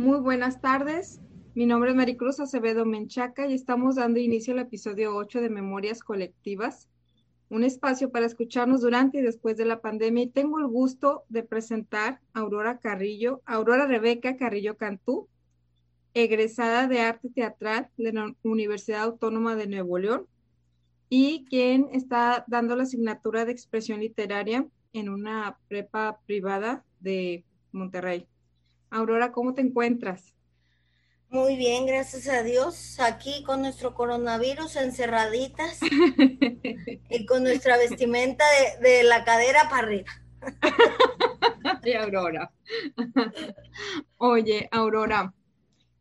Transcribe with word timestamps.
Muy 0.00 0.18
buenas 0.18 0.62
tardes. 0.62 1.20
Mi 1.54 1.66
nombre 1.66 1.90
es 1.90 1.96
Maricruz 1.96 2.40
Acevedo 2.40 2.86
Menchaca 2.86 3.46
y 3.46 3.52
estamos 3.52 3.96
dando 3.96 4.18
inicio 4.18 4.54
al 4.54 4.60
episodio 4.60 5.14
8 5.14 5.42
de 5.42 5.50
Memorias 5.50 6.00
Colectivas, 6.00 6.88
un 7.50 7.64
espacio 7.64 8.10
para 8.10 8.24
escucharnos 8.24 8.80
durante 8.80 9.18
y 9.18 9.20
después 9.20 9.58
de 9.58 9.66
la 9.66 9.82
pandemia. 9.82 10.24
Y 10.24 10.30
tengo 10.30 10.58
el 10.58 10.68
gusto 10.68 11.24
de 11.28 11.42
presentar 11.42 12.18
a 12.32 12.40
Aurora 12.40 12.78
Carrillo, 12.78 13.42
Aurora 13.44 13.86
Rebeca 13.86 14.38
Carrillo 14.38 14.78
Cantú, 14.78 15.28
egresada 16.14 16.88
de 16.88 17.00
arte 17.00 17.28
teatral 17.28 17.90
de 17.98 18.14
la 18.14 18.34
Universidad 18.42 19.02
Autónoma 19.02 19.54
de 19.54 19.66
Nuevo 19.66 19.98
León 19.98 20.26
y 21.10 21.44
quien 21.50 21.88
está 21.92 22.46
dando 22.48 22.74
la 22.74 22.84
asignatura 22.84 23.44
de 23.44 23.52
expresión 23.52 24.00
literaria 24.00 24.66
en 24.94 25.10
una 25.10 25.58
prepa 25.68 26.20
privada 26.24 26.86
de 27.00 27.44
Monterrey. 27.70 28.29
Aurora, 28.90 29.32
¿cómo 29.32 29.54
te 29.54 29.62
encuentras? 29.62 30.34
Muy 31.28 31.56
bien, 31.56 31.86
gracias 31.86 32.26
a 32.28 32.42
Dios. 32.42 32.98
Aquí 32.98 33.44
con 33.44 33.62
nuestro 33.62 33.94
coronavirus 33.94 34.76
encerraditas 34.76 35.78
y 37.10 37.26
con 37.26 37.44
nuestra 37.44 37.76
vestimenta 37.76 38.44
de, 38.80 38.88
de 38.88 39.02
la 39.04 39.24
cadera 39.24 39.68
para 39.70 39.86
arriba. 39.86 40.10
Ay, 41.82 41.92
Aurora. 41.94 42.52
Oye, 44.16 44.68
Aurora, 44.72 45.32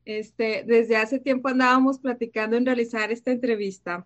este, 0.05 0.63
desde 0.65 0.97
hace 0.97 1.19
tiempo 1.19 1.49
andábamos 1.49 1.99
platicando 1.99 2.57
en 2.57 2.65
realizar 2.65 3.11
esta 3.11 3.31
entrevista 3.31 4.05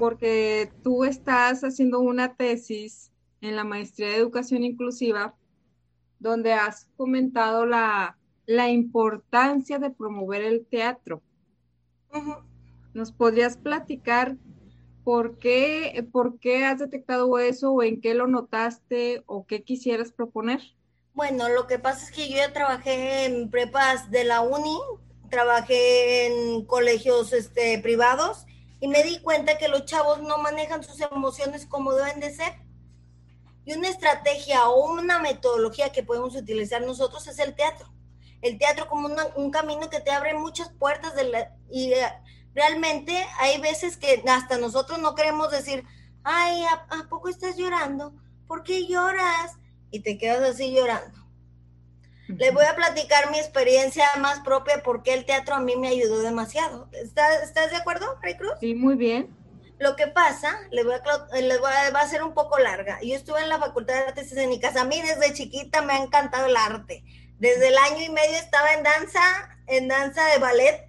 porque 0.00 0.72
tú 0.82 1.04
estás 1.04 1.62
haciendo 1.62 2.00
una 2.00 2.34
tesis 2.34 3.12
en 3.40 3.54
la 3.54 3.62
maestría 3.62 4.08
de 4.08 4.16
educación 4.16 4.64
inclusiva 4.64 5.36
donde 6.20 6.52
has 6.52 6.86
comentado 6.96 7.66
la, 7.66 8.16
importancia 8.68 9.78
de 9.78 9.90
promover 9.90 10.42
el 10.42 10.66
teatro. 10.66 11.22
¿Nos 12.94 13.12
podrías 13.12 13.56
platicar 13.56 14.36
por 15.04 15.38
qué, 15.38 16.06
por 16.12 16.38
qué 16.38 16.64
has 16.64 16.78
detectado 16.78 17.38
eso 17.38 17.72
o 17.72 17.82
en 17.82 18.00
qué 18.00 18.14
lo 18.14 18.26
notaste 18.26 19.22
o 19.26 19.46
qué 19.46 19.62
quisieras 19.62 20.12
proponer? 20.12 20.60
Bueno, 21.14 21.48
lo 21.48 21.66
que 21.66 21.78
pasa 21.78 22.04
es 22.04 22.12
que 22.12 22.28
yo 22.28 22.36
ya 22.36 22.52
trabajé 22.52 23.26
en 23.26 23.50
prepas 23.50 24.10
de 24.10 24.24
la 24.24 24.40
uni, 24.40 24.78
trabajé 25.28 26.26
en 26.26 26.64
colegios 26.64 27.32
este, 27.32 27.78
privados 27.78 28.46
y 28.80 28.88
me 28.88 29.02
di 29.02 29.20
cuenta 29.20 29.58
que 29.58 29.68
los 29.68 29.84
chavos 29.84 30.22
no 30.22 30.38
manejan 30.38 30.82
sus 30.82 31.00
emociones 31.00 31.66
como 31.66 31.92
deben 31.92 32.20
de 32.20 32.34
ser. 32.34 32.54
Y 33.64 33.74
una 33.74 33.88
estrategia 33.88 34.68
o 34.68 34.92
una 34.92 35.18
metodología 35.18 35.92
que 35.92 36.02
podemos 36.02 36.34
utilizar 36.34 36.82
nosotros 36.82 37.26
es 37.26 37.38
el 37.38 37.54
teatro. 37.54 37.92
El 38.42 38.58
teatro 38.58 38.88
como 38.88 39.08
un 39.36 39.50
camino 39.50 39.90
que 39.90 40.00
te 40.00 40.10
abre 40.10 40.34
muchas 40.34 40.70
puertas 40.70 41.14
de 41.14 41.24
la, 41.24 41.54
y 41.70 41.92
eh, 41.92 42.06
realmente 42.54 43.26
hay 43.38 43.60
veces 43.60 43.96
que 43.96 44.22
hasta 44.28 44.56
nosotros 44.56 44.98
no 44.98 45.14
queremos 45.14 45.50
decir, 45.50 45.84
ay, 46.24 46.62
¿a 46.64 47.08
poco 47.08 47.28
estás 47.28 47.56
llorando? 47.56 48.14
¿Por 48.46 48.62
qué 48.62 48.86
lloras? 48.86 49.56
Y 49.90 50.00
te 50.00 50.16
quedas 50.16 50.54
así 50.54 50.74
llorando 50.74 51.20
les 52.38 52.54
voy 52.54 52.64
a 52.64 52.76
platicar 52.76 53.30
mi 53.30 53.38
experiencia 53.38 54.04
más 54.20 54.40
propia 54.40 54.82
porque 54.82 55.14
el 55.14 55.24
teatro 55.24 55.54
a 55.54 55.60
mí 55.60 55.76
me 55.76 55.88
ayudó 55.88 56.20
demasiado. 56.20 56.88
¿Estás, 56.92 57.70
de 57.70 57.76
acuerdo, 57.76 58.18
Rey 58.22 58.36
Cruz? 58.36 58.52
Sí, 58.60 58.74
muy 58.74 58.94
bien. 58.94 59.36
Lo 59.80 59.96
que 59.96 60.06
pasa, 60.06 60.56
les 60.70 60.84
voy, 60.84 60.94
a, 60.94 61.36
les 61.40 61.58
voy 61.58 61.72
a, 61.72 61.90
va 61.90 62.00
a 62.00 62.08
ser 62.08 62.22
un 62.22 62.34
poco 62.34 62.58
larga. 62.58 63.00
Yo 63.02 63.16
estuve 63.16 63.40
en 63.40 63.48
la 63.48 63.58
Facultad 63.58 63.94
de 63.94 64.00
Artes 64.00 64.26
Escénicas. 64.30 64.76
A 64.76 64.84
mí 64.84 65.00
desde 65.00 65.34
chiquita 65.34 65.82
me 65.82 65.94
ha 65.94 65.98
encantado 65.98 66.46
el 66.46 66.56
arte. 66.56 67.02
Desde 67.38 67.68
el 67.68 67.78
año 67.78 68.02
y 68.02 68.10
medio 68.10 68.36
estaba 68.36 68.74
en 68.74 68.84
danza, 68.84 69.20
en 69.66 69.88
danza 69.88 70.24
de 70.26 70.38
ballet. 70.38 70.88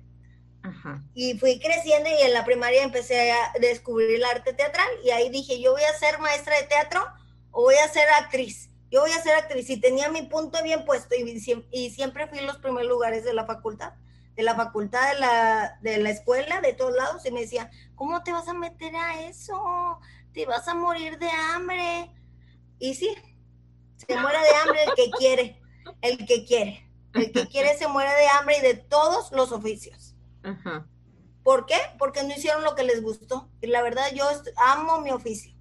Ajá. 0.62 1.02
Y 1.16 1.40
fui 1.40 1.60
creciendo 1.60 2.10
y 2.10 2.22
en 2.22 2.34
la 2.34 2.46
primaria 2.46 2.84
empecé 2.84 3.32
a 3.32 3.54
descubrir 3.60 4.12
el 4.12 4.26
arte 4.26 4.54
teatral. 4.54 4.90
Y 5.04 5.10
ahí 5.10 5.30
dije, 5.30 5.60
yo 5.60 5.72
voy 5.72 5.84
a 5.84 5.98
ser 5.98 6.20
maestra 6.20 6.56
de 6.58 6.68
teatro 6.68 7.02
o 7.50 7.64
voy 7.64 7.76
a 7.76 7.88
ser 7.88 8.08
actriz 8.20 8.72
yo 8.92 9.00
voy 9.00 9.12
a 9.12 9.24
ser 9.24 9.36
actriz 9.36 9.70
y 9.70 9.78
tenía 9.78 10.10
mi 10.10 10.24
punto 10.24 10.62
bien 10.64 10.84
puesto 10.84 11.16
y, 11.16 11.42
y 11.72 11.90
siempre 11.92 12.28
fui 12.28 12.40
en 12.40 12.46
los 12.46 12.58
primeros 12.58 12.90
lugares 12.90 13.24
de 13.24 13.34
la 13.34 13.46
facultad, 13.46 13.94
de 14.36 14.44
la 14.44 14.54
facultad, 14.54 15.14
de 15.14 15.20
la, 15.20 15.80
de 15.82 15.98
la 15.98 16.10
escuela, 16.10 16.60
de 16.60 16.74
todos 16.74 16.94
lados, 16.94 17.26
y 17.26 17.32
me 17.32 17.42
decía, 17.42 17.72
¿cómo 18.02 18.24
te 18.24 18.32
vas 18.32 18.48
a 18.48 18.54
meter 18.56 18.96
a 18.96 19.22
eso? 19.28 20.00
Te 20.34 20.48
vas 20.48 20.68
a 20.68 20.74
morir 20.74 21.20
de 21.20 21.30
hambre. 21.30 22.12
Y 22.80 22.96
sí, 22.96 23.16
se 23.96 24.18
muere 24.18 24.40
de 24.40 24.56
hambre 24.56 24.84
el 24.86 24.94
que 24.96 25.12
quiere, 25.12 25.62
el 26.02 26.26
que 26.26 26.44
quiere. 26.44 26.92
El 27.14 27.32
que 27.32 27.48
quiere 27.48 27.78
se 27.78 27.88
muere 27.88 28.10
de 28.10 28.28
hambre 28.30 28.58
y 28.58 28.62
de 28.62 28.74
todos 28.74 29.32
los 29.32 29.52
oficios. 29.52 30.16
¿Por 31.44 31.68
qué? 31.68 31.78
Porque 32.00 32.24
no 32.24 32.30
hicieron 32.30 32.64
lo 32.64 32.74
que 32.74 32.86
les 32.86 33.04
gustó. 33.04 33.52
Y 33.62 33.68
la 33.68 33.84
verdad, 33.84 34.12
yo 34.16 34.26
amo 34.66 35.02
mi 35.02 35.12
oficio. 35.12 35.54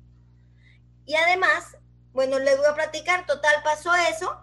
Y 1.04 1.16
además, 1.16 1.76
bueno, 2.14 2.38
les 2.38 2.56
voy 2.56 2.68
a 2.70 2.74
platicar, 2.74 3.26
total 3.26 3.56
pasó 3.62 3.94
eso 3.94 4.34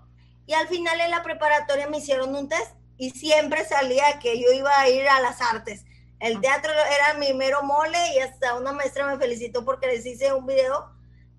y 0.46 0.54
al 0.54 0.68
final 0.68 1.02
en 1.02 1.10
la 1.10 1.24
preparatoria 1.24 1.90
me 1.90 1.98
hicieron 1.98 2.36
un 2.36 2.48
test 2.48 2.76
y 2.96 3.10
siempre 3.10 3.66
salía 3.66 4.20
que 4.20 4.40
yo 4.40 4.52
iba 4.52 4.80
a 4.80 4.88
ir 4.88 5.10
a 5.10 5.20
las 5.20 5.42
artes. 5.42 5.87
El 6.20 6.42
teatro 6.42 6.72
era 6.72 7.14
mi 7.20 7.34
mero 7.34 7.64
mole 7.64 7.98
y 8.16 8.20
hasta 8.20 8.56
una 8.56 8.72
maestra 8.72 9.06
me 9.06 9.18
felicitó 9.18 9.64
porque 9.64 9.88
les 9.88 10.06
hice 10.06 10.34
un 10.34 10.46
video, 10.46 10.92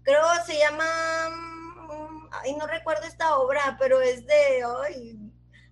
creo 0.03 0.23
se 0.47 0.59
llama, 0.59 0.85
mm, 1.31 2.29
ay, 2.31 2.55
no 2.57 2.67
recuerdo 2.67 3.05
esta 3.05 3.37
obra, 3.39 3.77
pero 3.79 4.01
es 4.01 4.27
de, 4.27 4.65
ay, 4.85 5.19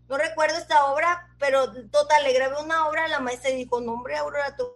no 0.08 0.16
recuerdo 0.18 0.56
esta 0.56 0.86
obra, 0.86 1.34
pero 1.38 1.72
total, 1.90 2.24
le 2.24 2.32
grabé 2.32 2.60
una 2.62 2.88
obra, 2.88 3.08
la 3.08 3.20
maestra 3.20 3.50
dijo, 3.50 3.80
no 3.80 3.92
hombre, 3.92 4.16
Aurora, 4.16 4.56
tú 4.56 4.68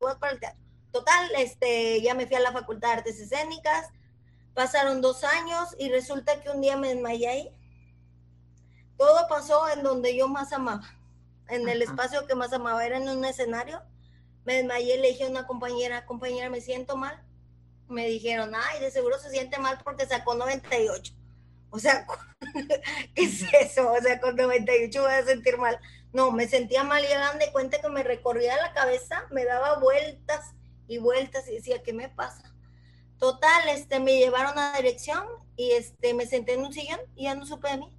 vas 0.00 0.16
para 0.16 0.32
el 0.32 0.40
teatro. 0.40 0.60
Total, 0.92 1.30
este, 1.36 2.02
ya 2.02 2.14
me 2.14 2.26
fui 2.26 2.36
a 2.36 2.40
la 2.40 2.52
Facultad 2.52 2.88
de 2.88 2.94
Artes 2.98 3.18
Escénicas, 3.18 3.90
Pasaron 4.54 5.00
dos 5.00 5.24
años 5.24 5.74
y 5.78 5.90
resulta 5.90 6.40
que 6.40 6.48
un 6.48 6.60
día 6.60 6.76
me 6.76 6.94
desmayé 6.94 7.28
ahí. 7.28 7.56
Todo 8.96 9.26
pasó 9.28 9.68
en 9.68 9.82
donde 9.82 10.16
yo 10.16 10.28
más 10.28 10.52
amaba, 10.52 10.88
en 11.48 11.68
el 11.68 11.82
espacio 11.82 12.26
que 12.26 12.34
más 12.34 12.52
amaba, 12.52 12.84
era 12.84 12.96
en 12.96 13.08
un 13.08 13.24
escenario. 13.24 13.82
Me 14.44 14.56
desmayé, 14.56 14.98
le 14.98 15.08
dije 15.08 15.24
a 15.24 15.30
una 15.30 15.46
compañera, 15.46 16.06
compañera, 16.06 16.50
me 16.50 16.60
siento 16.60 16.96
mal. 16.96 17.22
Me 17.88 18.06
dijeron, 18.06 18.52
ay, 18.54 18.80
de 18.80 18.90
seguro 18.90 19.18
se 19.18 19.30
siente 19.30 19.58
mal 19.58 19.78
porque 19.84 20.06
sacó 20.06 20.34
98. 20.34 21.14
O 21.70 21.78
sea, 21.78 22.06
¿qué 23.14 23.24
es 23.24 23.42
eso? 23.52 23.92
O 23.92 24.00
sea, 24.00 24.20
con 24.20 24.36
98 24.36 25.02
voy 25.02 25.12
a 25.12 25.24
sentir 25.24 25.58
mal. 25.58 25.78
No, 26.12 26.30
me 26.30 26.46
sentía 26.46 26.84
mal 26.84 27.02
y 27.02 27.12
hagan 27.12 27.38
de 27.38 27.50
cuenta 27.50 27.80
que 27.80 27.88
me 27.88 28.04
recorría 28.04 28.56
la 28.56 28.72
cabeza, 28.72 29.26
me 29.30 29.44
daba 29.44 29.80
vueltas 29.80 30.54
y 30.86 30.98
vueltas 30.98 31.48
y 31.48 31.54
decía, 31.54 31.82
¿qué 31.82 31.92
me 31.92 32.08
pasa? 32.08 32.54
Total, 33.18 33.68
este, 33.70 33.98
me 33.98 34.18
llevaron 34.18 34.56
a 34.58 34.72
la 34.72 34.76
dirección 34.76 35.24
y 35.56 35.72
este, 35.72 36.14
me 36.14 36.26
senté 36.26 36.54
en 36.54 36.60
un 36.60 36.72
sillón 36.72 37.00
y 37.16 37.24
ya 37.24 37.34
no 37.34 37.46
supe 37.46 37.68
de 37.68 37.78
mí. 37.78 37.98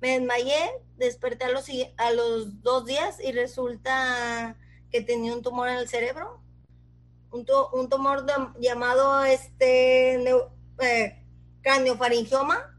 Me 0.00 0.18
desmayé, 0.18 0.70
desperté 0.96 1.44
a 1.44 1.50
los, 1.50 1.66
a 1.96 2.10
los 2.12 2.62
dos 2.62 2.86
días 2.86 3.18
y 3.22 3.32
resulta 3.32 4.56
que 4.90 5.02
tenía 5.02 5.34
un 5.34 5.42
tumor 5.42 5.68
en 5.68 5.78
el 5.78 5.88
cerebro, 5.88 6.40
un, 7.30 7.46
un 7.72 7.88
tumor 7.88 8.26
llamado 8.58 9.24
este, 9.24 10.22
eh, 10.78 11.24
craniofaringioma, 11.62 12.76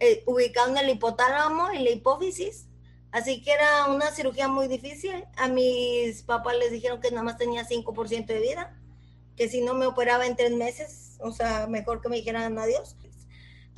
eh, 0.00 0.22
ubicado 0.26 0.70
en 0.70 0.78
el 0.78 0.90
hipotálamo 0.90 1.72
y 1.72 1.84
la 1.84 1.90
hipófisis. 1.90 2.66
Así 3.12 3.42
que 3.42 3.52
era 3.52 3.86
una 3.86 4.10
cirugía 4.12 4.48
muy 4.48 4.68
difícil. 4.68 5.24
A 5.36 5.48
mis 5.48 6.22
papás 6.22 6.56
les 6.56 6.70
dijeron 6.70 7.00
que 7.00 7.10
nada 7.10 7.22
más 7.22 7.36
tenía 7.36 7.66
5% 7.66 8.26
de 8.26 8.40
vida 8.40 8.76
que 9.40 9.48
si 9.48 9.62
no 9.62 9.72
me 9.72 9.86
operaba 9.86 10.26
en 10.26 10.36
tres 10.36 10.52
meses, 10.52 11.16
o 11.18 11.32
sea, 11.32 11.66
mejor 11.66 12.02
que 12.02 12.10
me 12.10 12.16
dijeran 12.16 12.58
adiós. 12.58 12.94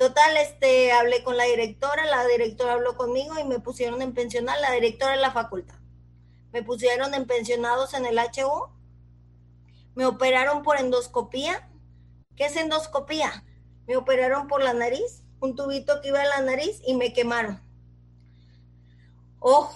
Total, 0.03 0.35
este, 0.35 0.91
hablé 0.91 1.23
con 1.23 1.37
la 1.37 1.45
directora, 1.45 2.05
la 2.05 2.27
directora 2.27 2.73
habló 2.73 2.97
conmigo 2.97 3.39
y 3.39 3.45
me 3.45 3.61
pusieron 3.61 4.01
en 4.01 4.13
pensional, 4.13 4.61
la 4.61 4.73
directora 4.73 5.13
de 5.13 5.21
la 5.21 5.31
facultad. 5.31 5.77
Me 6.51 6.61
pusieron 6.61 7.13
en 7.13 7.25
pensionados 7.25 7.93
en 7.93 8.05
el 8.05 8.17
HU, 8.19 8.67
me 9.95 10.05
operaron 10.05 10.61
por 10.61 10.77
endoscopía. 10.77 11.69
¿Qué 12.35 12.47
es 12.47 12.57
endoscopía? 12.57 13.45
Me 13.87 13.95
operaron 13.95 14.49
por 14.49 14.61
la 14.61 14.73
nariz, 14.73 15.23
un 15.39 15.55
tubito 15.55 16.01
que 16.01 16.09
iba 16.09 16.21
a 16.21 16.25
la 16.25 16.41
nariz 16.41 16.81
y 16.85 16.95
me 16.95 17.13
quemaron. 17.13 17.63
Ojo, 19.39 19.73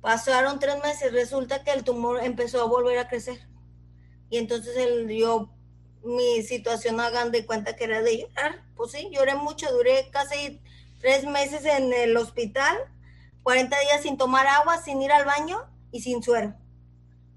pasaron 0.00 0.60
tres 0.60 0.80
meses, 0.84 1.12
resulta 1.12 1.64
que 1.64 1.72
el 1.72 1.82
tumor 1.82 2.22
empezó 2.22 2.62
a 2.62 2.68
volver 2.68 2.98
a 2.98 3.08
crecer 3.08 3.40
y 4.30 4.38
entonces 4.38 4.76
él, 4.76 5.08
yo, 5.08 5.53
mi 6.04 6.42
situación 6.42 7.00
hagan 7.00 7.30
de 7.32 7.46
cuenta 7.46 7.76
que 7.76 7.84
era 7.84 8.02
de 8.02 8.18
llorar. 8.18 8.62
Pues 8.76 8.92
sí, 8.92 9.08
lloré 9.12 9.34
mucho, 9.34 9.72
duré 9.72 10.10
casi 10.10 10.60
tres 11.00 11.24
meses 11.24 11.64
en 11.64 11.92
el 11.92 12.16
hospital, 12.16 12.76
40 13.42 13.78
días 13.80 14.02
sin 14.02 14.16
tomar 14.16 14.46
agua, 14.46 14.82
sin 14.82 15.02
ir 15.02 15.12
al 15.12 15.24
baño 15.24 15.64
y 15.90 16.00
sin 16.00 16.22
suero. 16.22 16.54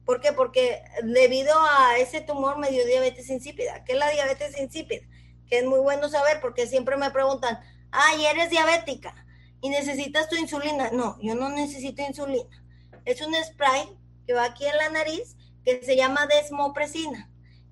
¿Por 0.05 0.21
qué? 0.21 0.31
Porque 0.31 0.81
debido 1.03 1.53
a 1.59 1.97
ese 1.97 2.21
tumor 2.21 2.57
me 2.57 2.69
dio 2.69 2.85
diabetes 2.85 3.29
insípida. 3.29 3.83
¿Qué 3.83 3.93
es 3.93 3.99
la 3.99 4.09
diabetes 4.09 4.57
insípida? 4.57 5.05
Que 5.49 5.59
es 5.59 5.65
muy 5.65 5.79
bueno 5.79 6.07
saber 6.09 6.39
porque 6.41 6.67
siempre 6.67 6.95
me 6.97 7.11
preguntan, 7.11 7.59
ay, 7.91 8.25
¿eres 8.25 8.49
diabética? 8.49 9.27
y 9.61 9.69
necesitas 9.69 10.29
tu 10.29 10.35
insulina. 10.35 10.91
No, 10.91 11.17
yo 11.21 11.35
no 11.35 11.49
necesito 11.49 12.01
insulina. 12.01 12.63
Es 13.05 13.21
un 13.21 13.33
spray 13.35 13.97
que 14.25 14.33
va 14.33 14.45
aquí 14.45 14.65
en 14.65 14.77
la 14.77 14.89
nariz 14.89 15.35
que 15.63 15.81
se 15.83 15.95
llama 15.95 16.27
desmopresina. 16.27 17.29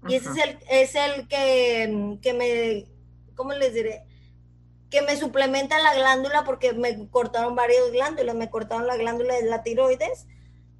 Y 0.07 0.15
ese 0.15 0.29
es 0.29 0.37
el, 0.37 0.59
es 0.69 0.95
el 0.95 1.27
que, 1.27 2.17
que 2.21 2.33
me, 2.33 2.85
¿cómo 3.35 3.53
les 3.53 3.73
diré? 3.73 4.05
Que 4.89 5.01
me 5.01 5.17
suplementa 5.17 5.79
la 5.79 5.95
glándula 5.95 6.43
porque 6.43 6.73
me 6.73 7.09
cortaron 7.09 7.55
varias 7.55 7.91
glándulas. 7.91 8.35
Me 8.35 8.49
cortaron 8.49 8.87
la 8.87 8.97
glándula 8.97 9.35
de 9.35 9.43
la 9.43 9.63
tiroides, 9.63 10.27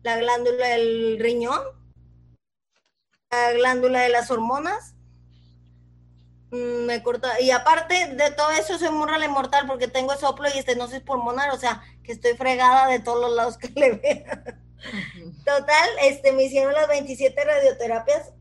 la 0.04 0.18
glándula 0.18 0.68
del 0.68 1.18
riñón, 1.19 1.62
la 3.31 3.54
glándula 3.54 4.01
de 4.01 4.10
las 4.10 4.30
hormonas 4.31 4.95
Mm, 6.56 6.86
me 6.86 7.04
corta. 7.04 7.39
Y 7.42 7.51
aparte 7.51 8.13
de 8.16 8.31
todo 8.31 8.51
eso, 8.51 8.78
soy 8.78 8.89
muy 8.92 9.28
mortal 9.28 9.66
porque 9.68 9.88
tengo 9.88 10.16
soplo 10.16 10.48
y 10.54 10.60
estenosis 10.60 11.01
pulmonar, 11.01 11.51
o 11.51 11.57
sea, 11.57 11.83
que 12.04 12.13
estoy 12.13 12.33
fregada 12.36 12.88
de 12.88 13.00
todos 13.00 13.21
los 13.21 13.36
lados 13.36 13.57
que 13.57 13.68
le 13.75 13.94
vea. 13.94 14.60
Total, 15.45 15.89
este, 16.04 16.31
me 16.31 16.44
hicieron 16.44 16.74
las 16.74 16.88
27 16.88 17.44
radioterapias. 17.44 18.31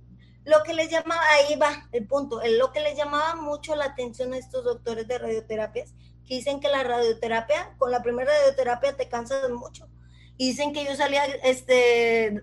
Lo 0.44 0.62
que 0.62 0.74
les 0.74 0.90
llamaba, 0.90 1.22
ahí 1.32 1.56
va 1.56 1.88
el 1.92 2.06
punto, 2.06 2.40
lo 2.44 2.72
que 2.72 2.80
les 2.80 2.96
llamaba 2.96 3.34
mucho 3.36 3.74
la 3.76 3.86
atención 3.86 4.34
a 4.34 4.38
estos 4.38 4.64
doctores 4.64 5.08
de 5.08 5.18
radioterapias, 5.18 5.94
que 6.26 6.34
dicen 6.34 6.60
que 6.60 6.68
la 6.68 6.82
radioterapia, 6.82 7.74
con 7.78 7.90
la 7.90 8.02
primera 8.02 8.30
radioterapia 8.30 8.96
te 8.96 9.08
cansas 9.08 9.48
mucho. 9.50 9.88
Y 10.36 10.48
dicen 10.48 10.72
que 10.72 10.84
yo 10.84 10.96
salía, 10.96 11.24
este, 11.24 12.42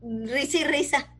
risa 0.00 0.58
y 0.58 0.64
risa 0.64 1.12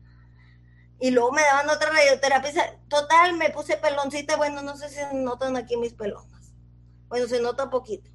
y 1.03 1.11
luego 1.11 1.33
me 1.33 1.41
daban 1.41 1.69
otra 1.69 1.89
radioterapia. 1.89 2.79
Total, 2.87 3.35
me 3.35 3.49
puse 3.49 3.75
peloncita. 3.75 4.37
Bueno, 4.37 4.61
no 4.61 4.77
sé 4.77 4.87
si 4.87 4.95
se 4.95 5.13
notan 5.13 5.57
aquí 5.57 5.75
mis 5.75 5.93
pelonas. 5.93 6.53
Bueno, 7.09 7.27
se 7.27 7.41
nota 7.41 7.69
poquito. 7.69 8.09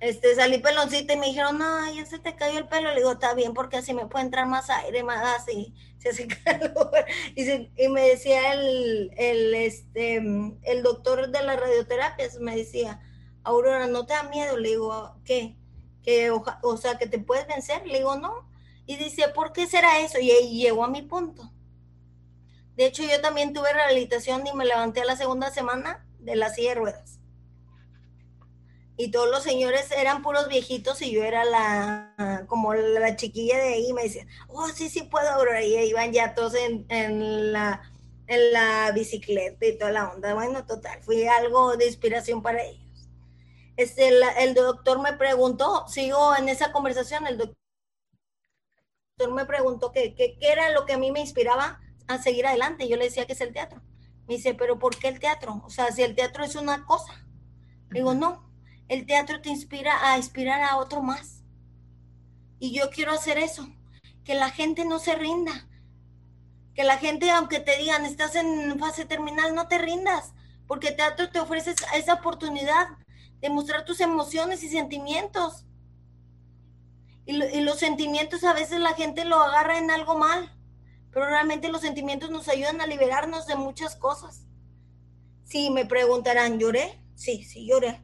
Este, 0.00 0.34
salí 0.36 0.58
peloncita 0.58 1.14
y 1.14 1.16
me 1.16 1.26
dijeron, 1.26 1.58
no, 1.58 1.92
ya 1.92 2.06
se 2.06 2.18
te 2.18 2.36
cayó 2.36 2.58
el 2.58 2.68
pelo. 2.68 2.90
Le 2.90 2.98
digo, 2.98 3.12
está 3.12 3.34
bien, 3.34 3.52
porque 3.52 3.76
así 3.76 3.94
me 3.94 4.06
puede 4.06 4.24
entrar 4.24 4.46
más 4.46 4.70
aire, 4.70 5.02
más 5.02 5.40
así, 5.40 5.74
se 5.98 6.10
hace 6.10 6.28
calor. 6.44 6.90
Y, 7.34 7.88
me 7.88 8.02
decía 8.02 8.52
el, 8.52 9.10
el, 9.16 9.54
este, 9.54 10.16
el 10.16 10.82
doctor 10.82 11.30
de 11.30 11.42
las 11.42 11.58
radioterapias, 11.58 12.38
me 12.38 12.56
decía, 12.56 13.00
Aurora, 13.42 13.86
¿no 13.86 14.06
te 14.06 14.14
da 14.14 14.22
miedo? 14.24 14.56
Le 14.56 14.70
digo, 14.70 15.16
¿qué? 15.24 15.56
Que, 16.02 16.30
o, 16.30 16.76
sea, 16.76 16.98
que 16.98 17.06
te 17.06 17.18
puedes 17.18 17.46
vencer. 17.48 17.86
Le 17.86 17.98
digo, 17.98 18.16
no. 18.16 18.48
Y 18.86 18.96
dice, 18.96 19.28
¿por 19.28 19.52
qué 19.52 19.66
será 19.66 19.98
eso? 20.00 20.18
Y, 20.20 20.30
y 20.30 20.62
llegó 20.62 20.84
a 20.84 20.88
mi 20.88 21.02
punto. 21.02 21.52
De 22.76 22.86
hecho, 22.86 23.02
yo 23.02 23.20
también 23.20 23.52
tuve 23.52 23.72
rehabilitación 23.72 24.46
y 24.46 24.52
me 24.52 24.64
levanté 24.64 25.00
a 25.00 25.04
la 25.06 25.16
segunda 25.16 25.50
semana 25.50 26.06
de 26.20 26.36
la 26.36 26.50
silla 26.50 26.70
de 26.70 26.74
ruedas. 26.76 27.15
Y 28.98 29.10
todos 29.10 29.30
los 29.30 29.42
señores 29.42 29.90
eran 29.90 30.22
puros 30.22 30.48
viejitos 30.48 31.02
y 31.02 31.12
yo 31.12 31.22
era 31.22 31.44
la, 31.44 32.44
como 32.48 32.72
la 32.72 33.14
chiquilla 33.16 33.58
de 33.58 33.74
ahí 33.74 33.92
me 33.92 34.04
decían, 34.04 34.26
oh, 34.48 34.68
sí, 34.68 34.88
sí 34.88 35.02
puedo, 35.02 35.28
Aurora. 35.28 35.62
Y 35.62 35.76
iban 35.76 36.12
ya 36.12 36.34
todos 36.34 36.54
en, 36.54 37.52
la, 37.52 37.82
en 38.26 38.52
la 38.52 38.90
bicicleta 38.92 39.66
y 39.66 39.76
toda 39.76 39.90
la 39.90 40.10
onda. 40.10 40.32
Bueno, 40.32 40.64
total, 40.64 41.02
fui 41.02 41.26
algo 41.26 41.76
de 41.76 41.86
inspiración 41.86 42.42
para 42.42 42.62
ellos. 42.62 43.10
Este, 43.76 44.08
el 44.38 44.54
doctor 44.54 45.00
me 45.02 45.12
preguntó, 45.12 45.86
sigo 45.88 46.34
en 46.34 46.48
esa 46.48 46.72
conversación, 46.72 47.26
el 47.26 47.36
doctor 47.36 47.56
me 49.30 49.44
preguntó 49.44 49.92
qué, 49.92 50.14
qué 50.14 50.38
era 50.40 50.70
lo 50.70 50.86
que 50.86 50.94
a 50.94 50.98
mí 50.98 51.12
me 51.12 51.20
inspiraba 51.20 51.80
a 52.06 52.22
seguir 52.22 52.46
adelante. 52.46 52.88
Yo 52.88 52.96
le 52.96 53.04
decía 53.04 53.26
que 53.26 53.34
es 53.34 53.40
el 53.42 53.52
teatro. 53.52 53.82
Me 54.26 54.36
dice, 54.36 54.54
pero 54.54 54.78
¿por 54.78 54.96
qué 54.98 55.08
el 55.08 55.20
teatro? 55.20 55.62
O 55.66 55.70
sea, 55.70 55.92
si 55.92 56.02
el 56.02 56.14
teatro 56.14 56.44
es 56.44 56.56
una 56.56 56.86
cosa. 56.86 57.22
Digo, 57.90 58.14
no, 58.14 58.45
el 58.88 59.06
teatro 59.06 59.40
te 59.40 59.50
inspira 59.50 60.10
a 60.10 60.16
inspirar 60.16 60.62
a 60.62 60.76
otro 60.76 61.02
más. 61.02 61.42
Y 62.58 62.76
yo 62.76 62.90
quiero 62.90 63.12
hacer 63.12 63.38
eso, 63.38 63.68
que 64.24 64.34
la 64.34 64.50
gente 64.50 64.84
no 64.84 64.98
se 64.98 65.14
rinda. 65.14 65.68
Que 66.74 66.84
la 66.84 66.98
gente, 66.98 67.30
aunque 67.30 67.60
te 67.60 67.76
digan, 67.78 68.04
estás 68.04 68.34
en 68.34 68.78
fase 68.78 69.04
terminal, 69.04 69.54
no 69.54 69.68
te 69.68 69.78
rindas, 69.78 70.32
porque 70.66 70.88
el 70.88 70.96
teatro 70.96 71.30
te 71.30 71.40
ofrece 71.40 71.74
esa 71.94 72.14
oportunidad 72.14 72.88
de 73.40 73.50
mostrar 73.50 73.84
tus 73.84 74.00
emociones 74.00 74.62
y 74.62 74.68
sentimientos. 74.68 75.64
Y, 77.24 77.60
los 77.60 77.78
sentimientos 77.78 78.44
a 78.44 78.52
veces 78.52 78.80
la 78.80 78.94
gente 78.94 79.24
lo 79.24 79.36
agarra 79.40 79.78
en 79.78 79.90
algo 79.90 80.16
mal 80.16 80.56
pero 81.16 81.30
realmente 81.30 81.70
los 81.70 81.80
sentimientos 81.80 82.28
nos 82.28 82.46
ayudan 82.46 82.82
a 82.82 82.86
liberarnos 82.86 83.46
de 83.46 83.56
muchas 83.56 83.96
cosas. 83.96 84.42
Si 85.44 85.70
me 85.70 85.86
preguntarán, 85.86 86.58
¿lloré? 86.58 87.02
Sí, 87.14 87.42
sí, 87.42 87.66
lloré. 87.66 88.02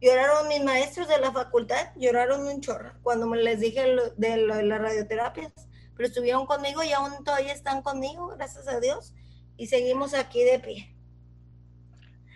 Lloraron 0.00 0.46
mis 0.48 0.62
maestros 0.62 1.08
de 1.08 1.18
la 1.18 1.32
facultad, 1.32 1.92
lloraron 1.96 2.46
un 2.46 2.60
chorro 2.60 2.92
cuando 3.02 3.26
me 3.26 3.42
les 3.42 3.58
dije 3.58 3.84
de, 4.16 4.36
las 4.36 4.80
radioterapias, 4.80 5.52
pero 5.96 6.06
estuvieron 6.06 6.46
conmigo 6.46 6.84
y 6.84 6.92
aún 6.92 7.24
todavía 7.24 7.52
están 7.52 7.82
conmigo, 7.82 8.28
gracias 8.36 8.68
a 8.68 8.78
Dios, 8.78 9.12
y 9.56 9.66
seguimos 9.66 10.14
aquí 10.14 10.44
de 10.44 10.60
pie. 10.60 10.94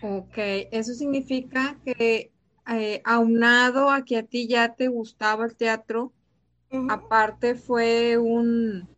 Ok, 0.02 0.36
eso 0.72 0.92
significa 0.94 1.76
que 1.84 2.32
eh, 2.68 3.00
aunado 3.04 3.90
a 3.90 4.04
que 4.04 4.18
a 4.18 4.24
ti 4.24 4.48
ya 4.48 4.74
te 4.74 4.88
gustaba 4.88 5.44
el 5.44 5.56
teatro, 5.56 6.12
aparte 6.88 7.54
fue 7.54 8.18
un, 8.18 8.88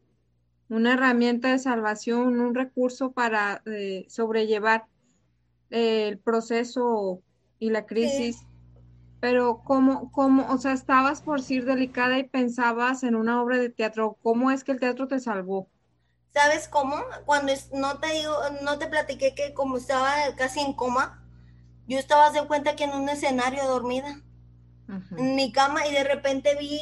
una 0.68 0.94
herramienta 0.94 1.50
de 1.50 1.58
salvación, 1.58 2.40
un 2.40 2.54
recurso 2.54 3.12
para 3.12 3.62
eh, 3.66 4.06
sobrellevar 4.08 4.86
eh, 5.70 6.08
el 6.08 6.18
proceso 6.18 7.20
y 7.58 7.70
la 7.70 7.84
crisis. 7.84 8.44
Pero 9.24 9.62
¿cómo, 9.64 10.12
cómo, 10.12 10.52
o 10.52 10.58
sea, 10.58 10.74
estabas 10.74 11.22
por 11.22 11.40
ser 11.40 11.64
delicada 11.64 12.18
y 12.18 12.24
pensabas 12.24 13.02
en 13.04 13.14
una 13.16 13.42
obra 13.42 13.56
de 13.56 13.70
teatro, 13.70 14.18
¿cómo 14.22 14.50
es 14.50 14.64
que 14.64 14.72
el 14.72 14.80
teatro 14.80 15.08
te 15.08 15.18
salvó? 15.18 15.70
¿Sabes 16.34 16.68
cómo? 16.68 16.96
Cuando 17.24 17.50
no 17.72 17.98
te 18.00 18.12
digo, 18.12 18.34
no 18.60 18.76
te 18.78 18.86
platiqué 18.86 19.34
que 19.34 19.54
como 19.54 19.78
estaba 19.78 20.12
casi 20.36 20.60
en 20.60 20.74
coma, 20.74 21.24
yo 21.88 21.98
estaba 21.98 22.32
de 22.32 22.46
cuenta 22.46 22.76
que 22.76 22.84
en 22.84 22.90
un 22.90 23.08
escenario 23.08 23.66
dormida, 23.66 24.20
en 25.16 25.34
mi 25.36 25.52
cama, 25.52 25.86
y 25.86 25.92
de 25.94 26.04
repente 26.04 26.54
vi, 26.60 26.78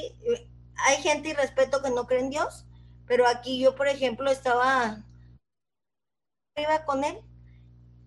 hay 0.85 0.97
gente 0.97 1.29
y 1.29 1.35
respeto 1.35 1.81
que 1.81 1.91
no 1.91 2.09
cree 2.09 2.23
en 2.23 2.31
Dios, 2.31 2.67
pero 3.07 3.29
aquí 3.29 3.61
yo, 3.61 3.77
por 3.77 3.87
ejemplo, 3.87 4.29
estaba 4.29 5.05
arriba 6.57 6.85
con 6.87 7.05
él, 7.05 7.21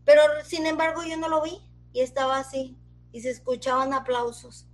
pero 0.04 0.22
sin 0.44 0.66
embargo 0.66 1.04
yo 1.06 1.16
no 1.16 1.30
lo 1.30 1.42
vi 1.42 1.58
y 1.94 2.02
estaba 2.02 2.38
así 2.38 2.78
y 3.16 3.22
se 3.22 3.30
escuchaban 3.30 3.94
aplausos. 3.94 4.68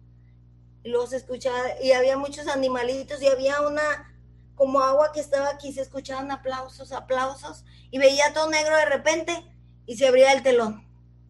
Y 0.82 0.90
luego 0.90 1.06
se 1.06 1.18
escuchaba, 1.18 1.80
y 1.80 1.92
había 1.92 2.18
muchos 2.18 2.48
animalitos 2.48 3.22
y 3.22 3.28
había 3.28 3.62
una 3.62 4.18
como 4.56 4.82
agua 4.82 5.12
que 5.12 5.20
estaba 5.20 5.48
aquí, 5.50 5.72
se 5.72 5.82
escuchaban 5.82 6.32
aplausos, 6.32 6.92
aplausos, 6.92 7.66
y 7.92 8.00
veía 8.00 8.34
todo 8.34 8.50
negro 8.50 8.76
de 8.76 8.86
repente 8.86 9.46
y 9.86 9.96
se 9.98 10.08
abría 10.08 10.34
el 10.34 10.42
telón 10.42 10.84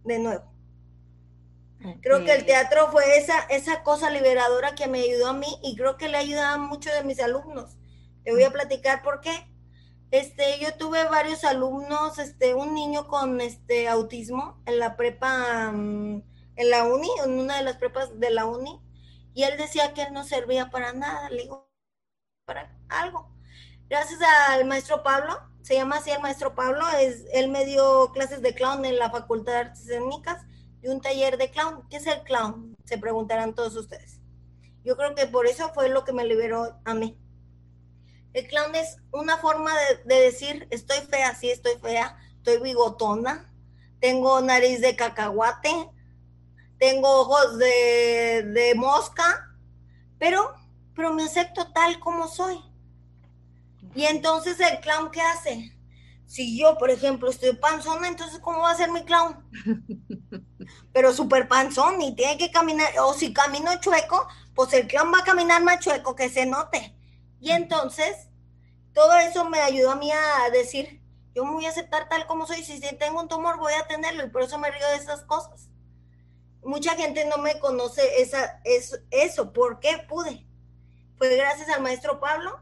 de 0.06 0.20
nuevo. 0.20 0.50
Creo 2.02 2.24
que 2.24 2.32
el 2.32 2.46
teatro 2.46 2.90
fue 2.94 3.18
esa, 3.18 3.40
esa 3.50 3.84
cosa 3.84 4.10
liberadora 4.10 4.74
que 4.74 4.88
me 4.88 5.02
ayudó 5.02 5.28
a 5.28 5.34
mí 5.34 5.60
y 5.64 5.76
creo 5.76 5.98
que 5.98 6.08
le 6.08 6.18
ayudaba 6.18 6.54
a 6.54 6.58
muchos 6.60 6.94
de 6.94 7.04
mis 7.04 7.20
alumnos. 7.20 7.76
Te 8.24 8.32
voy 8.32 8.44
a 8.44 8.52
platicar 8.52 9.04
por 9.04 9.20
qué. 9.20 9.34
Este, 10.12 10.60
yo 10.62 10.76
tuve 10.78 11.04
varios 11.10 11.44
alumnos, 11.44 12.20
este, 12.20 12.54
un 12.54 12.74
niño 12.74 13.08
con 13.08 13.42
este 13.42 13.90
autismo 13.90 14.62
en 14.66 14.80
la 14.80 14.96
prepa, 14.96 15.72
mm, 15.74 16.31
en 16.56 16.70
la 16.70 16.86
uni, 16.86 17.10
en 17.24 17.40
una 17.40 17.58
de 17.58 17.64
las 17.64 17.78
prepas 17.78 18.20
de 18.20 18.30
la 18.30 18.46
uni, 18.46 18.80
y 19.34 19.44
él 19.44 19.58
decía 19.58 19.94
que 19.94 20.04
él 20.04 20.14
no 20.14 20.24
servía 20.24 20.70
para 20.70 20.94
nada, 20.94 21.30
le 21.30 21.44
digo, 21.44 21.70
para 22.46 22.78
algo. 22.90 23.30
Gracias 23.90 24.20
al 24.50 24.66
maestro 24.66 25.04
Pablo, 25.04 25.40
se 25.62 25.76
llama 25.76 25.98
así 25.98 26.12
el 26.12 26.22
maestro 26.22 26.56
Pablo, 26.56 26.86
es, 27.00 27.26
él 27.34 27.50
me 27.50 27.66
dio 27.66 28.12
clases 28.14 28.42
de 28.42 28.56
clown 28.56 28.84
en 28.86 28.98
la 28.98 29.12
Facultad 29.12 29.54
de 29.54 29.60
Artes 29.60 29.82
Escénicas 29.82 30.46
y 30.82 30.88
un 30.88 31.02
taller 31.02 31.38
de 31.38 31.52
clown. 31.52 31.88
¿Qué 31.90 31.98
es 31.98 32.08
el 32.08 32.24
clown? 32.24 32.76
Se 32.86 32.98
preguntarán 32.98 33.54
todos 33.54 33.76
ustedes. 33.76 34.20
Yo 34.84 34.98
creo 34.98 35.14
que 35.14 35.28
por 35.28 35.46
eso 35.46 35.72
fue 35.74 35.90
lo 35.90 36.04
que 36.04 36.14
me 36.14 36.26
liberó 36.26 36.80
a 36.86 36.94
mí. 36.94 37.18
El 38.34 38.48
clown 38.48 38.74
es 38.76 38.98
una 39.12 39.38
forma 39.38 39.72
de, 40.06 40.16
decir, 40.16 40.68
estoy 40.72 41.00
fea, 41.02 41.36
sí 41.36 41.52
estoy 41.52 41.74
fea, 41.82 42.18
estoy 42.38 42.60
bigotona, 42.60 43.54
tengo 44.00 44.40
nariz 44.42 44.82
de 44.82 44.96
cacahuate, 44.96 45.90
tengo 46.82 47.22
ojos 47.22 47.60
de, 47.60 48.74
mosca, 48.76 49.56
pero, 50.18 50.52
pero 50.96 51.14
me 51.14 51.26
acepto 51.26 51.72
tal 51.72 52.00
como 52.00 52.28
soy. 52.28 52.60
Y 53.94 54.06
entonces 54.06 54.60
el 54.60 54.80
clown, 54.80 55.12
¿qué 55.12 55.22
hace? 55.22 55.78
Si 56.26 56.60
yo, 56.60 56.80
por 56.80 56.90
ejemplo, 56.90 57.30
estoy 57.30 57.54
panzona, 57.54 58.08
entonces 58.08 58.40
¿cómo 58.40 58.62
va 58.62 58.72
a 58.72 58.76
ser 58.76 58.90
mi 58.90 59.04
clown? 59.04 59.48
Pero 60.94 61.14
súper 61.14 61.48
panzón 61.48 62.02
y 62.02 62.16
tiene 62.16 62.38
que 62.38 62.50
caminar, 62.50 62.90
o 63.02 63.14
si 63.14 63.32
camino 63.32 63.70
chueco, 63.80 64.28
pues 64.56 64.74
el 64.74 64.88
clown 64.88 65.14
va 65.14 65.20
a 65.20 65.26
caminar 65.26 65.62
más 65.62 65.80
chueco, 65.82 66.16
que 66.16 66.30
se 66.30 66.46
note. 66.46 66.96
Y 67.40 67.52
entonces, 67.52 68.30
todo 68.94 69.14
eso 69.18 69.48
me 69.50 69.60
ayudó 69.60 69.92
a 69.92 69.98
mí 69.98 70.12
a 70.12 70.50
decir, 70.52 71.04
yo 71.36 71.46
me 71.46 71.52
voy 71.52 71.66
a 71.66 71.70
aceptar 71.70 72.10
tal 72.10 72.26
como 72.26 72.48
soy, 72.48 72.64
si 72.64 72.80
tengo 72.98 73.22
un 73.22 73.28
tumor 73.28 73.60
voy 73.60 73.74
a 73.74 73.88
tenerlo 73.88 74.26
y 74.26 74.30
por 74.30 74.42
eso 74.42 74.58
me 74.58 74.72
río 74.72 74.88
de 74.88 74.96
esas 74.96 75.22
cosas. 75.24 75.71
Mucha 76.64 76.96
gente 76.96 77.26
no 77.26 77.38
me 77.38 77.60
conoce 77.60 78.22
esa, 78.22 78.62
eso, 78.64 78.98
eso. 79.10 79.54
¿Por 79.54 79.80
qué 79.80 79.98
pude? 80.08 80.46
Fue 81.18 81.36
gracias 81.36 81.70
al 81.70 81.82
maestro 81.82 82.20
Pablo. 82.20 82.62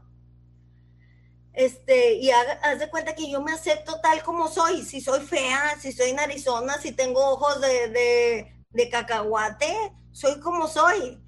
Este, 1.52 2.14
y 2.14 2.30
haz 2.30 2.78
de 2.78 2.88
cuenta 2.88 3.14
que 3.14 3.30
yo 3.30 3.42
me 3.42 3.52
acepto 3.52 4.00
tal 4.00 4.22
como 4.22 4.48
soy. 4.48 4.82
Si 4.82 5.00
soy 5.00 5.20
fea, 5.20 5.76
si 5.80 5.92
soy 5.92 6.12
narizona, 6.12 6.78
si 6.78 6.92
tengo 6.92 7.24
ojos 7.30 7.60
de, 7.60 7.88
de, 7.88 8.64
de 8.70 8.88
cacahuate, 8.88 9.74
soy 10.12 10.40
como 10.40 10.68
soy. 10.68 11.22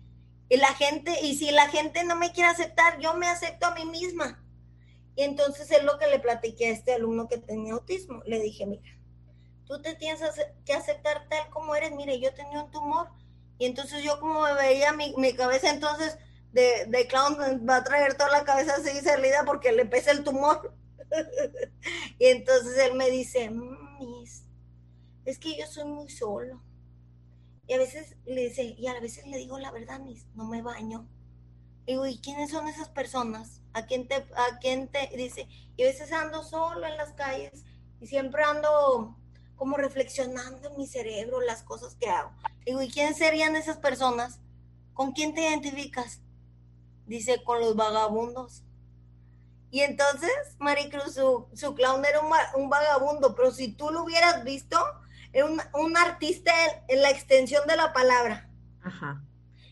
Y 0.49 0.57
la 0.59 0.75
gente, 0.75 1.19
y 1.23 1.37
si 1.37 1.51
la 1.51 1.69
gente 1.69 2.05
no 2.05 2.17
me 2.17 2.33
quiere 2.33 2.51
aceptar, 2.51 2.99
yo 2.99 3.15
me 3.15 3.27
acepto 3.27 3.67
a 3.67 3.75
mí 3.75 3.85
misma. 3.85 4.39
Y 5.17 5.23
entonces 5.23 5.71
es 5.71 5.83
lo 5.85 5.99
que 5.99 6.07
le 6.07 6.19
platiqué 6.19 6.67
a 6.67 6.71
este 6.71 6.95
alumno 6.95 7.29
que 7.29 7.39
tenía 7.39 7.75
autismo. 7.75 8.23
Le 8.27 8.41
dije, 8.41 8.67
mira, 8.67 8.83
tú 9.67 9.81
te 9.81 9.95
tienes 9.95 10.21
que 10.65 10.73
aceptar 10.73 11.29
tal 11.29 11.49
como 11.51 11.75
eres. 11.75 11.93
Mire, 11.93 12.19
yo 12.21 12.33
tenía 12.35 12.63
un 12.63 12.71
tumor 12.71 13.09
y 13.59 13.67
entonces 13.67 14.03
yo 14.03 14.19
como 14.19 14.43
veía 14.55 14.93
mi, 14.93 15.35
cabeza 15.35 15.71
entonces 15.71 16.19
de, 16.53 16.87
de, 16.89 17.07
clown 17.07 17.67
va 17.69 17.77
a 17.77 17.85
traer 17.85 18.15
toda 18.15 18.31
la 18.31 18.45
cabeza 18.45 18.75
así 18.77 19.01
salida 19.01 19.45
porque 19.47 19.73
le 19.73 19.87
pesa 19.87 20.11
el 20.11 20.25
tumor. 20.25 20.75
y 22.19 22.27
entonces 22.27 22.77
él 22.79 22.95
me 22.95 23.11
dice, 23.11 23.51
Miss, 23.51 24.45
es 25.25 25.39
que 25.39 25.57
yo 25.57 25.67
soy 25.67 25.85
muy 25.85 26.11
solo. 26.11 26.63
Y 27.67 27.75
a 27.75 27.79
veces 27.79 28.17
le 28.25 28.49
dice, 28.49 28.65
y 28.77 28.87
a 28.89 28.99
veces 29.01 29.27
le 29.27 29.39
digo 29.39 29.59
la 29.59 29.71
verdad, 29.71 30.01
Miss, 30.01 30.27
no 30.35 30.45
me 30.45 30.63
baño. 30.63 31.09
Y 31.87 31.93
digo, 31.93 32.07
¿y 32.07 32.19
quiénes 32.19 32.51
son 32.51 32.69
esas 32.69 32.89
personas? 32.89 33.63
¿A 33.73 33.87
quién 33.87 34.09
te, 34.09 34.15
a 34.17 34.59
quién 34.61 34.89
te 34.89 35.09
dice? 35.17 35.49
Y 35.77 35.83
a 35.83 35.87
veces 35.87 36.13
ando 36.13 36.43
solo 36.43 36.87
en 36.87 36.97
las 36.97 37.13
calles 37.13 37.65
y 38.01 38.07
siempre 38.07 38.43
ando 38.43 39.17
como 39.63 39.77
reflexionando 39.77 40.71
en 40.71 40.77
mi 40.77 40.89
cerebro 40.89 41.41
las 41.41 41.63
cosas 41.63 41.95
que 41.95 42.11
hago. 42.11 42.33
Digo, 42.67 42.83
¿y 42.83 42.91
quiénes 42.91 43.17
serían 43.17 43.55
esas 43.55 43.77
personas? 43.77 44.41
¿Con 44.93 45.13
quién 45.13 45.37
te 45.37 45.43
identificas? 45.43 46.21
Dice, 47.07 47.45
con 47.45 47.61
los 47.61 47.77
vagabundos. 47.77 48.65
Y 49.71 49.83
entonces, 49.83 50.33
Maricruz, 50.59 51.15
su, 51.15 51.47
su 51.55 51.77
clown 51.77 52.05
era 52.05 52.19
un, 52.57 52.71
vagabundo, 52.71 53.37
pero 53.37 53.53
si 53.53 53.73
tú 53.73 53.91
lo 53.91 54.03
hubieras 54.03 54.43
visto, 54.43 54.77
era 55.33 55.47
un, 55.47 55.97
artista 55.97 56.51
en, 56.89 57.01
la 57.01 57.11
extensión 57.11 57.65
de 57.69 57.77
la 57.77 57.93
palabra. 57.93 58.51
Ajá. 58.83 59.23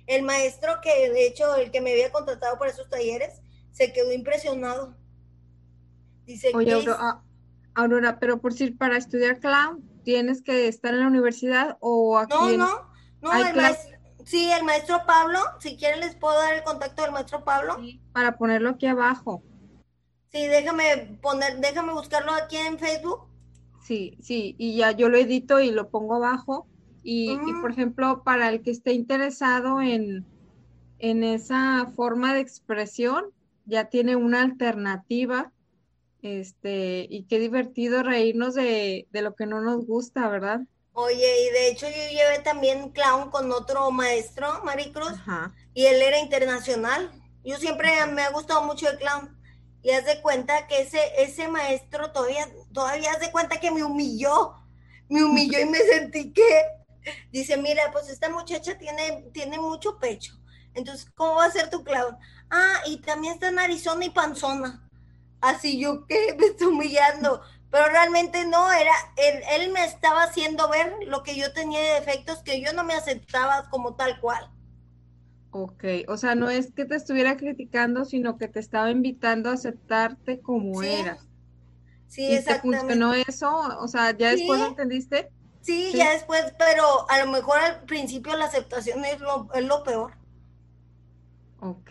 El 0.06 0.22
maestro 0.22 0.80
que, 0.80 1.10
de 1.10 1.26
hecho, 1.26 1.56
el 1.56 1.72
que 1.72 1.80
me 1.80 1.90
había 1.90 2.12
contratado 2.12 2.60
para 2.60 2.70
esos 2.70 2.88
talleres, 2.88 3.40
se 3.72 3.92
quedó 3.92 4.12
impresionado. 4.12 4.94
Dice, 6.26 6.52
Oye, 6.54 6.80
Aurora, 7.74 8.18
pero 8.18 8.40
por 8.40 8.52
si 8.52 8.70
para 8.70 8.96
estudiar 8.96 9.40
clown 9.40 9.82
tienes 10.04 10.42
que 10.42 10.68
estar 10.68 10.94
en 10.94 11.00
la 11.00 11.06
universidad 11.06 11.76
o 11.80 12.18
aquí. 12.18 12.56
No, 12.56 12.56
no, 12.56 12.90
no, 13.22 13.32
el 13.32 13.54
maestro, 13.54 13.98
sí, 14.24 14.50
el 14.50 14.64
maestro 14.64 15.02
Pablo, 15.06 15.38
si 15.60 15.76
quieren 15.76 16.00
les 16.00 16.16
puedo 16.16 16.34
dar 16.34 16.54
el 16.54 16.62
contacto 16.62 17.02
del 17.02 17.12
maestro 17.12 17.44
Pablo. 17.44 17.78
para 18.12 18.36
ponerlo 18.36 18.70
aquí 18.70 18.86
abajo. 18.86 19.42
Sí, 20.32 20.46
déjame 20.46 21.18
poner, 21.20 21.58
déjame 21.60 21.92
buscarlo 21.92 22.32
aquí 22.32 22.56
en 22.56 22.78
Facebook. 22.78 23.26
Sí, 23.82 24.16
sí, 24.22 24.54
y 24.58 24.76
ya 24.76 24.92
yo 24.92 25.08
lo 25.08 25.18
edito 25.18 25.60
y 25.60 25.70
lo 25.70 25.90
pongo 25.90 26.14
abajo. 26.14 26.66
Y, 27.02 27.32
y 27.32 27.52
por 27.62 27.70
ejemplo, 27.70 28.22
para 28.22 28.50
el 28.50 28.62
que 28.62 28.70
esté 28.70 28.92
interesado 28.92 29.80
en, 29.80 30.26
en 30.98 31.24
esa 31.24 31.86
forma 31.96 32.34
de 32.34 32.40
expresión, 32.40 33.24
ya 33.64 33.86
tiene 33.86 34.16
una 34.16 34.42
alternativa 34.42 35.52
este, 36.22 37.06
y 37.08 37.24
qué 37.24 37.38
divertido 37.38 38.02
reírnos 38.02 38.54
de, 38.54 39.06
lo 39.12 39.34
que 39.34 39.46
no 39.46 39.60
nos 39.60 39.86
gusta, 39.86 40.28
¿verdad? 40.28 40.60
Oye, 40.92 41.46
y 41.46 41.50
de 41.50 41.68
hecho 41.68 41.86
yo 41.86 42.10
llevé 42.10 42.40
también 42.42 42.90
clown 42.90 43.30
con 43.30 43.50
otro 43.52 43.90
maestro, 43.90 44.62
Maricruz, 44.64 45.12
y 45.72 45.86
él 45.86 46.02
era 46.02 46.18
internacional. 46.18 47.10
Yo 47.44 47.56
siempre 47.58 47.90
me 48.06 48.22
ha 48.22 48.30
gustado 48.30 48.64
mucho 48.64 48.88
el 48.88 48.98
clown. 48.98 49.36
Y 49.82 49.90
haz 49.90 50.04
de 50.04 50.20
cuenta 50.20 50.66
que 50.66 50.82
ese, 50.82 51.00
ese 51.16 51.48
maestro 51.48 52.12
todavía, 52.12 52.46
todavía 52.72 53.12
haz 53.12 53.20
de 53.20 53.32
cuenta 53.32 53.60
que 53.60 53.70
me 53.70 53.82
humilló, 53.82 54.54
me 55.08 55.24
humilló 55.24 55.58
y 55.58 55.64
me 55.64 55.78
sentí 55.90 56.32
que, 56.32 56.64
dice, 57.32 57.56
mira, 57.56 57.90
pues 57.92 58.10
esta 58.10 58.28
muchacha 58.28 58.76
tiene, 58.76 59.30
tiene 59.32 59.58
mucho 59.58 59.98
pecho. 59.98 60.34
Entonces, 60.74 61.10
¿cómo 61.14 61.36
va 61.36 61.46
a 61.46 61.50
ser 61.50 61.70
tu 61.70 61.82
clown? 61.82 62.16
Ah, 62.50 62.82
y 62.86 62.98
también 62.98 63.34
está 63.34 63.50
narizona 63.50 64.04
y 64.04 64.10
panzona 64.10 64.89
así 65.40 65.78
yo 65.78 66.06
que 66.06 66.34
me 66.38 66.46
estoy 66.46 66.68
humillando, 66.68 67.42
pero 67.70 67.86
realmente 67.86 68.44
no, 68.46 68.70
era, 68.72 68.92
él, 69.16 69.42
él, 69.52 69.72
me 69.72 69.84
estaba 69.84 70.24
haciendo 70.24 70.68
ver 70.68 70.92
lo 71.06 71.22
que 71.22 71.36
yo 71.36 71.52
tenía 71.52 71.80
de 71.80 72.00
defectos 72.00 72.42
que 72.42 72.60
yo 72.60 72.72
no 72.72 72.84
me 72.84 72.94
aceptaba 72.94 73.68
como 73.70 73.94
tal 73.94 74.20
cual. 74.20 74.50
Ok, 75.52 75.84
o 76.06 76.16
sea, 76.16 76.34
no 76.34 76.48
es 76.48 76.72
que 76.72 76.84
te 76.84 76.94
estuviera 76.94 77.36
criticando, 77.36 78.04
sino 78.04 78.38
que 78.38 78.46
te 78.46 78.60
estaba 78.60 78.90
invitando 78.90 79.50
a 79.50 79.54
aceptarte 79.54 80.40
como 80.40 80.82
eras. 80.82 81.26
Sí, 82.06 82.22
¿Y 82.22 82.34
exactamente. 82.34 82.86
¿Te 82.86 82.94
funcionó 82.94 83.14
eso? 83.14 83.78
O 83.80 83.88
sea, 83.88 84.16
¿ya 84.16 84.30
después 84.30 84.60
lo 84.60 84.66
entendiste? 84.66 85.30
Sí, 85.60 85.92
ya 85.94 86.12
después, 86.12 86.54
pero 86.58 87.08
a 87.08 87.24
lo 87.24 87.30
mejor 87.30 87.58
al 87.58 87.80
principio 87.82 88.36
la 88.36 88.46
aceptación 88.46 89.04
es 89.04 89.20
lo, 89.20 89.48
es 89.54 89.64
lo 89.64 89.82
peor. 89.84 90.12
Ok. 91.60 91.90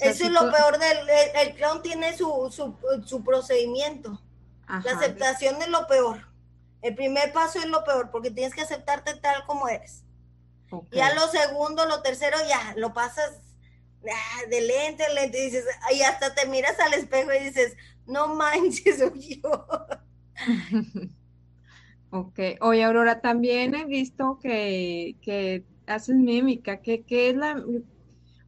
Eso 0.00 0.24
es 0.24 0.30
lo 0.30 0.50
peor 0.50 0.78
del 0.78 0.98
el, 1.42 1.54
clown 1.54 1.82
tiene 1.82 2.16
su, 2.16 2.50
su, 3.04 3.24
procedimiento. 3.24 4.20
La 4.68 4.92
aceptación 4.92 5.62
es 5.62 5.68
lo 5.68 5.86
peor. 5.86 6.26
El 6.82 6.94
primer 6.94 7.32
paso 7.32 7.60
es 7.60 7.66
lo 7.66 7.84
peor 7.84 8.10
porque 8.10 8.30
tienes 8.30 8.54
que 8.54 8.62
aceptarte 8.62 9.14
tal 9.14 9.44
como 9.46 9.68
eres. 9.68 10.02
Ya 10.90 11.14
lo 11.14 11.28
segundo, 11.28 11.86
lo 11.86 12.02
tercero, 12.02 12.36
ya 12.48 12.74
lo 12.76 12.92
pasas 12.92 13.40
ah, 14.04 14.40
de 14.50 14.60
lente 14.60 15.04
a 15.04 15.10
lente 15.10 15.38
y 15.38 15.44
dices, 15.44 15.64
y 15.94 16.02
hasta 16.02 16.34
te 16.34 16.46
miras 16.48 16.78
al 16.80 16.94
espejo 16.94 17.32
y 17.32 17.44
dices, 17.44 17.76
no 18.06 18.34
manches, 18.34 18.98
soy 18.98 19.40
yo. 19.40 19.66
ok. 22.10 22.38
Oye, 22.60 22.82
Aurora, 22.82 23.20
también 23.20 23.76
he 23.76 23.84
visto 23.84 24.40
que, 24.42 25.16
que 25.22 25.64
haces 25.86 26.16
mímica. 26.16 26.80
¿Qué, 26.80 27.04
qué 27.04 27.30
es 27.30 27.36
la 27.36 27.62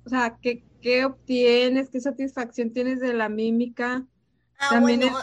o 0.05 0.09
sea, 0.09 0.39
¿qué, 0.41 0.65
qué 0.81 1.05
obtienes? 1.05 1.91
¿Qué 1.91 2.01
satisfacción 2.01 2.73
tienes 2.73 3.01
de 3.01 3.13
la 3.13 3.29
mímica? 3.29 4.05
Ah, 4.59 4.69
También 4.71 5.01
bueno, 5.01 5.19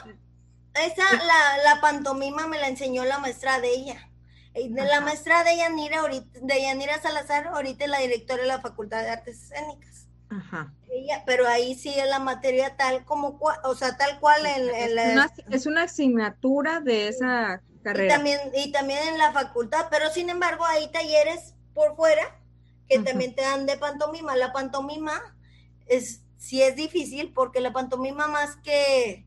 esa, 0.74 1.03
la, 1.13 1.63
la, 1.63 1.82
pantomima 1.82 2.48
me 2.48 2.60
la 2.60 2.67
enseñó 2.67 3.05
la 3.05 3.20
maestra 3.20 3.60
de 3.60 3.70
ella. 3.70 4.10
Eh, 4.53 4.70
de 4.70 4.86
la 4.86 5.01
maestra 5.01 5.44
de 5.44 5.58
Yanira, 5.58 6.00
ahorita, 6.00 6.39
de 6.41 6.62
Yanira 6.62 7.01
Salazar, 7.01 7.48
ahorita 7.48 7.86
es 7.86 7.91
la 7.91 8.00
directora 8.00 8.41
de 8.41 8.48
la 8.48 8.62
Facultad 8.62 9.01
de 9.03 9.10
Artes 9.10 9.44
Escénicas. 9.44 10.08
Ajá. 10.29 10.74
Ella, 10.89 11.24
pero 11.25 11.48
ahí 11.48 11.75
sí 11.75 11.94
es 11.98 12.08
la 12.08 12.20
materia 12.20 12.75
tal 12.75 13.05
como, 13.05 13.39
o 13.63 13.75
sea, 13.75 13.98
tal 13.98 14.20
cual 14.20 14.46
en, 14.46 14.70
es, 14.70 15.13
una, 15.13 15.32
es 15.50 15.65
una 15.65 15.84
asignatura 15.84 16.79
de 16.79 17.10
esa 17.10 17.62
carrera. 17.84 18.13
Y 18.13 18.15
también, 18.15 18.39
y 18.53 18.72
también 18.72 19.00
en 19.10 19.17
la 19.17 19.32
facultad, 19.32 19.88
pero 19.89 20.10
sin 20.10 20.29
embargo 20.29 20.65
hay 20.65 20.89
talleres 20.91 21.53
por 21.74 21.96
fuera 21.96 22.39
que 22.88 23.00
también 23.00 23.36
te 23.36 23.42
dan 23.42 23.65
de 23.65 23.77
pantomima. 23.77 24.36
La 24.36 24.54
pantomima 24.54 25.38
es, 25.86 26.22
sí 26.38 26.62
es 26.62 26.75
difícil 26.75 27.34
porque 27.34 27.62
la 27.62 27.74
pantomima 27.74 28.27
más 28.27 28.56
que 28.58 29.25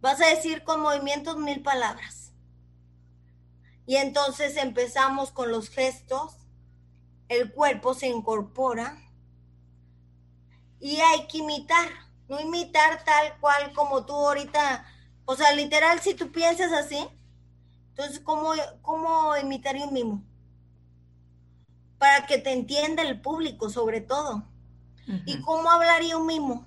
vas 0.00 0.20
a 0.20 0.26
decir 0.26 0.62
con 0.64 0.80
movimientos 0.80 1.36
mil 1.36 1.62
palabras. 1.62 2.32
Y 3.86 3.96
entonces 3.96 4.56
empezamos 4.56 5.30
con 5.30 5.50
los 5.50 5.68
gestos, 5.68 6.36
el 7.28 7.52
cuerpo 7.52 7.94
se 7.94 8.08
incorpora 8.08 8.98
y 10.80 10.96
hay 10.96 11.26
que 11.28 11.38
imitar, 11.38 11.88
no 12.28 12.40
imitar 12.40 13.04
tal 13.04 13.38
cual 13.40 13.72
como 13.74 14.04
tú 14.04 14.14
ahorita, 14.14 14.84
o 15.24 15.36
sea, 15.36 15.52
literal, 15.52 16.00
si 16.00 16.14
tú 16.14 16.32
piensas 16.32 16.72
así, 16.72 17.08
entonces, 17.90 18.20
¿cómo, 18.20 18.52
cómo 18.82 19.36
imitaría 19.38 19.86
un 19.86 19.94
mimo? 19.94 20.22
Para 21.98 22.26
que 22.26 22.38
te 22.38 22.52
entienda 22.52 23.02
el 23.02 23.20
público 23.20 23.70
sobre 23.70 24.00
todo. 24.00 24.44
¿Y 25.24 25.40
cómo 25.42 25.70
hablaría 25.70 26.16
un 26.16 26.26
mimo? 26.26 26.66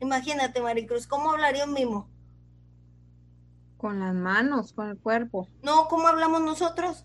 Imagínate, 0.00 0.60
Maricruz, 0.60 1.06
¿cómo 1.06 1.30
hablaría 1.30 1.64
un 1.64 1.72
mimo? 1.72 2.08
Con 3.78 4.00
las 4.00 4.14
manos, 4.14 4.72
con 4.72 4.88
el 4.88 4.98
cuerpo. 4.98 5.48
No, 5.62 5.88
¿cómo 5.88 6.08
hablamos 6.08 6.42
nosotros? 6.42 7.04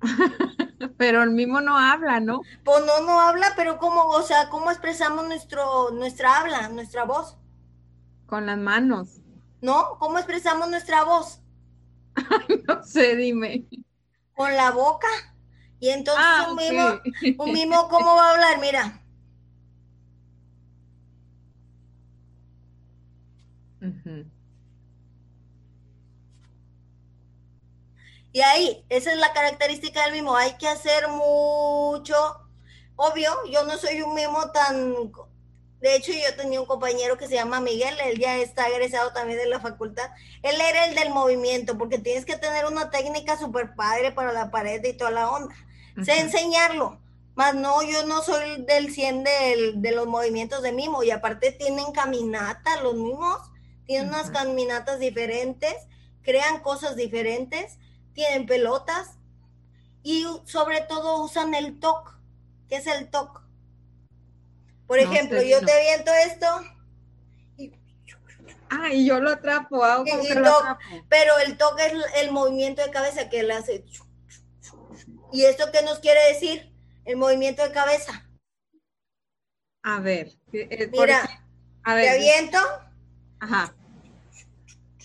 pero 0.98 1.22
el 1.22 1.30
mimo 1.30 1.60
no 1.60 1.78
habla, 1.78 2.20
¿no? 2.20 2.42
Pues 2.64 2.84
no, 2.84 3.00
no 3.06 3.20
habla, 3.20 3.52
pero 3.56 3.78
¿cómo, 3.78 4.02
o 4.08 4.22
sea, 4.22 4.48
cómo 4.50 4.70
expresamos 4.70 5.26
nuestro, 5.26 5.90
nuestra 5.92 6.38
habla, 6.38 6.68
nuestra 6.68 7.04
voz? 7.04 7.36
Con 8.26 8.46
las 8.46 8.58
manos. 8.58 9.20
¿No? 9.60 9.96
¿Cómo 9.98 10.18
expresamos 10.18 10.68
nuestra 10.68 11.04
voz? 11.04 11.40
no 12.68 12.82
sé, 12.82 13.16
dime. 13.16 13.66
Con 14.34 14.54
la 14.54 14.70
boca. 14.70 15.08
Y 15.84 15.90
entonces 15.90 16.24
ah, 16.26 16.46
un, 16.48 16.56
mimo, 16.56 17.44
un 17.44 17.52
mimo, 17.52 17.88
¿cómo 17.90 18.16
va 18.16 18.28
a 18.28 18.32
hablar? 18.32 18.58
Mira. 18.58 19.02
Y 28.32 28.40
ahí, 28.40 28.82
esa 28.88 29.12
es 29.12 29.18
la 29.18 29.34
característica 29.34 30.04
del 30.04 30.14
mimo, 30.14 30.34
hay 30.34 30.54
que 30.54 30.68
hacer 30.68 31.06
mucho. 31.08 32.16
Obvio, 32.96 33.30
yo 33.50 33.64
no 33.64 33.76
soy 33.76 34.00
un 34.00 34.14
mimo 34.14 34.50
tan... 34.52 35.12
De 35.82 35.96
hecho, 35.96 36.12
yo 36.12 36.34
tenía 36.34 36.62
un 36.62 36.66
compañero 36.66 37.18
que 37.18 37.28
se 37.28 37.34
llama 37.34 37.60
Miguel, 37.60 37.94
él 38.06 38.18
ya 38.18 38.38
está 38.38 38.68
egresado 38.68 39.12
también 39.12 39.38
de 39.38 39.48
la 39.48 39.60
facultad. 39.60 40.10
Él 40.42 40.58
era 40.58 40.86
el 40.86 40.94
del 40.94 41.10
movimiento, 41.10 41.76
porque 41.76 41.98
tienes 41.98 42.24
que 42.24 42.38
tener 42.38 42.64
una 42.64 42.88
técnica 42.88 43.36
súper 43.36 43.74
padre 43.74 44.12
para 44.12 44.32
la 44.32 44.50
pared 44.50 44.82
y 44.82 44.96
toda 44.96 45.10
la 45.10 45.30
onda. 45.30 45.54
Sé 46.02 46.18
enseñarlo, 46.20 46.98
más 47.34 47.54
no, 47.54 47.82
yo 47.82 48.04
no 48.06 48.22
soy 48.22 48.64
del 48.64 48.92
100 48.92 49.24
de 49.24 49.92
los 49.92 50.06
movimientos 50.06 50.62
de 50.62 50.72
mimo, 50.72 51.02
y 51.02 51.10
aparte 51.10 51.52
tienen 51.52 51.92
caminata 51.92 52.80
los 52.82 52.94
mimos, 52.94 53.38
tienen 53.86 54.08
unas 54.08 54.30
caminatas 54.30 54.98
diferentes, 54.98 55.74
crean 56.22 56.60
cosas 56.60 56.96
diferentes, 56.96 57.78
tienen 58.14 58.46
pelotas 58.46 59.18
y 60.02 60.26
sobre 60.44 60.80
todo 60.82 61.22
usan 61.22 61.54
el 61.54 61.78
TOC. 61.78 62.18
¿Qué 62.68 62.76
es 62.76 62.86
el 62.86 63.10
TOC? 63.10 63.42
Por 64.86 64.98
ejemplo, 64.98 65.42
yo 65.42 65.60
te 65.64 65.72
aviento 65.72 66.12
esto 66.12 66.46
y... 67.56 67.72
Ah, 68.70 68.92
y 68.92 69.06
yo 69.06 69.20
lo 69.20 69.30
atrapo, 69.30 69.80
como 69.80 70.22
que 70.22 70.34
lo 70.34 70.56
atrapo. 70.56 70.80
Pero 71.08 71.38
el 71.38 71.56
TOC 71.56 71.80
es 71.80 71.92
el 72.16 72.32
movimiento 72.32 72.82
de 72.82 72.90
cabeza 72.90 73.28
que 73.28 73.40
él 73.40 73.50
hace. 73.50 73.84
¿Y 75.34 75.44
esto 75.44 75.64
qué 75.72 75.82
nos 75.82 75.98
quiere 75.98 76.32
decir? 76.32 76.72
El 77.04 77.16
movimiento 77.16 77.64
de 77.64 77.72
cabeza. 77.72 78.24
A 79.82 79.98
ver. 79.98 80.30
Eh, 80.52 80.88
Mira, 80.92 81.44
a 81.82 81.94
ver, 81.96 82.04
te 82.04 82.10
aviento. 82.10 82.58
Ajá. 83.40 83.74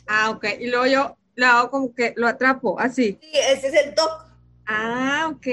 Ah, 0.07 0.29
ok. 0.29 0.45
Y 0.59 0.67
luego 0.67 0.85
yo 0.85 1.17
lo 1.33 1.45
hago 1.47 1.71
como 1.71 1.95
que 1.95 2.13
lo 2.15 2.27
atrapo, 2.27 2.79
así. 2.79 3.17
Sí, 3.19 3.31
ese 3.33 3.69
es 3.69 3.73
el 3.73 3.95
toque. 3.95 4.31
Ah, 4.67 5.31
ok. 5.33 5.47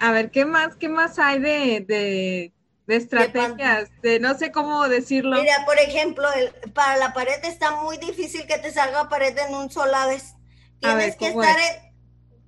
A 0.00 0.10
ver, 0.10 0.32
¿qué 0.32 0.44
más, 0.44 0.74
qué 0.74 0.88
más 0.88 1.20
hay 1.20 1.38
de, 1.38 1.84
de, 1.86 2.52
de 2.88 2.96
estrategias? 2.96 3.88
De, 4.02 4.18
no 4.18 4.36
sé 4.36 4.50
cómo 4.50 4.88
decirlo. 4.88 5.40
Mira, 5.40 5.64
por 5.64 5.78
ejemplo, 5.78 6.26
el, 6.32 6.72
para 6.72 6.96
la 6.96 7.12
pared 7.12 7.38
está 7.44 7.70
muy 7.82 7.98
difícil 7.98 8.48
que 8.48 8.58
te 8.58 8.72
salga 8.72 9.08
pared 9.08 9.38
en 9.38 9.54
un 9.54 9.70
sola 9.70 10.06
vez. 10.06 10.34
Tienes 10.80 11.14
que 11.14 11.28
estar, 11.28 11.56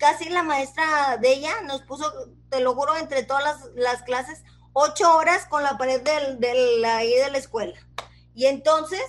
casi 0.00 0.30
la 0.30 0.42
maestra 0.42 1.19
de 1.19 1.30
ella 1.30 1.61
nos 1.66 1.83
puso, 1.83 2.11
te 2.49 2.61
lo 2.61 2.75
juro, 2.75 2.97
entre 2.97 3.23
todas 3.23 3.45
las, 3.45 3.71
las 3.75 4.02
clases, 4.02 4.42
ocho 4.73 5.14
horas 5.14 5.47
con 5.47 5.62
la 5.62 5.76
pared 5.76 6.00
del, 6.00 6.40
del, 6.40 6.83
ahí 6.87 7.14
de 7.14 7.30
la 7.30 7.37
escuela. 7.37 7.78
Y 8.35 8.47
entonces, 8.47 9.02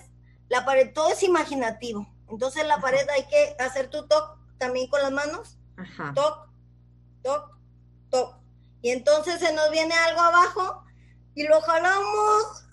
la 0.50 0.66
pared, 0.66 0.92
todo 0.94 1.10
es 1.10 1.24
imaginativo. 1.24 2.06
Entonces 2.30 2.66
la 2.68 2.80
pared 2.80 3.08
hay 3.10 3.26
que 3.28 3.56
hacer 3.60 3.90
tu 3.90 4.08
toc 4.08 4.38
también 4.58 4.88
con 4.88 5.02
las 5.02 5.12
manos. 5.12 5.58
Ajá. 5.78 6.12
Toc, 6.14 6.50
toc, 7.24 7.58
toc. 8.10 8.36
Y 8.82 8.92
entonces 8.92 9.40
se 9.40 9.54
nos 9.54 9.72
viene 9.72 9.94
algo 9.94 10.22
abajo 10.22 10.84
y 11.36 11.48
lo 11.48 11.62
jalamos 11.62 12.66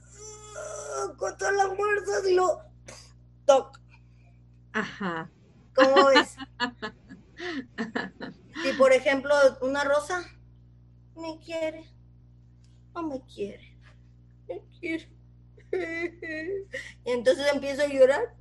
uh, 1.05 1.17
con 1.17 1.37
todas 1.39 1.55
las 1.55 1.77
fuerzas 1.77 2.29
y 2.29 2.35
lo 2.35 2.63
toc. 3.47 3.79
Ajá. 4.73 5.31
¿Cómo 5.75 6.07
ves? 6.07 6.37
Si 8.63 8.73
por 8.77 8.93
ejemplo 8.93 9.35
una 9.63 9.85
rosa 9.85 10.25
me 11.17 11.39
quiere, 11.45 11.85
no 12.95 13.03
me 13.03 13.23
quiere, 13.27 13.79
me 14.49 14.63
quiere. 14.79 15.13
Y 17.05 17.11
entonces 17.11 17.47
empiezo 17.53 17.83
a 17.83 17.89
llorar 17.89 18.39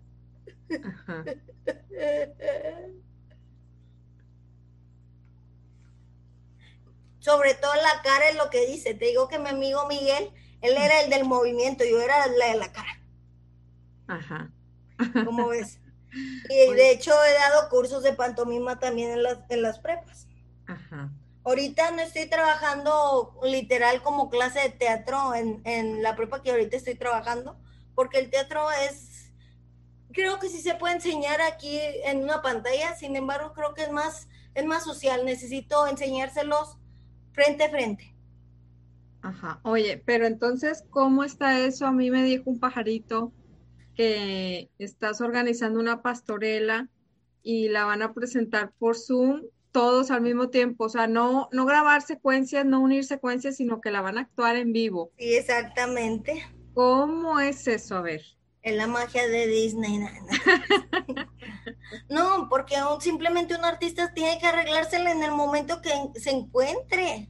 Sobre 7.19 7.55
todo 7.55 7.73
la 7.75 8.01
cara 8.03 8.29
es 8.29 8.35
lo 8.35 8.49
que 8.49 8.65
dice. 8.67 8.93
Te 8.93 9.05
digo 9.05 9.27
que 9.27 9.39
mi 9.39 9.49
amigo 9.49 9.85
Miguel, 9.87 10.31
él 10.61 10.77
era 10.77 11.01
el 11.01 11.09
del 11.09 11.25
movimiento, 11.25 11.83
yo 11.83 12.01
era 12.01 12.25
la 12.27 12.53
de 12.53 12.57
la 12.57 12.71
cara. 12.71 13.01
Ajá. 14.07 14.51
¿Cómo 15.25 15.49
ves? 15.49 15.79
Y 16.49 16.73
de 16.73 16.91
hecho 16.91 17.11
he 17.23 17.33
dado 17.33 17.69
cursos 17.69 18.03
de 18.03 18.13
pantomima 18.13 18.79
también 18.79 19.11
en 19.11 19.23
las, 19.23 19.39
en 19.49 19.61
las 19.61 19.79
prepas. 19.79 20.27
Ajá. 20.65 21.11
Ahorita 21.43 21.91
no 21.91 22.01
estoy 22.01 22.29
trabajando 22.29 23.39
literal 23.43 24.01
como 24.03 24.29
clase 24.29 24.59
de 24.59 24.69
teatro 24.69 25.33
en, 25.33 25.61
en 25.65 26.03
la 26.03 26.15
prepa 26.15 26.41
que 26.41 26.51
ahorita 26.51 26.75
estoy 26.75 26.95
trabajando, 26.95 27.57
porque 27.95 28.19
el 28.19 28.29
teatro 28.29 28.69
es 28.71 29.17
creo 30.17 30.39
que 30.39 30.49
sí 30.49 30.61
se 30.61 30.73
puede 30.73 30.95
enseñar 30.95 31.41
aquí 31.41 31.79
en 32.03 32.23
una 32.23 32.41
pantalla, 32.41 32.95
sin 32.95 33.15
embargo, 33.15 33.53
creo 33.53 33.75
que 33.75 33.83
es 33.83 33.91
más, 33.91 34.27
es 34.55 34.65
más 34.65 34.83
social, 34.83 35.23
necesito 35.23 35.85
enseñárselos 35.85 36.77
frente 37.33 37.65
a 37.65 37.69
frente. 37.69 38.15
Ajá, 39.21 39.59
oye, 39.63 40.01
pero 40.05 40.25
entonces, 40.25 40.83
¿cómo 40.89 41.23
está 41.23 41.59
eso? 41.59 41.85
A 41.85 41.91
mí 41.91 42.09
me 42.09 42.23
dijo 42.23 42.49
un 42.49 42.59
pajarito 42.59 43.31
que 43.97 44.69
estás 44.77 45.19
organizando 45.21 45.79
una 45.79 46.01
pastorela 46.01 46.87
y 47.41 47.69
la 47.69 47.83
van 47.85 48.03
a 48.03 48.13
presentar 48.13 48.71
por 48.77 48.95
Zoom 48.95 49.41
todos 49.71 50.11
al 50.11 50.21
mismo 50.21 50.49
tiempo, 50.49 50.85
o 50.85 50.89
sea, 50.89 51.07
no, 51.07 51.49
no 51.51 51.65
grabar 51.65 52.01
secuencias, 52.01 52.65
no 52.65 52.79
unir 52.79 53.05
secuencias, 53.05 53.57
sino 53.57 53.81
que 53.81 53.91
la 53.91 54.01
van 54.01 54.17
a 54.17 54.21
actuar 54.21 54.55
en 54.55 54.71
vivo. 54.71 55.11
Sí, 55.17 55.35
exactamente. 55.35 56.45
¿Cómo 56.73 57.39
es 57.39 57.67
eso? 57.67 57.97
A 57.97 58.01
ver. 58.01 58.21
Es 58.61 58.75
la 58.75 58.87
magia 58.87 59.27
de 59.27 59.47
Disney. 59.47 59.99
No, 62.09 62.47
porque 62.49 62.75
simplemente 62.99 63.55
un 63.55 63.63
artista 63.63 64.13
tiene 64.13 64.39
que 64.39 64.47
arreglársela 64.47 65.11
en 65.11 65.23
el 65.23 65.31
momento 65.31 65.81
que 65.81 65.91
se 66.19 66.31
encuentre. 66.31 67.29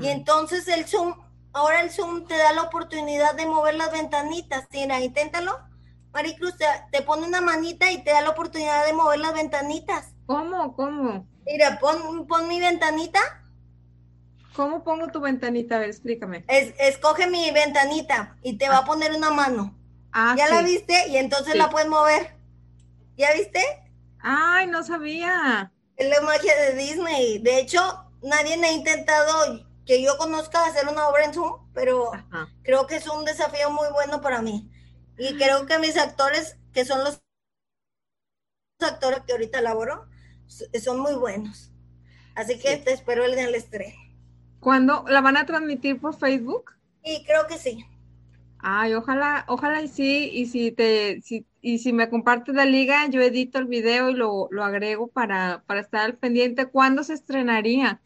Y 0.00 0.08
entonces 0.08 0.68
el 0.68 0.84
Zoom, 0.86 1.14
ahora 1.52 1.80
el 1.80 1.90
Zoom 1.90 2.26
te 2.26 2.36
da 2.36 2.52
la 2.52 2.62
oportunidad 2.62 3.34
de 3.34 3.46
mover 3.46 3.74
las 3.74 3.92
ventanitas. 3.92 4.66
Mira, 4.72 5.00
inténtalo. 5.00 5.58
Maricruz, 6.12 6.56
te, 6.56 6.66
te 6.90 7.02
pone 7.02 7.26
una 7.26 7.40
manita 7.40 7.90
y 7.90 8.02
te 8.02 8.10
da 8.10 8.20
la 8.20 8.30
oportunidad 8.30 8.86
de 8.86 8.92
mover 8.92 9.20
las 9.20 9.34
ventanitas. 9.34 10.14
¿Cómo? 10.26 10.74
¿Cómo? 10.74 11.26
Mira, 11.46 11.78
pon, 11.78 12.26
pon 12.26 12.48
mi 12.48 12.60
ventanita. 12.60 13.20
¿Cómo 14.54 14.82
pongo 14.82 15.08
tu 15.08 15.20
ventanita? 15.20 15.76
A 15.76 15.78
ver, 15.78 15.88
explícame. 15.88 16.44
escoge 16.48 17.28
mi 17.28 17.50
ventanita 17.50 18.36
y 18.42 18.58
te 18.58 18.68
va 18.68 18.76
a 18.76 18.80
ah. 18.80 18.84
poner 18.84 19.12
una 19.12 19.30
mano. 19.30 19.76
Ah, 20.12 20.34
¿Ya 20.36 20.48
la 20.48 20.62
viste? 20.62 21.08
Y 21.08 21.16
entonces 21.16 21.54
la 21.54 21.70
puedes 21.70 21.88
mover. 21.88 22.36
¿Ya 23.16 23.32
viste? 23.32 23.60
Ay, 24.20 24.66
no 24.66 24.82
sabía. 24.82 25.72
Es 25.96 26.08
la 26.08 26.20
magia 26.22 26.54
de 26.56 26.74
Disney. 26.74 27.38
De 27.38 27.58
hecho, 27.58 27.80
nadie 28.22 28.56
me 28.56 28.68
ha 28.68 28.72
intentado 28.72 29.64
que 29.86 30.02
yo 30.02 30.16
conozca 30.18 30.64
hacer 30.64 30.88
una 30.88 31.08
obra 31.08 31.24
en 31.24 31.34
Zoom, 31.34 31.68
pero 31.72 32.10
creo 32.62 32.86
que 32.86 32.96
es 32.96 33.06
un 33.08 33.24
desafío 33.24 33.70
muy 33.70 33.88
bueno 33.92 34.20
para 34.20 34.42
mí. 34.42 34.70
Y 35.20 35.36
creo 35.36 35.66
que 35.66 35.78
mis 35.78 35.96
actores, 35.96 36.56
que 36.72 36.84
son 36.84 37.04
los 37.04 37.22
actores 38.80 39.20
que 39.24 39.30
ahorita 39.32 39.60
laboro, 39.60 40.08
son 40.82 40.98
muy 40.98 41.14
buenos. 41.14 41.70
Así 42.34 42.58
que 42.58 42.76
te 42.78 42.92
espero 42.92 43.24
en 43.24 43.38
el 43.38 43.54
estreno. 43.54 43.96
¿Cuándo? 44.58 45.04
¿La 45.08 45.20
van 45.20 45.36
a 45.36 45.44
transmitir 45.44 46.00
por 46.00 46.14
Facebook? 46.16 46.70
Sí, 47.04 47.24
creo 47.26 47.46
que 47.46 47.58
sí. 47.58 47.84
Ay, 48.62 48.94
ojalá, 48.94 49.44
ojalá 49.48 49.80
y 49.82 49.88
sí, 49.88 50.30
y 50.32 50.46
si 50.46 50.70
te, 50.72 51.20
si, 51.22 51.46
y 51.62 51.78
si 51.78 51.92
me 51.94 52.10
compartes 52.10 52.54
la 52.54 52.66
liga, 52.66 53.06
yo 53.08 53.20
edito 53.22 53.58
el 53.58 53.64
video 53.66 54.10
y 54.10 54.14
lo, 54.14 54.48
lo 54.50 54.64
agrego 54.64 55.08
para, 55.08 55.62
para 55.66 55.80
estar 55.80 56.02
al 56.02 56.18
pendiente. 56.18 56.66
¿Cuándo 56.66 57.02
se 57.02 57.14
estrenaría? 57.14 58.02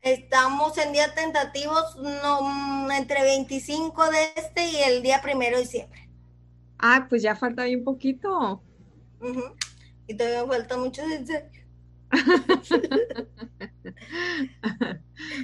Estamos 0.00 0.78
en 0.78 0.92
días 0.94 1.14
tentativos, 1.14 1.96
no, 1.96 2.90
entre 2.92 3.22
25 3.22 4.08
de 4.10 4.32
este 4.36 4.64
y 4.70 4.76
el 4.82 5.02
día 5.02 5.20
primero 5.20 5.56
de 5.58 5.64
diciembre. 5.64 6.05
Ah, 6.78 7.06
pues 7.08 7.22
ya 7.22 7.34
falta 7.34 7.64
bien 7.64 7.84
poquito. 7.84 8.62
Y 10.06 10.14
todavía 10.14 10.46
falta 10.46 10.76
mucho, 10.76 11.02
en 11.02 11.26
serio. 11.26 11.50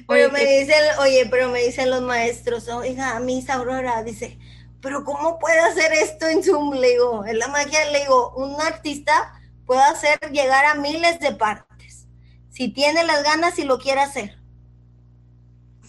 pero 0.07 0.31
me 0.31 0.45
dicen, 0.45 0.83
oye, 1.01 1.27
pero 1.31 1.51
me 1.51 1.63
dicen 1.65 1.91
los 1.91 2.03
maestros, 2.03 2.69
oiga, 2.69 3.19
Miss 3.21 3.51
Aurora, 3.51 4.03
dice, 4.05 4.39
pero 4.81 5.05
¿cómo 5.05 5.39
puede 5.39 5.59
hacer 5.61 5.93
esto 5.93 6.29
en 6.29 6.43
Zoom? 6.43 6.75
Le 6.75 6.91
digo, 6.91 7.25
en 7.27 7.39
la 7.39 7.49
magia, 7.49 7.91
le 7.91 8.01
digo, 8.01 8.35
un 8.37 8.61
artista 8.61 9.41
puede 9.67 9.83
hacer 9.83 10.19
llegar 10.31 10.65
a 10.67 10.75
miles 10.75 11.19
de 11.21 11.33
partes, 11.33 12.07
si 12.51 12.69
tiene 12.69 13.05
las 13.05 13.25
ganas 13.25 13.59
y 13.59 13.65
lo 13.65 13.79
quiere 13.79 14.01
hacer. 14.01 14.42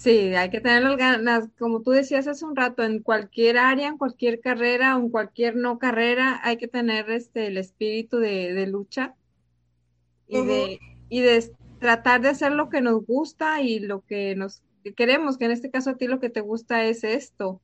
Sí, 0.04 0.36
hay 0.36 0.50
que 0.50 0.60
tener 0.60 0.84
las 0.84 0.98
ganas, 0.98 1.48
como 1.58 1.82
tú 1.82 1.92
decías 1.92 2.28
hace 2.28 2.44
un 2.44 2.58
rato, 2.58 2.84
en 2.84 3.02
cualquier 3.02 3.58
área, 3.58 3.88
en 3.88 3.98
cualquier 3.98 4.42
carrera, 4.42 4.98
o 4.98 5.00
en 5.00 5.10
cualquier 5.10 5.56
no 5.56 5.80
carrera, 5.80 6.42
hay 6.44 6.58
que 6.58 6.68
tener 6.68 7.10
este 7.10 7.48
el 7.48 7.58
espíritu 7.58 8.18
de 8.18 8.68
lucha 8.68 9.16
y, 10.28 10.42
de, 10.42 10.80
y 11.08 11.22
de 11.22 11.54
tratar 11.80 12.20
de 12.20 12.28
hacer 12.30 12.52
lo 12.52 12.70
que 12.70 12.82
nos 12.82 13.06
gusta 13.06 13.62
y 13.62 13.80
lo 13.80 14.02
que 14.02 14.36
nos 14.36 14.62
queremos, 14.98 15.38
que 15.38 15.46
en 15.46 15.52
este 15.52 15.72
caso 15.72 15.92
a 15.92 15.96
ti 15.96 16.08
lo 16.08 16.20
que 16.20 16.30
te 16.30 16.42
gusta 16.42 16.84
es 16.84 17.06
esto. 17.06 17.62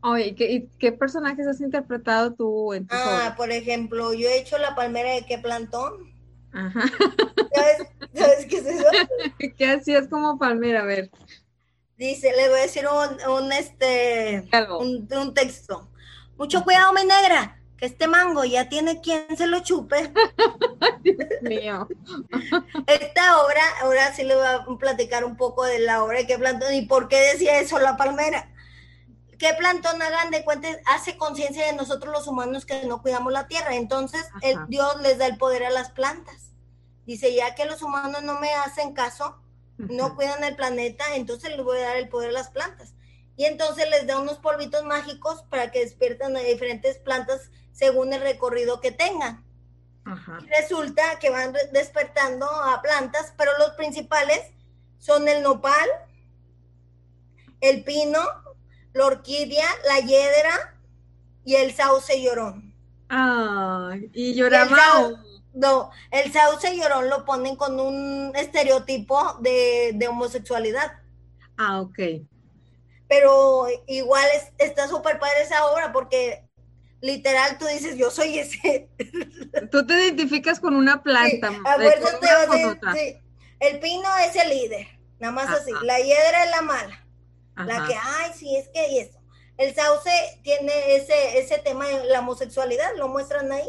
Oye, 0.00 0.34
¿qué, 0.34 0.66
¿qué 0.80 0.90
personajes 0.90 1.46
has 1.46 1.60
interpretado 1.60 2.34
tú 2.34 2.72
en 2.72 2.88
tu 2.88 2.96
Ah, 2.98 3.34
por 3.36 3.52
ejemplo, 3.52 4.12
yo 4.12 4.28
he 4.28 4.40
hecho 4.40 4.58
la 4.58 4.74
palmera 4.74 5.12
de 5.12 5.24
qué 5.24 5.38
plantón. 5.38 6.12
Ajá. 6.52 6.82
¿Sabes, 8.14 8.46
qué 8.46 8.58
es 8.58 8.66
eso? 8.66 8.84
¿Qué 9.58 9.70
hacías 9.70 10.08
como 10.08 10.38
palmera? 10.38 10.82
A 10.82 10.84
ver. 10.84 11.10
Dice, 11.96 12.32
le 12.34 12.48
voy 12.48 12.58
a 12.58 12.62
decir 12.62 12.86
un, 12.86 13.30
un 13.30 13.52
este, 13.52 14.48
un, 14.80 15.08
un, 15.10 15.34
texto. 15.34 15.88
Mucho 16.36 16.64
cuidado, 16.64 16.92
mi 16.92 17.04
negra, 17.04 17.60
que 17.76 17.86
este 17.86 18.08
mango 18.08 18.44
ya 18.44 18.68
tiene 18.68 19.00
quien 19.00 19.36
se 19.36 19.46
lo 19.46 19.60
chupe. 19.60 20.12
Dios 21.02 21.16
mío. 21.42 21.88
Esta 22.86 23.42
obra, 23.42 23.62
ahora 23.82 24.12
sí 24.12 24.24
le 24.24 24.34
voy 24.34 24.46
a 24.46 24.66
platicar 24.78 25.24
un 25.24 25.36
poco 25.36 25.64
de 25.64 25.78
la 25.78 26.02
obra 26.02 26.26
que 26.26 26.38
plantó 26.38 26.70
y 26.72 26.86
por 26.86 27.08
qué 27.08 27.16
decía 27.32 27.60
eso 27.60 27.78
la 27.78 27.96
palmera. 27.96 28.50
¿Qué 29.38 29.52
plantón 29.54 30.00
hagan 30.00 30.30
de 30.30 30.44
cuenta? 30.44 30.68
Hace 30.86 31.16
conciencia 31.16 31.66
de 31.66 31.74
nosotros 31.74 32.12
los 32.12 32.26
humanos 32.26 32.66
que 32.66 32.84
no 32.86 33.02
cuidamos 33.02 33.32
la 33.32 33.46
tierra. 33.46 33.76
Entonces, 33.76 34.26
el, 34.42 34.58
Dios 34.68 35.00
les 35.00 35.18
da 35.18 35.26
el 35.26 35.38
poder 35.38 35.64
a 35.64 35.70
las 35.70 35.90
plantas. 35.90 36.53
Dice, 37.06 37.34
ya 37.34 37.54
que 37.54 37.66
los 37.66 37.82
humanos 37.82 38.22
no 38.22 38.40
me 38.40 38.52
hacen 38.54 38.94
caso, 38.94 39.38
no 39.76 40.14
cuidan 40.14 40.44
el 40.44 40.56
planeta, 40.56 41.16
entonces 41.16 41.50
les 41.50 41.64
voy 41.64 41.78
a 41.78 41.88
dar 41.88 41.96
el 41.96 42.08
poder 42.08 42.30
a 42.30 42.32
las 42.32 42.50
plantas. 42.50 42.94
Y 43.36 43.44
entonces 43.44 43.88
les 43.90 44.06
da 44.06 44.18
unos 44.18 44.38
polvitos 44.38 44.84
mágicos 44.84 45.42
para 45.50 45.70
que 45.70 45.80
despiertan 45.80 46.36
a 46.36 46.40
diferentes 46.40 46.98
plantas 46.98 47.50
según 47.72 48.12
el 48.12 48.20
recorrido 48.20 48.80
que 48.80 48.92
tengan. 48.92 49.44
Y 50.06 50.46
resulta 50.60 51.18
que 51.18 51.30
van 51.30 51.54
despertando 51.72 52.46
a 52.46 52.80
plantas, 52.82 53.34
pero 53.36 53.50
los 53.58 53.70
principales 53.70 54.52
son 54.98 55.28
el 55.28 55.42
nopal, 55.42 55.88
el 57.60 57.82
pino, 57.84 58.20
la 58.92 59.06
orquídea, 59.06 59.66
la 59.88 60.00
hiedra 60.00 60.76
y 61.44 61.56
el 61.56 61.74
sauce 61.74 62.22
llorón. 62.22 62.74
Ah, 63.08 63.94
y 64.12 64.34
lloraba. 64.34 65.24
No, 65.54 65.90
el 66.10 66.32
sauce 66.32 66.76
llorón 66.76 67.08
lo 67.08 67.24
ponen 67.24 67.54
con 67.54 67.78
un 67.78 68.32
estereotipo 68.34 69.38
de, 69.40 70.06
homosexualidad. 70.08 70.92
Ah, 71.56 71.80
ok. 71.80 71.98
Pero 73.08 73.66
igual 73.86 74.26
está 74.58 74.88
súper 74.88 75.20
padre 75.20 75.42
esa 75.42 75.66
obra 75.66 75.92
porque 75.92 76.44
literal 77.00 77.56
tú 77.58 77.66
dices, 77.66 77.96
yo 77.96 78.10
soy 78.10 78.38
ese. 78.40 78.88
Tú 79.70 79.86
te 79.86 79.94
identificas 79.94 80.58
con 80.58 80.74
una 80.74 81.02
planta. 81.02 81.50
Sí, 81.50 81.60
El 83.60 83.78
pino 83.78 84.08
es 84.26 84.34
el 84.34 84.48
líder, 84.48 84.88
nada 85.20 85.32
más 85.32 85.48
así. 85.50 85.70
La 85.82 86.00
hiedra 86.00 86.44
es 86.44 86.50
la 86.50 86.62
mala. 86.62 87.06
La 87.56 87.86
que, 87.86 87.94
ay, 87.94 88.32
sí, 88.34 88.56
es 88.56 88.68
que 88.68 88.88
y 88.88 88.98
eso. 88.98 89.20
El 89.56 89.72
sauce 89.74 90.40
tiene 90.42 90.96
ese, 90.96 91.38
ese 91.38 91.58
tema 91.58 91.86
de 91.86 92.06
la 92.06 92.18
homosexualidad, 92.20 92.96
lo 92.96 93.08
muestran 93.08 93.52
ahí. 93.52 93.68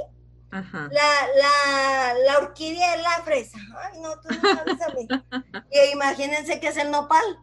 La, 0.62 0.90
la, 0.90 2.14
la, 2.26 2.38
orquídea 2.38 2.96
es 2.96 3.04
la 3.04 3.22
fresa. 3.24 3.60
Ay, 3.78 4.00
no, 4.00 4.18
tú 4.22 4.30
no 4.30 4.56
sabes 4.56 4.82
a 4.82 4.90
mí. 4.96 5.06
Y 5.72 5.92
imagínense 5.92 6.62
que 6.62 6.68
es 6.68 6.78
el 6.78 6.92
nopal. 6.92 7.40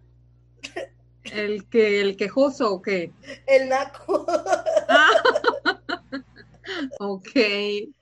¿El 1.24 1.68
que 1.68 2.00
el 2.00 2.16
quejoso 2.16 2.72
o 2.72 2.82
qué? 2.82 3.12
El 3.46 3.68
naco. 3.68 4.24
ok. 7.00 7.30
¿Y, 7.34 7.92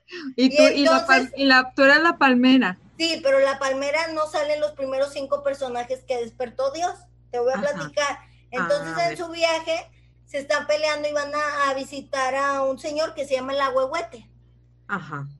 tú, 0.55 0.63
y, 0.63 0.85
la, 0.85 1.05
y 1.35 1.45
la, 1.45 1.73
tú 1.75 1.83
eras 1.83 2.01
la 2.01 2.17
palmera. 2.17 2.77
Sí, 2.97 3.19
pero 3.23 3.39
la 3.39 3.59
palmera 3.59 4.07
no 4.13 4.27
sale 4.27 4.53
en 4.53 4.61
los 4.61 4.71
primeros 4.71 5.11
cinco 5.11 5.43
personajes 5.43 6.03
que 6.07 6.17
despertó 6.17 6.71
Dios. 6.71 6.93
Te 7.31 7.39
voy 7.39 7.51
a 7.53 7.59
platicar. 7.59 8.19
Entonces, 8.51 8.93
en 9.09 9.17
su 9.17 9.29
viaje 9.29 9.89
se 10.25 10.39
están 10.39 10.67
peleando 10.67 11.09
y 11.09 11.13
van 11.13 11.33
a, 11.33 11.69
a, 11.69 11.73
visitar 11.73 12.35
a 12.35 12.63
un 12.63 12.79
señor 12.79 13.13
que 13.13 13.25
se 13.25 13.35
llama 13.35 13.53
el 13.53 13.61
Agüehuete. 13.61 14.30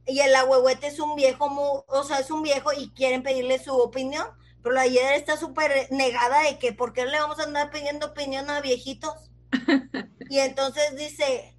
Y 0.05 0.19
el 0.19 0.35
agüehuete 0.35 0.87
es 0.87 0.99
un 0.99 1.15
viejo, 1.15 1.85
o 1.87 2.03
sea, 2.03 2.19
es 2.19 2.31
un 2.31 2.41
viejo 2.41 2.71
y 2.73 2.91
quieren 2.91 3.23
pedirle 3.23 3.59
su 3.59 3.75
opinión, 3.75 4.25
pero 4.63 4.75
la 4.75 4.87
idea 4.87 5.15
está 5.15 5.37
súper 5.37 5.87
negada 5.91 6.43
de 6.43 6.57
que 6.57 6.73
¿por 6.73 6.93
qué 6.93 7.05
le 7.05 7.19
vamos 7.19 7.39
a 7.39 7.43
andar 7.43 7.71
pidiendo 7.71 8.07
opinión 8.07 8.49
a 8.49 8.61
viejitos? 8.61 9.31
y 10.29 10.39
entonces 10.39 10.95
dice, 10.95 11.57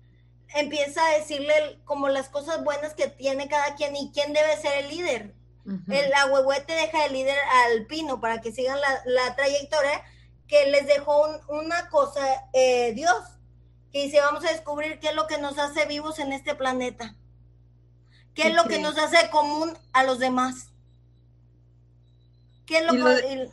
empieza 0.54 1.04
a 1.04 1.18
decirle 1.18 1.80
como 1.84 2.08
las 2.08 2.28
cosas 2.28 2.64
buenas 2.64 2.94
que 2.94 3.08
tiene 3.08 3.48
cada 3.48 3.74
quien 3.74 3.94
y 3.96 4.10
quién 4.12 4.32
debe 4.32 4.56
ser 4.56 4.84
el 4.84 4.88
líder. 4.88 5.34
El 5.88 6.12
agüehuete 6.12 6.72
deja 6.72 7.04
el 7.04 7.12
líder 7.12 7.38
al 7.64 7.86
pino 7.86 8.20
para 8.20 8.40
que 8.40 8.50
sigan 8.50 8.80
la, 9.04 9.36
trayectoria 9.36 10.02
que 10.48 10.66
les 10.66 10.88
dejó 10.88 11.40
una 11.48 11.88
cosa 11.88 12.20
eh, 12.52 12.92
Dios, 12.94 13.16
que 13.92 14.02
dice, 14.04 14.20
vamos 14.20 14.44
a 14.44 14.50
descubrir 14.50 14.98
qué 14.98 15.10
es 15.10 15.14
lo 15.14 15.28
que 15.28 15.38
nos 15.38 15.58
hace 15.58 15.86
vivos 15.86 16.18
en 16.18 16.32
este 16.32 16.56
planeta. 16.56 17.14
¿Qué 18.34 18.48
es 18.48 18.54
lo 18.54 18.64
que 18.64 18.78
nos 18.78 18.96
hace 18.98 19.28
común 19.30 19.76
a 19.92 20.04
los 20.04 20.18
demás? 20.18 20.68
¿Qué 22.66 22.78
es 22.78 22.84
lo, 22.86 22.92
que... 22.92 23.50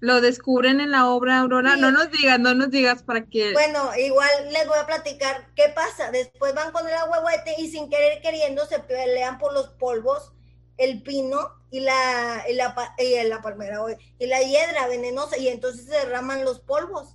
Lo 0.00 0.20
descubren 0.20 0.80
en 0.80 0.90
la 0.90 1.08
obra 1.08 1.38
Aurora. 1.38 1.76
No 1.76 1.90
nos 1.90 2.10
digas, 2.10 2.38
no 2.38 2.54
nos 2.54 2.70
digas 2.70 3.02
para 3.02 3.24
que. 3.24 3.52
Bueno, 3.52 3.90
igual 3.96 4.28
les 4.50 4.66
voy 4.68 4.78
a 4.78 4.86
platicar 4.86 5.48
qué 5.56 5.72
pasa. 5.74 6.10
Después 6.12 6.54
van 6.54 6.70
con 6.70 6.86
el 6.86 6.94
ahuehuete 6.94 7.54
y 7.58 7.68
sin 7.68 7.90
querer 7.90 8.20
queriendo 8.22 8.64
se 8.66 8.78
pelean 8.78 9.38
por 9.38 9.52
los 9.52 9.70
polvos, 9.70 10.32
el 10.76 11.02
pino 11.02 11.50
y 11.70 11.80
la, 11.80 12.44
y 12.48 12.54
la, 12.54 12.94
y 12.98 13.28
la 13.28 13.42
palmera 13.42 13.80
y 14.18 14.26
la 14.26 14.40
hiedra 14.40 14.86
venenosa 14.86 15.36
y 15.36 15.48
entonces 15.48 15.86
se 15.86 15.92
derraman 15.92 16.44
los 16.44 16.60
polvos. 16.60 17.14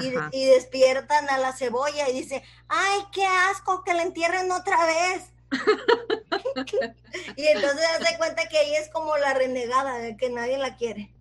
Y, 0.00 0.12
y, 0.32 0.44
despiertan 0.44 1.28
a 1.30 1.38
la 1.38 1.54
cebolla 1.54 2.08
y 2.08 2.12
dice, 2.12 2.44
ay, 2.68 3.00
qué 3.10 3.24
asco 3.50 3.82
que 3.84 3.94
la 3.94 4.02
entierren 4.02 4.52
otra 4.52 4.76
vez 4.84 5.32
y 7.36 7.46
entonces 7.46 7.86
hace 7.98 8.18
cuenta 8.18 8.48
que 8.48 8.60
ella 8.62 8.80
es 8.80 8.88
como 8.90 9.16
la 9.16 9.34
renegada, 9.34 9.98
de 9.98 10.16
que 10.16 10.30
nadie 10.30 10.58
la 10.58 10.76
quiere. 10.76 11.12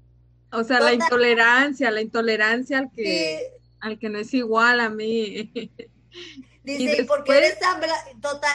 O 0.51 0.63
sea, 0.63 0.79
la 0.79 0.93
intolerancia, 0.93 1.91
la 1.91 2.01
intolerancia 2.01 2.79
al 2.79 2.91
que, 2.91 3.51
al 3.81 3.99
que 3.99 4.09
no 4.09 4.19
es 4.19 4.33
igual 4.33 4.79
a 4.79 4.89
mí. 4.89 5.51
Dice, 6.63 7.01
¿y, 7.01 7.05
por 7.05 7.23
qué 7.23 7.37
eres 7.37 7.59
tan 7.59 7.81
total? 8.21 8.51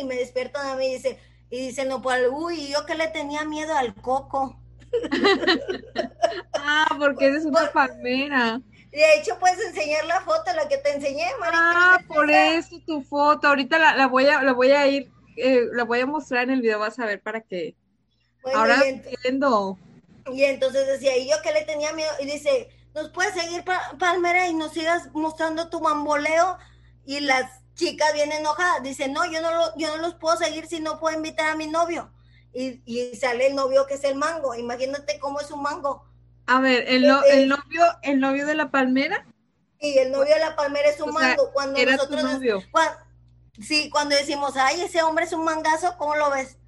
Y 0.00 0.04
me 0.04 0.16
despiertan 0.16 0.66
a 0.66 0.76
mí 0.76 0.86
y 0.86 0.94
dice, 0.94 1.18
y 1.50 1.66
dice, 1.66 1.84
no, 1.84 2.00
pues, 2.00 2.26
uy, 2.30 2.68
yo 2.68 2.86
que 2.86 2.94
le 2.94 3.08
tenía 3.08 3.44
miedo 3.44 3.74
al 3.74 3.94
coco. 3.94 4.58
ah, 6.54 6.96
porque 6.98 7.26
eres 7.26 7.44
una 7.44 7.70
palmera. 7.70 8.60
De 8.90 9.14
hecho, 9.14 9.38
puedes 9.38 9.60
enseñar 9.60 10.04
la 10.06 10.20
foto, 10.22 10.52
la 10.54 10.66
que 10.68 10.78
te 10.78 10.92
enseñé, 10.92 11.26
María. 11.38 11.60
Ah, 11.62 11.98
por 12.08 12.28
eso 12.28 12.80
tu 12.84 13.02
foto. 13.02 13.46
Ahorita 13.46 13.78
la, 13.78 14.06
voy 14.08 14.26
a, 14.26 14.42
la 14.42 14.52
voy 14.52 14.72
a 14.72 14.86
ir, 14.88 15.12
eh, 15.36 15.66
la 15.72 15.84
voy 15.84 16.00
a 16.00 16.06
mostrar 16.06 16.44
en 16.44 16.50
el 16.50 16.60
video, 16.60 16.80
vas 16.80 16.98
a 16.98 17.06
ver 17.06 17.22
para 17.22 17.40
qué. 17.40 17.76
Ahora 18.52 18.80
entiendo. 18.84 19.78
Y 20.32 20.44
entonces 20.44 20.86
decía, 20.88 21.16
y 21.16 21.30
yo 21.30 21.36
que 21.42 21.52
le 21.52 21.62
tenía 21.62 21.92
miedo, 21.92 22.10
y 22.18 22.26
dice, 22.26 22.68
¿nos 22.94 23.10
puedes 23.10 23.34
seguir, 23.34 23.64
Palmera, 23.98 24.48
y 24.48 24.54
nos 24.54 24.72
sigas 24.72 25.08
mostrando 25.12 25.70
tu 25.70 25.80
bamboleo? 25.80 26.58
Y 27.04 27.20
las 27.20 27.62
chicas 27.74 28.12
vienen 28.12 28.40
enojadas, 28.40 28.82
dice, 28.82 29.08
no, 29.08 29.24
yo 29.24 29.40
no, 29.40 29.54
lo, 29.54 29.76
yo 29.76 29.96
no 29.96 30.02
los 30.02 30.14
puedo 30.14 30.36
seguir 30.36 30.66
si 30.66 30.80
no 30.80 30.98
puedo 30.98 31.16
invitar 31.16 31.50
a 31.50 31.56
mi 31.56 31.68
novio. 31.68 32.10
Y, 32.52 32.82
y 32.84 33.14
sale 33.14 33.46
el 33.46 33.54
novio 33.54 33.86
que 33.86 33.94
es 33.94 34.02
el 34.02 34.16
mango. 34.16 34.56
Imagínate 34.56 35.20
cómo 35.20 35.40
es 35.40 35.52
un 35.52 35.62
mango 35.62 36.09
a 36.50 36.58
ver, 36.58 36.84
el, 36.88 37.04
el, 37.04 37.48
novio, 37.48 37.84
el 38.02 38.18
novio 38.18 38.44
de 38.44 38.56
la 38.56 38.72
palmera. 38.72 39.24
Sí, 39.80 39.96
el 39.96 40.10
novio 40.10 40.34
de 40.34 40.40
la 40.40 40.56
palmera 40.56 40.88
es 40.88 41.00
un 41.00 41.12
mango. 41.12 41.52
Cuando 41.52 41.78
era 41.78 41.92
nosotros, 41.92 42.24
novio. 42.24 42.60
sí, 43.62 43.88
cuando 43.88 44.16
decimos, 44.16 44.56
ay, 44.56 44.80
ese 44.80 45.00
hombre 45.00 45.26
es 45.26 45.32
un 45.32 45.44
mangazo, 45.44 45.96
¿cómo 45.96 46.16
lo 46.16 46.28
ves? 46.30 46.58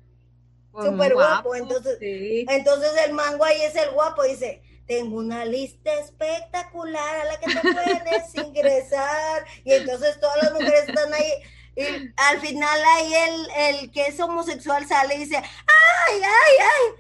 Pues 0.70 0.86
Súper 0.86 1.14
guapo. 1.14 1.56
Entonces, 1.56 1.98
entonces 2.00 2.92
el 3.04 3.12
mango 3.12 3.44
ahí 3.44 3.60
es 3.60 3.74
el 3.74 3.90
guapo, 3.90 4.22
dice, 4.22 4.62
tengo 4.86 5.16
una 5.16 5.44
lista 5.46 5.92
espectacular 5.94 7.16
a 7.16 7.24
la 7.24 7.40
que 7.40 7.52
te 7.52 7.60
puedes 7.60 8.34
ingresar. 8.36 9.44
Y 9.64 9.72
entonces 9.72 10.20
todas 10.20 10.44
las 10.44 10.52
mujeres 10.52 10.88
están 10.88 11.12
ahí. 11.12 11.32
Y 11.74 12.12
al 12.18 12.40
final 12.40 12.80
ahí 12.96 13.14
el, 13.14 13.80
el 13.80 13.90
que 13.90 14.02
es 14.02 14.20
homosexual 14.20 14.86
sale 14.86 15.16
y 15.16 15.24
dice, 15.24 15.38
ay, 15.38 16.22
ay, 16.22 16.56
ay, 16.60 16.94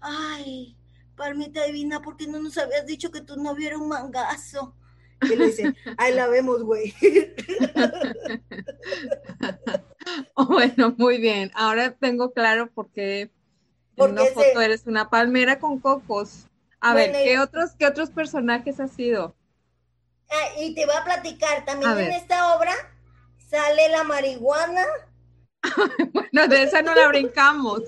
ay, 0.00 0.77
Palmita 1.18 1.64
divina, 1.64 2.00
¿por 2.00 2.16
qué 2.16 2.26
no 2.26 2.40
nos 2.40 2.56
habías 2.56 2.86
dicho 2.86 3.10
que 3.10 3.20
tu 3.20 3.36
novio 3.36 3.66
era 3.66 3.76
un 3.76 3.88
mangazo? 3.88 4.74
Y 5.20 5.36
le 5.36 5.46
dice, 5.46 5.74
ahí 5.98 6.14
la 6.14 6.28
vemos, 6.28 6.62
güey. 6.62 6.94
bueno, 10.48 10.94
muy 10.96 11.18
bien. 11.18 11.50
Ahora 11.54 11.90
tengo 11.90 12.32
claro 12.32 12.70
por 12.70 12.90
qué 12.92 13.30
en 13.96 14.10
una 14.12 14.24
foto 14.26 14.60
eres 14.60 14.86
una 14.86 15.10
palmera 15.10 15.58
con 15.58 15.80
cocos. 15.80 16.46
A 16.80 16.94
ver, 16.94 17.12
¿qué 17.12 17.40
otros, 17.40 17.72
¿qué 17.76 17.86
otros 17.86 18.10
personajes 18.10 18.78
has 18.78 18.92
sido? 18.92 19.34
Ah, 20.30 20.60
y 20.60 20.74
te 20.74 20.86
voy 20.86 20.94
a 20.94 21.04
platicar, 21.04 21.64
también 21.64 21.98
en 21.98 22.12
esta 22.12 22.54
obra 22.54 22.72
sale 23.38 23.88
la 23.88 24.04
marihuana. 24.04 24.84
bueno, 26.12 26.46
de 26.46 26.62
esa 26.62 26.82
no 26.82 26.94
la 26.94 27.08
brincamos. 27.08 27.82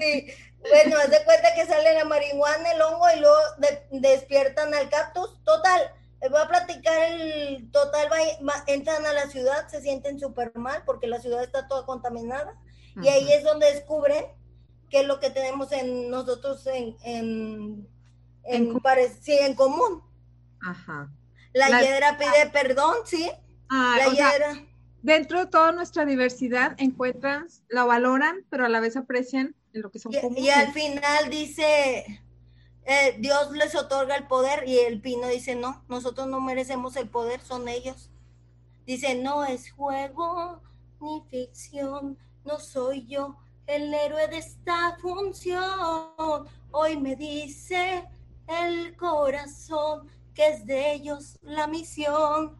sí, 0.00 0.26
bueno, 0.70 0.96
haz 0.98 1.10
de 1.10 1.24
cuenta 1.24 1.54
que 1.54 1.66
sale 1.66 1.94
la 1.94 2.04
marihuana, 2.04 2.72
el 2.72 2.82
hongo 2.82 3.06
y 3.16 3.20
luego 3.20 3.36
despiertan 3.90 4.74
al 4.74 4.88
cactus. 4.88 5.42
Total, 5.44 5.80
voy 6.30 6.40
a 6.40 6.48
platicar 6.48 7.12
el 7.12 7.70
total, 7.70 8.08
entran 8.66 9.04
a 9.06 9.12
la 9.12 9.28
ciudad, 9.28 9.68
se 9.68 9.80
sienten 9.80 10.18
súper 10.20 10.52
mal 10.56 10.82
porque 10.84 11.06
la 11.06 11.20
ciudad 11.20 11.42
está 11.42 11.66
toda 11.68 11.84
contaminada. 11.86 12.54
Y 13.02 13.08
ahí 13.08 13.30
es 13.32 13.44
donde 13.44 13.66
descubren 13.72 14.24
qué 14.90 15.00
es 15.00 15.06
lo 15.06 15.18
que 15.20 15.30
tenemos 15.30 15.72
en 15.72 16.10
nosotros 16.10 16.66
en, 16.66 16.96
en, 17.02 17.88
en, 18.44 18.70
En 18.72 19.22
sí, 19.22 19.36
en 19.38 19.54
común. 19.54 20.02
Ajá. 20.62 21.10
La, 21.52 21.68
La- 21.68 21.82
hiedra 21.82 22.16
pide 22.18 22.48
perdón, 22.52 22.94
¿sí? 23.04 23.30
Ah, 23.68 23.96
La 23.98 24.14
sea, 24.14 24.30
hiedra. 24.32 24.62
dentro 25.02 25.40
de 25.40 25.46
toda 25.46 25.72
nuestra 25.72 26.04
diversidad 26.04 26.74
encuentran, 26.78 27.48
la 27.68 27.84
valoran, 27.84 28.44
pero 28.50 28.64
a 28.64 28.68
la 28.68 28.78
vez 28.80 28.96
aprecian 28.96 29.55
en 29.76 29.82
lo 29.82 29.90
que 29.90 29.98
son 29.98 30.12
Y, 30.12 30.20
comunes. 30.20 30.44
y 30.44 30.50
al 30.50 30.72
final 30.72 31.30
dice, 31.30 32.22
eh, 32.84 33.16
Dios 33.18 33.50
les 33.52 33.74
otorga 33.74 34.16
el 34.16 34.26
poder 34.26 34.66
y 34.66 34.78
el 34.78 35.00
pino 35.00 35.28
dice, 35.28 35.54
no, 35.54 35.84
nosotros 35.88 36.26
no 36.26 36.40
merecemos 36.40 36.96
el 36.96 37.08
poder, 37.08 37.40
son 37.40 37.68
ellos. 37.68 38.10
Dice, 38.86 39.14
no 39.16 39.44
es 39.44 39.70
juego 39.72 40.60
ni 41.00 41.22
ficción, 41.30 42.18
no 42.44 42.58
soy 42.58 43.06
yo 43.06 43.36
el 43.66 43.92
héroe 43.92 44.28
de 44.28 44.38
esta 44.38 44.96
función. 45.00 46.46
Hoy 46.70 46.96
me 46.96 47.16
dice 47.16 48.08
el 48.46 48.96
corazón 48.96 50.08
que 50.34 50.48
es 50.48 50.66
de 50.66 50.92
ellos 50.92 51.38
la 51.42 51.66
misión. 51.66 52.56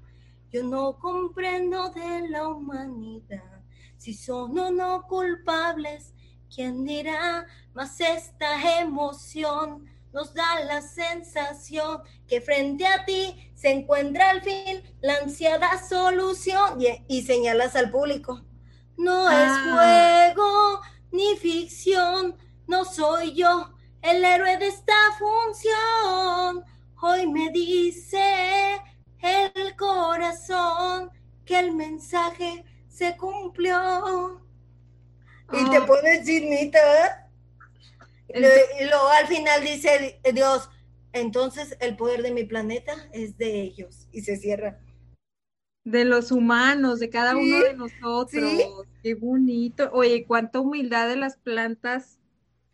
Yo 0.52 0.64
no 0.64 0.98
comprendo 0.98 1.90
de 1.90 2.28
la 2.28 2.48
humanidad 2.48 3.56
si 3.96 4.14
son 4.14 4.58
o 4.58 4.70
no 4.70 5.02
culpables. 5.06 6.12
¿Quién 6.56 6.84
dirá? 6.86 7.44
Mas 7.74 8.00
esta 8.00 8.80
emoción 8.80 9.84
nos 10.10 10.32
da 10.32 10.60
la 10.64 10.80
sensación 10.80 12.00
que 12.26 12.40
frente 12.40 12.86
a 12.86 13.04
ti 13.04 13.52
se 13.54 13.70
encuentra 13.72 14.30
al 14.30 14.40
fin 14.40 14.82
la 15.02 15.16
ansiada 15.22 15.78
solución. 15.86 16.80
Y, 16.80 17.04
y 17.08 17.22
señalas 17.26 17.76
al 17.76 17.90
público. 17.90 18.42
No 18.96 19.28
Ah. 19.28 19.44
es 19.44 19.74
juego 20.40 20.80
ni 21.12 21.36
ficción, 21.36 22.34
no 22.66 22.86
soy 22.86 23.34
yo 23.34 23.74
el 24.00 24.24
héroe 24.24 24.56
de 24.56 24.68
esta 24.68 24.94
función. 25.18 26.64
Hoy 27.02 27.26
me 27.26 27.50
dice 27.50 28.80
el 29.20 29.76
corazón 29.76 31.10
que 31.44 31.58
el 31.58 31.74
mensaje 31.74 32.64
se 32.88 33.14
cumplió. 33.18 34.40
Y 35.52 35.70
te 35.70 35.78
Oh. 35.78 35.86
pones 35.86 36.24
chinita, 36.24 36.78
¿verdad? 38.28 38.58
Y 38.80 38.84
luego 38.84 39.08
al 39.08 39.26
final 39.28 39.62
dice 39.62 40.20
Dios, 40.34 40.68
entonces 41.12 41.76
el 41.80 41.96
poder 41.96 42.22
de 42.22 42.32
mi 42.32 42.44
planeta 42.44 42.92
es 43.12 43.38
de 43.38 43.60
ellos. 43.62 44.08
Y 44.12 44.22
se 44.22 44.36
cierra. 44.36 44.78
De 45.84 46.04
los 46.04 46.32
humanos, 46.32 46.98
de 46.98 47.10
cada 47.10 47.36
uno 47.36 47.60
de 47.60 47.74
nosotros. 47.74 48.52
Qué 49.02 49.14
bonito. 49.14 49.88
Oye, 49.92 50.24
cuánta 50.26 50.58
humildad 50.60 51.08
de 51.08 51.16
las 51.16 51.36
plantas, 51.36 52.18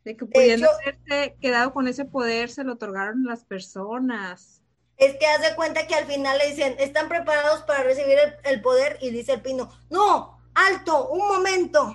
de 0.05 0.17
que 0.17 0.25
pudiendo 0.25 0.67
haberse 0.71 1.37
quedado 1.41 1.75
con 1.75 1.87
ese 1.89 2.07
poder, 2.07 2.49
se 2.49 2.65
lo 2.65 2.73
otorgaron 2.73 3.25
las 3.25 3.45
personas. 3.45 4.63
Es 4.97 5.17
que 5.17 5.27
haz 5.27 5.43
de 5.43 5.55
cuenta 5.57 5.87
que 5.87 5.95
al 5.95 6.07
final 6.07 6.39
le 6.39 6.51
dicen, 6.51 6.75
¿están 6.79 7.09
preparados 7.09 7.63
para 7.63 7.83
recibir 7.83 8.17
el, 8.19 8.35
el 8.51 8.63
poder? 8.63 8.99
Y 9.03 9.11
dice 9.11 9.35
el 9.35 9.43
pino, 9.43 9.71
no, 9.91 10.39
alto, 10.55 11.09
un 11.11 11.29
momento. 11.29 11.95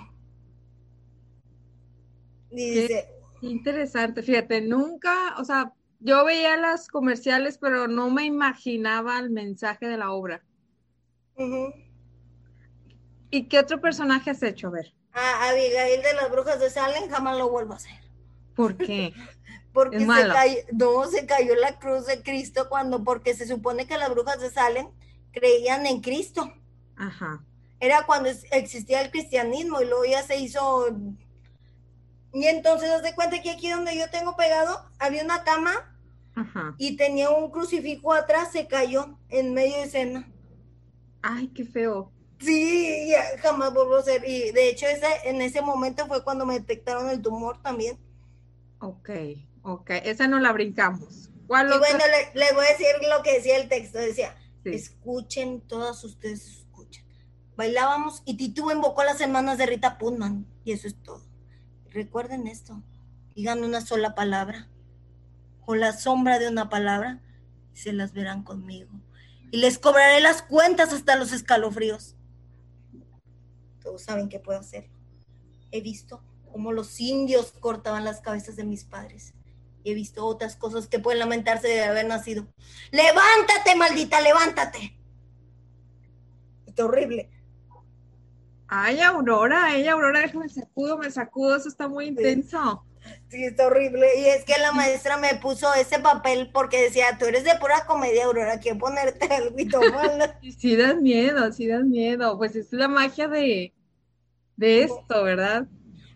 Interesante, 3.40 4.22
fíjate, 4.22 4.60
nunca, 4.60 5.36
o 5.38 5.44
sea, 5.44 5.72
yo 6.00 6.24
veía 6.24 6.56
las 6.56 6.88
comerciales, 6.88 7.58
pero 7.58 7.88
no 7.88 8.10
me 8.10 8.24
imaginaba 8.24 9.18
el 9.18 9.30
mensaje 9.30 9.86
de 9.86 9.96
la 9.96 10.10
obra. 10.12 10.42
ujú. 11.36 11.72
¿Y 13.30 13.48
qué 13.48 13.58
otro 13.58 13.80
personaje 13.80 14.30
has 14.30 14.42
hecho? 14.42 14.68
A 14.68 14.70
ver, 14.70 14.94
a 15.12 15.50
Abigail 15.50 16.02
de 16.02 16.14
las 16.14 16.30
brujas 16.30 16.58
de 16.60 16.70
Salem 16.70 17.10
jamás 17.10 17.36
lo 17.36 17.50
vuelvo 17.50 17.74
a 17.74 17.76
hacer. 17.76 18.08
¿por 18.58 18.76
qué? 18.76 19.14
Porque 19.72 20.00
se 20.00 20.06
cayó, 20.06 20.56
no, 20.72 21.04
se 21.06 21.24
cayó 21.26 21.54
la 21.54 21.78
cruz 21.78 22.06
de 22.06 22.20
Cristo 22.24 22.68
cuando, 22.68 23.04
porque 23.04 23.34
se 23.34 23.46
supone 23.46 23.86
que 23.86 23.96
las 23.96 24.10
brujas 24.10 24.40
de 24.40 24.50
Salem 24.50 24.88
creían 25.30 25.86
en 25.86 26.00
Cristo. 26.00 26.52
Ajá. 26.96 27.44
Era 27.78 28.04
cuando 28.04 28.28
existía 28.50 29.00
el 29.02 29.12
cristianismo 29.12 29.80
y 29.80 29.84
luego 29.86 30.04
ya 30.04 30.24
se 30.24 30.40
hizo. 30.40 30.88
Y 32.40 32.46
entonces, 32.46 32.88
haz 32.90 33.02
de 33.02 33.14
cuenta 33.14 33.42
que 33.42 33.50
aquí 33.50 33.68
donde 33.68 33.96
yo 33.96 34.08
tengo 34.10 34.36
pegado, 34.36 34.84
había 34.98 35.24
una 35.24 35.42
cama 35.42 35.72
Ajá. 36.36 36.74
y 36.78 36.96
tenía 36.96 37.30
un 37.30 37.50
crucifijo 37.50 38.12
atrás, 38.12 38.52
se 38.52 38.68
cayó 38.68 39.18
en 39.28 39.54
medio 39.54 39.76
de 39.76 39.82
escena. 39.82 40.32
Ay, 41.22 41.48
qué 41.48 41.64
feo. 41.64 42.12
Sí, 42.40 43.08
ya 43.10 43.24
jamás 43.42 43.74
vuelvo 43.74 43.96
a 43.96 44.02
ser. 44.02 44.22
Y 44.24 44.52
de 44.52 44.68
hecho, 44.68 44.86
ese, 44.86 45.06
en 45.24 45.42
ese 45.42 45.60
momento 45.62 46.06
fue 46.06 46.22
cuando 46.22 46.46
me 46.46 46.54
detectaron 46.54 47.10
el 47.10 47.20
tumor 47.20 47.60
también. 47.60 47.98
Ok, 48.80 49.10
ok, 49.62 49.90
esa 50.04 50.28
no 50.28 50.38
la 50.38 50.52
brincamos. 50.52 51.30
¿Cuál 51.48 51.66
Y 51.68 51.72
otra? 51.72 51.80
bueno, 51.80 52.04
le, 52.06 52.38
le 52.38 52.52
voy 52.52 52.66
a 52.66 52.70
decir 52.70 52.86
lo 53.08 53.22
que 53.24 53.34
decía 53.34 53.56
el 53.56 53.68
texto. 53.68 53.98
Decía, 53.98 54.36
Sí. 54.62 54.70
escuchen, 54.74 55.60
todas 55.62 56.04
ustedes 56.04 56.46
escuchen. 56.46 57.04
Bailábamos 57.56 58.22
y 58.24 58.36
Titú 58.36 58.70
invocó 58.70 59.02
las 59.02 59.18
semanas 59.18 59.58
de 59.58 59.66
Rita 59.66 59.98
Putman. 59.98 60.46
Y 60.64 60.72
eso 60.72 60.86
es 60.86 60.94
todo. 61.02 61.22
Recuerden 61.90 62.46
esto. 62.46 62.82
Digan 63.34 63.64
una 63.64 63.80
sola 63.80 64.14
palabra. 64.14 64.68
O 65.66 65.74
la 65.74 65.92
sombra 65.92 66.38
de 66.38 66.48
una 66.48 66.68
palabra. 66.68 67.20
Se 67.72 67.92
las 67.92 68.12
verán 68.12 68.42
conmigo. 68.42 68.90
Y 69.50 69.58
les 69.58 69.78
cobraré 69.78 70.20
las 70.20 70.42
cuentas 70.42 70.92
hasta 70.92 71.16
los 71.16 71.32
escalofríos. 71.32 72.16
Todos 73.82 74.02
saben 74.02 74.28
que 74.28 74.40
puedo 74.40 74.58
hacerlo. 74.58 74.92
He 75.70 75.80
visto 75.80 76.22
cómo 76.52 76.72
los 76.72 76.98
indios 77.00 77.52
cortaban 77.52 78.04
las 78.04 78.20
cabezas 78.20 78.56
de 78.56 78.64
mis 78.64 78.84
padres. 78.84 79.34
Y 79.84 79.92
he 79.92 79.94
visto 79.94 80.26
otras 80.26 80.56
cosas 80.56 80.88
que 80.88 80.98
pueden 80.98 81.20
lamentarse 81.20 81.68
de 81.68 81.84
haber 81.84 82.06
nacido. 82.06 82.46
Levántate, 82.90 83.76
maldita, 83.76 84.20
levántate. 84.20 84.98
Está 86.66 86.84
horrible. 86.84 87.30
Ay, 88.68 89.00
Aurora, 89.00 89.64
ay, 89.66 89.88
Aurora, 89.88 90.20
déjame 90.20 90.48
sacudo, 90.48 90.96
me 90.98 91.10
sacudo, 91.10 91.56
eso 91.56 91.68
está 91.68 91.88
muy 91.88 92.06
intenso. 92.06 92.84
Sí, 93.30 93.44
está 93.44 93.66
horrible. 93.66 94.06
Y 94.20 94.26
es 94.26 94.44
que 94.44 94.58
la 94.58 94.72
maestra 94.72 95.16
me 95.18 95.34
puso 95.36 95.72
ese 95.74 95.98
papel 95.98 96.50
porque 96.52 96.82
decía, 96.82 97.16
tú 97.18 97.26
eres 97.26 97.44
de 97.44 97.56
pura 97.58 97.86
comedia, 97.86 98.24
Aurora, 98.26 98.58
quiero 98.60 98.78
ponerte 98.78 99.26
algo. 99.34 99.56
Y 100.40 100.52
sí 100.52 100.76
das 100.76 100.96
miedo, 101.00 101.52
sí 101.52 101.66
das 101.66 101.84
miedo. 101.84 102.36
Pues 102.38 102.56
es 102.56 102.72
la 102.72 102.88
magia 102.88 103.28
de, 103.28 103.74
de 104.56 104.82
esto, 104.84 105.24
¿verdad? 105.24 105.68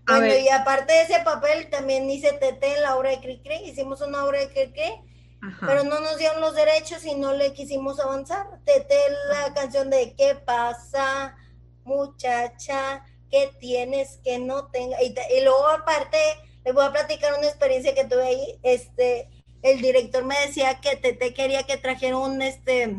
A 0.06 0.18
Bueno, 0.18 0.20
ver, 0.20 0.40
y 0.40 0.48
aparte 0.48 0.92
de 0.92 1.02
ese 1.02 1.20
papel, 1.24 1.70
también 1.70 2.10
hice 2.10 2.32
TT 2.32 2.76
en 2.76 2.82
la 2.82 2.96
obra 2.96 3.10
de 3.10 3.20
Cricri. 3.20 3.56
Hicimos 3.66 4.00
una 4.00 4.24
obra 4.24 4.40
de 4.40 4.48
Cricri, 4.52 5.00
ajá. 5.40 5.66
pero 5.66 5.84
no 5.84 6.00
nos 6.00 6.18
dieron 6.18 6.40
los 6.40 6.54
derechos 6.54 7.04
y 7.04 7.14
no 7.14 7.34
le 7.34 7.52
quisimos 7.52 8.00
avanzar. 8.00 8.46
TT 8.64 8.92
la 9.30 9.54
canción 9.54 9.90
de 9.90 10.14
¿Qué 10.16 10.34
pasa, 10.44 11.36
muchacha? 11.84 13.04
¿Qué 13.30 13.50
tienes 13.58 14.18
que 14.24 14.38
no 14.38 14.66
tenga? 14.66 15.02
Y, 15.02 15.14
luego 15.42 15.66
aparte, 15.68 16.18
les 16.64 16.74
voy 16.74 16.84
a 16.84 16.92
platicar 16.92 17.34
una 17.38 17.48
experiencia 17.48 17.94
que 17.94 18.04
tuve 18.04 18.24
ahí. 18.24 18.58
Este, 18.62 19.28
el 19.62 19.80
director 19.80 20.24
me 20.24 20.38
decía 20.46 20.80
que 20.80 20.96
TT 20.96 21.34
quería 21.34 21.62
que 21.62 21.76
trajera 21.76 22.18
un, 22.18 22.42
este, 22.42 22.96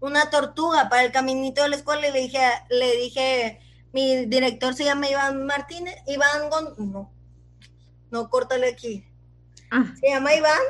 una 0.00 0.30
tortuga 0.30 0.88
para 0.88 1.04
el 1.04 1.12
caminito 1.12 1.62
de 1.62 1.68
la 1.68 1.76
escuela 1.76 2.08
y 2.08 2.12
le 2.12 2.20
dije, 2.20 2.40
le 2.70 2.96
dije, 2.96 3.60
mi 3.92 4.26
director 4.26 4.74
se 4.74 4.84
llama 4.84 5.08
Iván 5.08 5.46
Martínez, 5.46 5.96
Iván 6.06 6.50
Gon, 6.50 6.74
no, 6.78 7.12
no, 8.10 8.30
córtale 8.30 8.68
aquí, 8.68 9.04
Ah, 9.70 9.84
se 10.00 10.08
llama 10.08 10.34
Iván, 10.34 10.60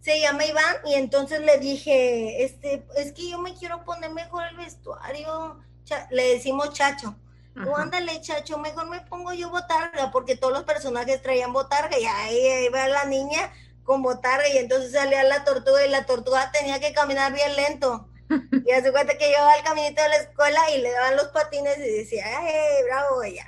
se 0.00 0.20
llama 0.20 0.44
Iván, 0.44 0.76
y 0.84 0.94
entonces 0.94 1.40
le 1.40 1.58
dije, 1.58 2.44
este, 2.44 2.86
es 2.96 3.12
que 3.12 3.30
yo 3.30 3.38
me 3.38 3.54
quiero 3.54 3.84
poner 3.84 4.12
mejor 4.12 4.44
el 4.50 4.56
vestuario, 4.56 5.60
Cha- 5.84 6.08
le 6.10 6.34
decimos 6.34 6.72
chacho, 6.72 7.16
tú 7.62 7.74
ándale 7.76 8.20
chacho, 8.20 8.58
mejor 8.58 8.88
me 8.88 9.00
pongo 9.02 9.32
yo 9.32 9.50
botarga, 9.50 10.10
porque 10.10 10.36
todos 10.36 10.52
los 10.52 10.64
personajes 10.64 11.22
traían 11.22 11.52
botarga, 11.52 11.98
y 11.98 12.04
ahí 12.06 12.66
iba 12.66 12.88
la 12.88 13.04
niña 13.04 13.52
con 13.84 14.02
botarga, 14.02 14.48
y 14.48 14.58
entonces 14.58 14.92
salía 14.92 15.22
la 15.24 15.44
tortuga, 15.44 15.84
y 15.86 15.90
la 15.90 16.06
tortuga 16.06 16.50
tenía 16.52 16.80
que 16.80 16.92
caminar 16.94 17.32
bien 17.34 17.54
lento, 17.56 18.08
y 18.66 18.70
hace 18.72 18.92
cuenta 18.92 19.18
que 19.18 19.26
yo 19.30 19.38
iba 19.38 19.52
al 19.52 19.62
caminito 19.64 20.02
de 20.02 20.08
la 20.08 20.16
escuela 20.16 20.70
y 20.70 20.80
le 20.80 20.90
daban 20.92 21.16
los 21.16 21.28
patines 21.28 21.78
y 21.78 21.82
decía, 21.98 22.24
¡ay, 22.26 22.82
bravo, 22.84 23.22
ella! 23.22 23.46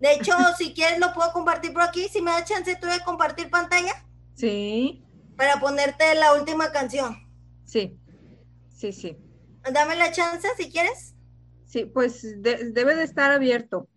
De 0.00 0.12
hecho, 0.14 0.32
si 0.58 0.74
quieres 0.74 0.98
lo 0.98 1.12
puedo 1.14 1.32
compartir 1.32 1.72
por 1.72 1.82
aquí, 1.82 2.08
si 2.08 2.20
me 2.22 2.30
da 2.32 2.44
chance 2.44 2.76
tú 2.76 2.86
de 2.88 3.00
compartir 3.04 3.50
pantalla 3.50 4.04
Sí, 4.34 5.04
para 5.36 5.60
ponerte 5.60 6.14
la 6.16 6.32
última 6.34 6.72
canción. 6.72 7.16
sí, 7.64 7.98
sí, 8.68 8.92
sí. 8.92 9.16
Dame 9.72 9.96
la 9.96 10.12
chance 10.12 10.48
si 10.56 10.70
quieres. 10.70 11.13
Sí, 11.66 11.84
pues 11.84 12.42
de- 12.42 12.70
debe 12.72 12.94
de 12.94 13.04
estar 13.04 13.30
abierto. 13.32 13.88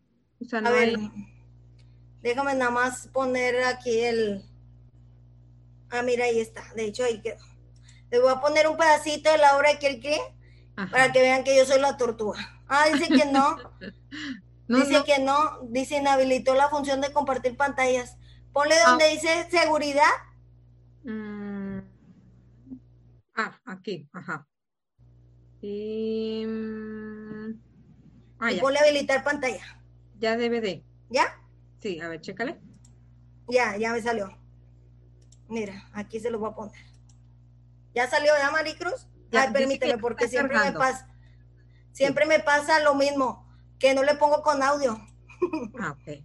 O 0.41 0.45
sea, 0.45 0.61
no 0.61 0.69
A 0.69 0.71
ver, 0.71 0.89
hay. 0.89 1.11
déjame 2.21 2.55
nada 2.55 2.71
más 2.71 3.07
poner 3.07 3.63
aquí 3.63 3.99
el... 3.99 4.43
Ah, 5.89 6.01
mira, 6.01 6.25
ahí 6.25 6.39
está. 6.39 6.63
De 6.75 6.85
hecho, 6.85 7.03
ahí 7.03 7.21
quedó. 7.21 7.37
Le 8.11 8.19
voy 8.19 8.31
a 8.31 8.41
poner 8.41 8.67
un 8.67 8.77
pedacito 8.77 9.31
de 9.31 9.37
la 9.37 9.57
obra 9.57 9.69
de 9.71 9.79
Kirkri 9.79 10.17
Ajá. 10.75 10.91
para 10.91 11.11
que 11.11 11.21
vean 11.21 11.43
que 11.43 11.55
yo 11.55 11.65
soy 11.65 11.79
la 11.79 11.97
tortuga. 11.97 12.61
Ah, 12.67 12.85
dice 12.91 13.07
que 13.07 13.25
no. 13.25 13.57
dice 14.67 15.03
que 15.05 15.19
no, 15.19 15.61
dice 15.69 15.97
inhabilitó 15.97 16.55
la 16.55 16.69
función 16.69 17.01
de 17.01 17.11
compartir 17.13 17.55
pantallas. 17.55 18.17
Ponle 18.53 18.75
ah. 18.85 18.89
donde 18.89 19.09
dice 19.09 19.47
seguridad. 19.49 20.03
Mm. 21.03 21.79
Ah, 23.35 23.59
aquí, 23.65 24.09
ajá. 24.13 24.47
Y, 25.61 26.45
mm, 26.45 27.26
ah, 28.39 28.51
y 28.51 28.59
ponle 28.59 28.79
habilitar 28.79 29.23
pantalla. 29.23 29.81
Ya 30.19 30.37
debe 30.37 30.61
de. 30.61 30.83
¿Ya? 31.09 31.39
Sí, 31.81 31.99
a 31.99 32.07
ver, 32.07 32.21
chécale. 32.21 32.59
Ya, 33.47 33.77
ya 33.77 33.93
me 33.93 34.01
salió. 34.01 34.37
Mira, 35.47 35.89
aquí 35.93 36.19
se 36.19 36.29
lo 36.29 36.39
voy 36.39 36.51
a 36.51 36.55
poner. 36.55 36.85
¿Ya 37.93 38.09
salió 38.09 38.33
ya, 38.37 38.51
Maricruz? 38.51 39.07
Ay, 39.31 39.51
permíteme, 39.51 39.97
porque 39.97 40.27
siempre 40.27 40.57
me 40.59 40.71
pasa, 40.71 41.09
siempre 41.91 42.25
me 42.25 42.39
pasa 42.39 42.79
lo 42.79 42.95
mismo, 42.95 43.47
que 43.79 43.93
no 43.93 44.03
le 44.03 44.15
pongo 44.15 44.41
con 44.41 44.61
audio. 44.63 44.99
Ah, 45.79 45.91
ok. 45.91 46.23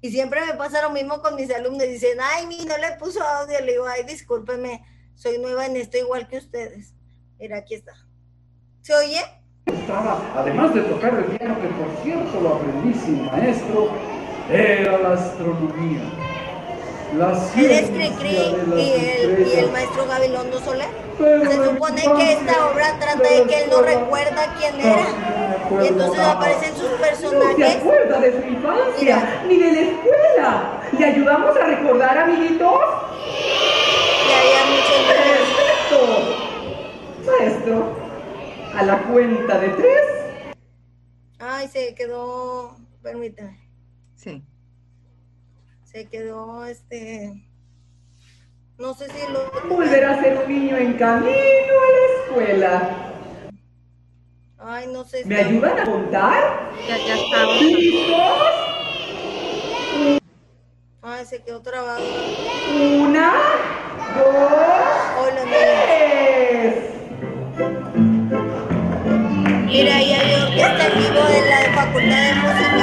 Y 0.00 0.10
siempre 0.10 0.44
me 0.46 0.54
pasa 0.54 0.80
lo 0.80 0.90
mismo 0.90 1.20
con 1.20 1.34
mis 1.34 1.50
alumnos. 1.50 1.82
Dicen, 1.82 2.18
ay, 2.22 2.46
mi, 2.46 2.64
no 2.64 2.78
le 2.78 2.92
puso 2.92 3.22
audio. 3.22 3.60
Le 3.60 3.72
digo, 3.72 3.86
ay, 3.86 4.04
discúlpeme, 4.04 4.82
soy 5.14 5.38
nueva 5.38 5.66
en 5.66 5.76
esto 5.76 5.98
igual 5.98 6.26
que 6.26 6.38
ustedes. 6.38 6.94
Mira, 7.38 7.58
aquí 7.58 7.74
está. 7.74 7.92
¿Se 8.80 8.94
oye? 8.94 9.20
Además 10.36 10.74
de 10.74 10.82
tocar 10.82 11.14
el 11.14 11.24
piano, 11.24 11.56
que 11.60 11.68
por 11.68 11.88
cierto 12.02 12.40
lo 12.40 12.56
aprendí 12.56 12.94
sin 12.94 13.26
maestro, 13.26 13.88
era 14.50 14.98
la 14.98 15.14
astronomía. 15.14 16.00
La 17.16 17.32
¿Eres 17.56 17.90
Cricri 17.90 18.28
y 18.30 18.92
el, 19.24 19.46
y 19.48 19.58
el 19.58 19.72
maestro 19.72 20.06
Gabilondo 20.06 20.60
Soler? 20.60 20.86
Se 21.18 21.64
supone 21.64 22.02
que 22.02 22.32
esta 22.34 22.70
obra 22.70 22.96
trata 23.00 23.28
de 23.28 23.46
que 23.46 23.64
él 23.64 23.70
no 23.70 23.82
recuerda 23.82 24.54
quién 24.58 24.80
era. 24.80 25.82
Y 25.82 25.88
entonces 25.88 26.24
aparecen 26.24 26.76
sus 26.76 26.90
personajes. 26.90 27.58
No 27.58 27.66
se 27.66 27.78
acuerda 27.78 28.20
de 28.20 28.32
su 28.32 28.48
infancia, 28.48 29.42
ni 29.48 29.56
de 29.56 29.72
la 29.72 29.80
escuela. 29.80 30.80
¿Le 30.96 31.04
ayudamos 31.04 31.56
a 31.56 31.64
recordar, 31.64 32.18
amiguitos? 32.18 32.80
Y 34.28 34.32
había 34.32 34.64
muchos 34.70 35.00
Maestro, 37.26 37.99
a 38.74 38.82
la 38.82 39.02
cuenta 39.02 39.58
de 39.58 39.68
tres. 39.70 40.02
Ay, 41.38 41.68
se 41.68 41.94
quedó. 41.94 42.76
Permítame. 43.02 43.58
Sí. 44.14 44.44
Se 45.84 46.06
quedó 46.08 46.64
este. 46.66 47.32
No 48.78 48.94
sé 48.94 49.08
si 49.10 49.32
lo. 49.32 49.50
Volver 49.68 50.04
a 50.04 50.20
ser 50.20 50.38
un 50.38 50.52
niño 50.52 50.76
en 50.76 50.94
camino 50.94 51.30
a 51.30 51.90
la 51.92 52.24
escuela. 52.24 53.12
Ay, 54.58 54.86
no 54.92 55.04
sé. 55.04 55.24
¿Me 55.24 55.36
ayudan 55.36 55.78
a 55.78 55.84
contar? 55.84 56.70
Ya, 56.86 56.96
ya 56.96 57.16
estamos. 57.16 57.62
¿Listos? 57.62 58.60
Ay, 61.02 61.24
se 61.24 61.42
quedó 61.42 61.62
trabado. 61.62 62.04
Una, 63.00 63.32
dos, 64.16 64.26
Hola, 65.18 65.42
tres. 65.48 65.99
Mira, 69.80 69.96
ahí 69.96 70.12
hay 70.12 70.34
orquesta 70.34 70.86
en 70.88 70.98
vivo 70.98 71.22
de 71.24 71.40
la 71.48 71.60
Facultad 71.74 72.20
de 72.20 72.34
Música. 72.34 72.80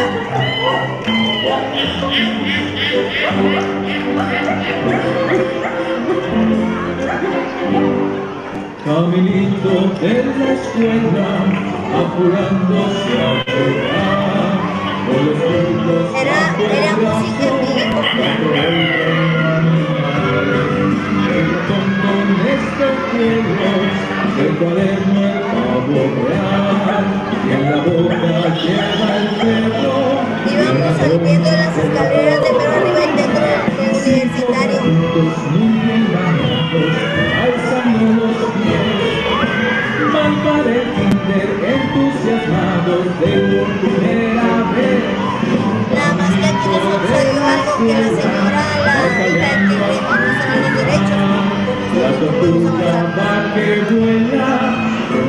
Caminito 8.84 9.74
de 10.02 10.14
la 10.26 10.48
escuela, 10.54 11.30
apurándose 12.02 13.14
a 13.22 13.46
llegar. 13.46 14.58
Era, 16.20 16.40
era 16.58 16.94
música 16.98 17.46
en 17.46 17.58
vivo. 17.62 18.02
El 24.40 24.52
cuaderno 24.58 25.27
y 25.78 27.52
en 27.54 27.62
la 27.70 27.78
boca 27.78 28.16
perro. 29.40 29.94
Íbamos 30.50 30.94
subiendo 30.98 31.50
las 31.52 31.78
escaleras 31.78 32.40
de 32.42 32.50
pero 32.58 32.72
arriba 32.74 33.00
del 33.00 33.30
universitario. 33.94 34.80
Alzando 37.44 38.08
los 38.26 38.38
entusiasmados 41.68 43.04
de 43.20 43.32
por 43.52 43.68
primera 43.78 44.52
vez. 44.74 45.02
Nada 45.94 46.12
más 46.16 46.32
que 46.32 46.46
aquí 46.48 46.68
nos 46.74 46.82
sucedió 46.90 47.40
algo 47.46 47.74
que 47.78 47.94
la 47.94 48.10
señora, 48.10 48.64
la 48.86 48.94
los 50.58 50.72
derechos. 50.76 51.28
La 54.38 54.87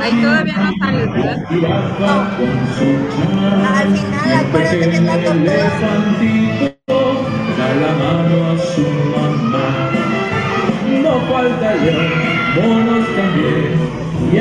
Ahí 0.00 0.22
todavía 0.22 0.56
no 0.56 0.72
sales, 0.78 1.12
¿verdad? 1.12 1.44
charla. 1.48 2.30
Al 3.78 3.88
final, 3.96 4.34
acuérdate 4.34 4.90
que 4.90 4.96
es 4.96 5.02
la 5.02 5.16
tortuga. 5.24 6.77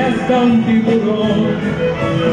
Hasta 0.08 0.42
un 0.42 0.64
tiburón. 0.64 1.58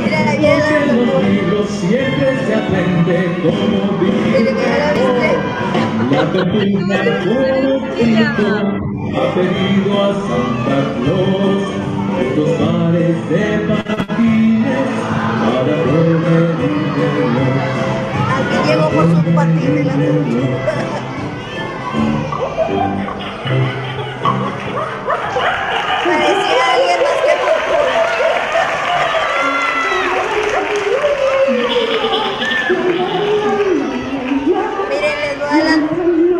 Porque 0.02 0.52
en 0.52 0.96
los 0.96 1.24
libros 1.24 1.70
siempre 1.70 2.28
se 2.46 2.54
aprende 2.54 3.16
que 4.00 4.14
ya 4.60 4.94
la 6.10 6.32
tortuga 6.32 6.98
como 7.24 7.72
Cristo 7.94 8.50
ha 9.16 9.34
pedido 9.34 9.92
a 10.02 10.14
Santa 10.14 10.78
Claus. 11.02 11.62
Estos 12.20 12.50
pares 12.50 13.16
de 13.28 13.44
patines 13.66 14.90
para 15.40 15.74
poder. 15.84 16.48
Aquí 18.36 18.56
llegó 18.68 18.86
por 18.90 19.04
sus 19.10 19.24
patines 19.34 19.86
la 19.86 20.83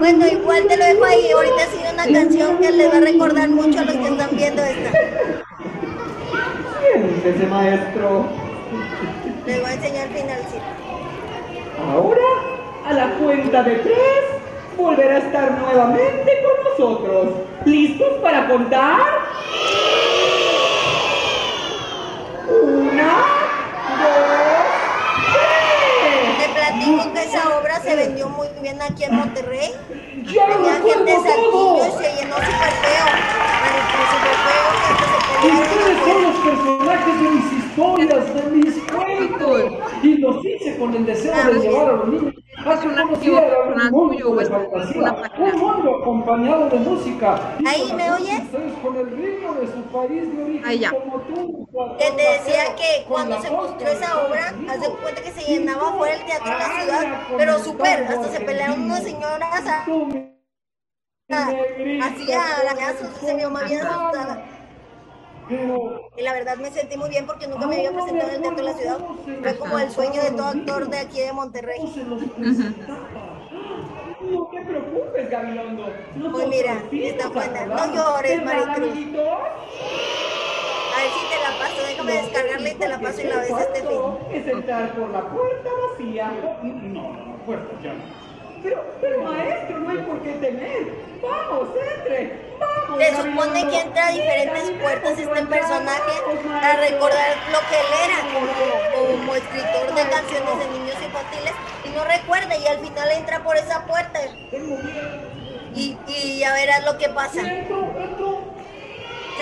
Bueno, 0.04 0.26
igual 0.26 0.66
te 0.68 0.76
lo 0.76 0.84
dejo 0.84 1.02
ahí. 1.02 1.30
Ahorita 1.30 1.66
sigue 1.72 1.90
una 1.90 2.04
canción 2.04 2.58
que 2.58 2.70
les 2.70 2.92
va 2.92 2.98
a 2.98 3.00
recordar 3.00 3.48
mucho 3.48 3.80
a 3.80 3.84
los 3.84 3.96
que 3.96 4.08
están 4.08 4.36
viendo 4.36 4.62
esta. 4.62 4.90
Siéntese, 6.78 7.46
maestro. 7.46 8.26
Les 9.46 9.62
voy 9.62 9.70
a 9.70 9.72
enseñar 9.72 10.08
el 10.08 10.12
finalcito. 10.12 10.62
Ahora, 11.90 12.20
a 12.84 12.92
la 12.92 13.14
cuenta 13.14 13.62
de 13.62 13.76
tres, 13.76 14.24
volverá 14.76 15.14
a 15.14 15.18
estar 15.20 15.52
nuevamente 15.52 16.32
con 16.44 16.86
nosotros. 16.86 17.28
¿Listos 17.64 18.12
para 18.20 18.46
contar? 18.46 19.00
Una, 22.46 23.24
dos, 24.02 24.28
tres. 25.32 26.46
Te 26.46 26.48
platico 26.52 27.10
que 27.14 27.22
esa 27.22 27.58
obra 27.58 27.80
se 27.80 27.96
aquí 28.82 29.04
en 29.04 29.14
Monterrey. 29.16 29.70
¡Ya 30.32 30.48
lo 30.48 30.56
Tenía 30.56 30.74
gente 30.74 31.10
de 31.10 31.16
Saltillo 31.16 31.86
y 31.86 31.90
se 31.90 32.08
llenó 32.16 32.36
súper 32.36 32.72
feo. 32.84 33.06
Pero 33.62 33.78
súper 34.12 34.36
feo 34.46 34.66
que 34.72 34.94
se 34.94 35.16
pelearon. 36.04 36.22
los 36.22 36.36
personajes 36.44 37.14
de 37.20 37.28
mis 37.30 37.48
historias, 37.64 38.34
de 38.34 38.42
mis 38.50 38.76
cuentos. 38.92 39.72
Y 40.02 40.18
los 40.18 40.44
hice 40.44 40.76
con 40.78 40.94
el 40.94 41.06
deseo 41.06 41.52
de 41.52 41.60
llevar 41.60 41.88
a 41.88 41.92
los 41.92 42.08
niños 42.08 42.33
Es 42.64 42.84
un 42.84 42.98
archivo 42.98 43.40
personal 43.40 43.90
tuyo 43.90 44.30
o 44.30 44.40
es 44.40 44.48
una 44.48 44.70
página. 44.70 45.14
Un 45.38 45.58
mundo 45.60 45.96
acompañado 46.00 46.68
de 46.70 46.78
música. 46.78 47.38
Ahí, 47.66 47.92
¿me 47.94 48.10
oyes? 48.12 48.42
Con 48.82 48.96
el 48.96 49.10
ritmo 49.10 49.52
de 49.54 49.66
su 49.66 49.82
país 49.92 50.36
de 50.36 50.42
origen. 50.42 50.64
Ahí 50.64 50.78
ya. 50.78 50.90
Que 50.90 52.10
te 52.12 52.22
decía 52.32 52.74
que 52.76 53.04
cuando 53.06 53.36
la 53.36 53.42
se 53.42 53.50
mostró 53.50 53.86
esa 53.88 54.06
de 54.06 54.26
obra, 54.28 54.54
haz 54.70 54.80
de 54.80 54.88
cuenta 55.02 55.22
que 55.22 55.30
se 55.32 55.44
llenaba 55.52 55.92
fuera 55.92 56.14
el 56.14 56.24
teatro 56.24 56.52
en 56.52 56.58
la 56.58 56.64
ciudad, 56.80 57.20
pero 57.36 57.58
súper, 57.58 58.04
hasta 58.04 58.28
se 58.28 58.40
pelearon 58.40 58.82
unas 58.82 59.02
señoras 59.02 59.66
a- 59.66 59.84
mi 59.86 60.04
negrita, 61.28 62.06
hacía 62.06 62.40
arañazos, 62.60 63.08
se 63.20 63.34
mi 63.34 63.42
mamá 63.42 63.62
bien 63.64 63.80
asustada. 63.86 64.44
Y 65.48 66.22
la 66.22 66.32
verdad 66.32 66.56
me 66.56 66.70
sentí 66.70 66.96
muy 66.96 67.10
bien 67.10 67.26
porque 67.26 67.46
nunca 67.46 67.66
me 67.66 67.76
había 67.76 67.92
presentado 67.92 68.30
en 68.30 68.36
el 68.36 68.42
teatro 68.42 68.64
de 68.64 68.72
la 68.72 68.78
ciudad. 68.78 68.98
Fue 69.42 69.58
como 69.58 69.78
el 69.78 69.90
sueño 69.90 70.22
de 70.22 70.30
todo 70.30 70.46
actor 70.46 70.88
de 70.88 70.98
aquí 70.98 71.20
de 71.20 71.32
Monterrey. 71.32 71.80
No 74.20 74.46
te 74.46 74.60
preocupes, 74.62 75.30
Gabilondo. 75.30 75.92
Pues 76.32 76.48
mira, 76.48 76.82
está 76.90 77.28
buena. 77.28 77.66
No 77.66 77.94
llores, 77.94 78.42
Maricruz. 78.42 78.88
A 80.94 80.98
ver 80.98 81.10
si 81.10 81.26
te 81.28 81.38
la 81.42 81.58
paso, 81.58 81.82
déjame 81.86 82.12
descargarla 82.12 82.68
y 82.70 82.74
te 82.74 82.88
la 82.88 83.00
paso 83.00 83.20
y 83.20 83.24
la 83.24 83.36
ves 83.40 83.50
este 83.50 83.82
fin. 83.82 84.00
Es 84.32 84.46
entrar 84.46 84.94
por 84.94 85.10
la 85.10 85.28
puerta 85.28 85.70
vacía. 85.90 86.32
No, 86.62 87.12
no, 87.12 87.36
puerta 87.44 87.82
ya 87.82 87.92
no. 87.92 88.23
Pero, 88.64 88.84
pero 88.98 89.22
maestro, 89.22 89.78
no 89.78 89.90
hay 89.90 89.98
por 89.98 90.20
qué 90.22 90.32
temer. 90.32 90.88
Vamos, 91.20 91.68
entre. 91.96 92.32
Vamos. 92.58 92.98
Se 92.98 93.14
supone 93.14 93.68
que 93.68 93.80
entra 93.80 94.06
a 94.06 94.10
diferentes 94.10 94.70
puertas 94.80 95.18
este 95.18 95.42
personaje 95.42 96.12
para 96.46 96.76
recordar 96.76 97.36
lo 97.52 97.58
que 97.68 97.78
él 97.78 97.86
era 98.04 98.22
como, 98.32 98.46
como 99.18 99.34
escritor 99.34 99.94
de 99.94 100.08
canciones 100.08 100.58
de 100.58 100.66
niños 100.78 100.96
infantiles 101.02 101.52
y 101.84 101.90
no 101.90 102.04
recuerda 102.04 102.56
y 102.56 102.66
al 102.66 102.78
final 102.78 103.10
entra 103.10 103.44
por 103.44 103.58
esa 103.58 103.84
puerta 103.86 104.20
y, 105.74 105.98
y 106.06 106.38
ya 106.38 106.54
verás 106.54 106.86
lo 106.86 106.96
que 106.96 107.10
pasa. 107.10 107.42
Se 107.42 107.68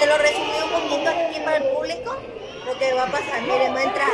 lo 0.06 0.18
resumí 0.18 0.62
un 0.64 0.70
poquito 0.70 1.10
aquí 1.10 1.38
para 1.44 1.58
el 1.58 1.68
público 1.68 2.16
lo 2.66 2.76
que 2.76 2.92
va 2.92 3.04
a 3.04 3.06
pasar. 3.06 3.40
Miren, 3.42 3.72
va 3.72 3.78
a 3.78 3.84
entrar. 3.84 4.08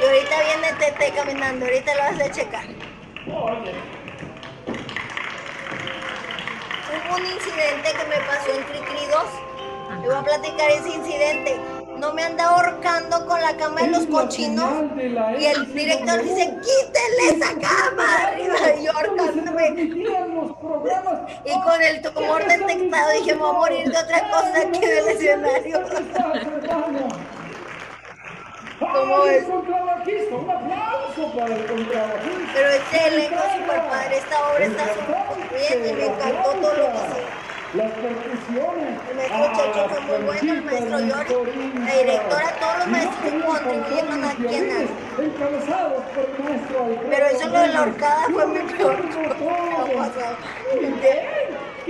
Y 0.00 0.04
ahorita 0.04 0.36
viene 0.42 0.72
Tete 0.78 1.12
caminando, 1.12 1.66
ahorita 1.66 1.94
lo 1.94 2.00
vas 2.00 2.20
a 2.20 2.32
checar. 2.32 2.64
Oye, 3.26 3.74
Hubo 6.88 7.16
un 7.16 7.26
incidente 7.26 7.90
que 7.92 8.04
me 8.08 8.16
pasó 8.26 8.50
en 8.54 8.62
Cricri 8.64 9.06
2. 9.10 10.00
Le 10.00 10.06
voy 10.06 10.16
a 10.16 10.22
platicar 10.22 10.70
ese 10.70 10.88
incidente. 10.90 11.60
No 11.98 12.14
me 12.14 12.22
anda 12.22 12.44
ahorcando 12.44 13.26
con 13.26 13.40
la 13.40 13.56
cama 13.56 13.82
de 13.82 13.88
los 13.88 14.06
cochinos. 14.06 14.94
de 14.94 15.36
Y 15.38 15.44
el 15.46 15.74
director 15.74 16.22
dice, 16.22 16.56
quítenle 16.62 17.28
esa 17.34 17.54
cama 17.60 18.04
arriba 18.22 18.74
y 18.80 18.86
ahorcándome. 18.86 19.68
Y 21.44 21.60
con 21.60 21.82
el 21.82 22.02
tumor 22.02 22.44
detectado 22.46 23.10
dije, 23.12 23.34
me 23.34 23.40
voy 23.40 23.50
a 23.50 23.52
morir 23.52 23.90
de 23.90 23.98
otra 23.98 24.30
cosa 24.30 24.70
que 24.70 24.86
del 24.86 25.08
escenario. 25.08 25.80
¿Cómo 28.78 29.22
¡Ay, 29.22 29.28
es? 29.36 29.42
el 29.42 29.46
contrabajista! 29.50 30.34
¡Un 30.36 30.50
aplauso 30.50 31.22
para 31.36 31.54
el 31.54 31.64
contrabajista! 31.66 32.52
Pero 32.54 32.68
este 32.70 32.96
elenco 33.08 33.42
super 33.56 33.80
padre, 33.88 34.16
esta 34.18 34.36
obra 34.50 34.64
está 34.64 34.84
súper 34.94 35.18
bien 35.50 35.78
y 35.78 35.80
me 35.94 36.04
encantó 36.06 36.48
todo 36.50 36.72
lo 36.74 36.86
que 36.86 36.98
hicieron. 36.98 37.38
Las 37.74 37.90
percusiones. 37.92 38.94
El 39.10 39.16
maestro 39.16 39.46
Checho 39.52 39.82
fue 39.90 40.00
muy 40.20 40.24
bueno, 40.24 40.52
el 40.56 40.62
maestro 40.64 40.98
Yori, 41.44 41.64
la 41.84 41.92
directora, 41.96 42.48
todos 42.60 42.76
los 42.78 42.86
maestros 42.88 43.20
que 43.20 43.30
contribuyeron 43.40 44.20
aquí 44.24 44.46
en 44.54 44.64
nada. 44.68 44.86
Encabezados 45.18 46.02
por 46.14 46.24
el 46.24 46.32
maestro 46.44 46.76
Alfredo 46.84 47.10
Pero 47.10 47.24
eso 47.26 47.46
lo 47.48 47.58
de 47.60 47.68
la 47.68 47.82
horcada 47.82 48.22
fue 48.32 48.46
mi 48.46 48.58
Yo 48.78 48.88
peor 48.88 48.98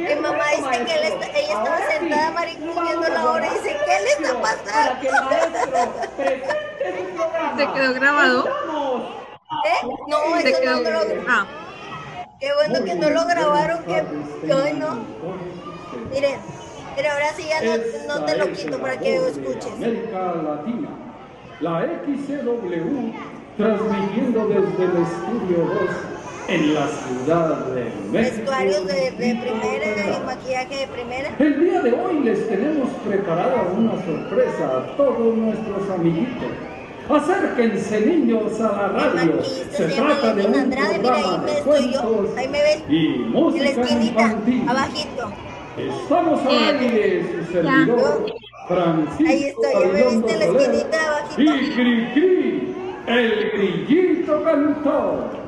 que 0.07 0.17
mamá 0.17 0.45
dice 0.57 0.85
que 0.85 0.95
él 0.95 1.05
está- 1.05 1.27
ella 1.39 1.49
estaba 1.49 1.79
sentada 1.91 2.31
Maricruz 2.33 2.75
viendo 2.83 3.09
la 3.09 3.31
obra 3.33 3.47
y 3.47 3.51
dice, 3.55 3.77
¿qué 3.85 4.01
le 4.03 4.11
está 4.11 4.23
que 4.23 4.29
el 4.29 4.37
pasando? 4.37 5.25
maestro 5.25 6.15
presente 6.17 6.99
su 6.99 7.17
programa. 7.17 7.57
¿Se 7.59 7.73
quedó 7.73 7.95
grabado? 7.95 8.49
¿Eh? 9.65 9.87
No, 10.09 10.41
Se 10.41 10.49
eso 10.51 10.61
quedó. 10.61 10.77
no 10.83 10.91
lo 10.91 11.01
Ah, 11.29 11.47
Qué 12.41 12.51
bueno 12.55 12.85
que 12.85 12.95
no 12.95 13.11
lo 13.11 13.27
grabaron, 13.27 13.83
que... 13.85 13.95
Ay, 14.55 14.73
no. 14.75 14.99
Miren, 16.13 16.39
pero 16.95 17.11
ahora 17.11 17.33
sí 17.35 17.45
ya 17.49 17.61
no, 17.63 18.19
no 18.21 18.25
te 18.25 18.37
lo 18.37 18.53
quito 18.53 18.79
para 18.81 18.97
que 18.99 19.19
lo 19.19 19.27
escuches. 19.27 19.73
América 19.73 20.35
Latina, 20.37 20.89
la 21.61 21.81
XCW, 21.83 23.13
transmitiendo 23.57 24.47
desde 24.47 24.85
el 24.85 25.03
estudio 25.03 25.59
2 25.59 25.91
en 26.49 26.75
la 26.75 26.89
ciudad 26.89 27.67
de 27.67 27.85
México. 28.11 28.37
Vestuarios 28.37 28.87
de, 28.87 29.11
de 29.11 29.35
primera 29.37 30.17
y 30.17 30.27
maquillaje 30.27 30.77
de 30.77 30.87
primera. 30.89 31.31
El 31.39 31.61
día 31.61 31.83
de 31.83 31.93
hoy 31.93 32.21
les 32.25 32.49
tenemos 32.49 32.89
preparada 33.07 33.63
una 33.77 33.93
sorpresa 34.05 34.79
a 34.79 34.97
todos 34.97 35.37
nuestros 35.37 35.91
amiguitos. 35.91 36.49
Acérquense 37.11 38.01
niños 38.01 38.61
a 38.61 38.73
la 38.73 38.89
radio. 38.89 39.43
Se 39.43 39.85
trata 39.89 40.35
de 40.35 40.47
un 40.47 40.55
Andrade, 40.55 40.99
mira 40.99 41.15
ahí 41.15 41.23
programa 41.23 41.45
me 41.45 41.53
de 41.53 41.63
cuentos 41.63 42.37
ahí 42.37 42.49
me 42.49 42.63
ves, 42.63 42.83
y 42.89 43.09
música 43.31 43.65
esquinita, 43.65 44.23
infantil. 44.23 44.69
abajito. 44.69 45.33
Estamos 45.79 46.41
al 46.47 46.49
aire, 46.49 47.23
su 47.23 47.53
servidor, 47.53 48.27
Francisco 48.69 49.25
Ahí 49.27 49.45
estoy, 49.45 49.87
me 49.87 50.03
viste 50.03 50.37
la 50.39 50.45
esquinita 50.45 50.99
abajito. 51.09 51.55
Y 51.55 51.71
Cri 51.71 52.07
Cri, 52.13 52.75
el 53.07 53.51
grillito 53.53 54.45
cantor. 54.45 55.48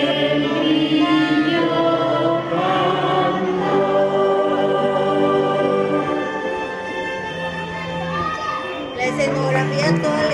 toda 9.99 10.23
la. 10.23 10.31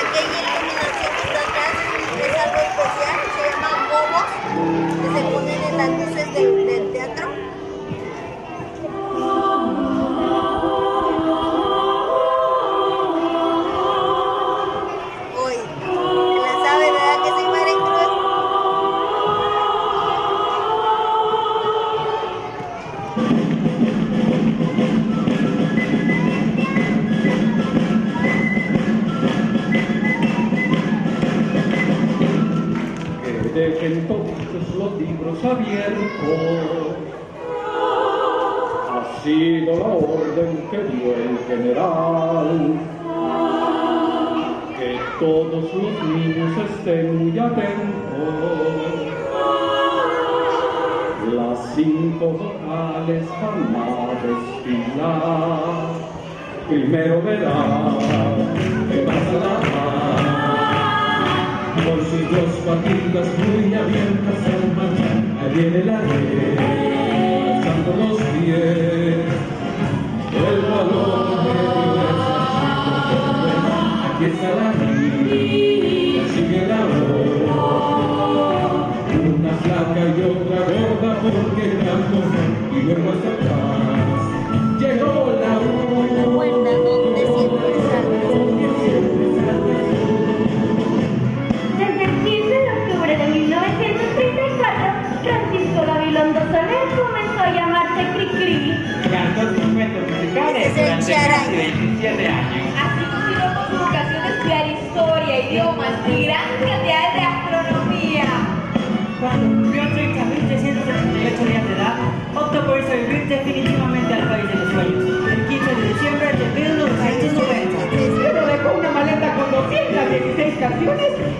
Aquella 0.00 0.38
iluminación 0.40 1.10
que 1.16 1.22
está 1.26 1.40
atrás 1.40 1.74
es 2.18 2.32
algo 2.44 2.60
especial, 2.68 3.16
se 3.34 3.40
llaman 3.50 3.78
bobos 3.90 4.28
que 5.00 5.08
se 5.14 5.22
ponen 5.32 5.60
en 5.62 5.74
las 5.76 5.90
luces 5.90 6.28
del 6.34 6.92
teatro. 6.92 7.39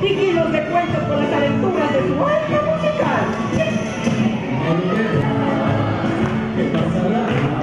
Y 0.03 0.15
kilos 0.15 0.53
de 0.53 0.65
cuentos 0.67 1.03
con 1.05 1.21
las 1.21 1.33
aventuras 1.33 1.93
de 1.93 2.01
su 2.09 2.15
arte 2.25 2.57
musical. 2.71 3.25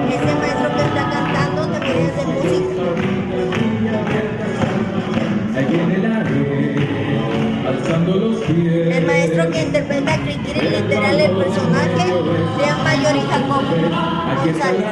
Ese 0.08 0.34
maestro 0.34 0.68
que 0.74 0.82
está 0.82 1.02
cantando 1.10 1.60
también 1.68 1.96
es 1.98 2.16
de 2.16 2.22
música. 2.26 2.58
El 5.58 6.06
ave, 6.06 6.76
alzando 7.66 8.12
los 8.16 8.36
pies. 8.40 8.96
El 8.96 9.06
maestro 9.06 9.50
que 9.50 9.62
interpreta 9.62 10.14
a 10.14 10.18
Cricri, 10.18 10.60
literal 10.60 11.20
el 11.20 11.30
personaje, 11.32 12.06
se 12.56 12.62
llama 12.66 12.94
Yori 13.02 13.20
Jacob 13.28 13.62
González. 14.44 14.84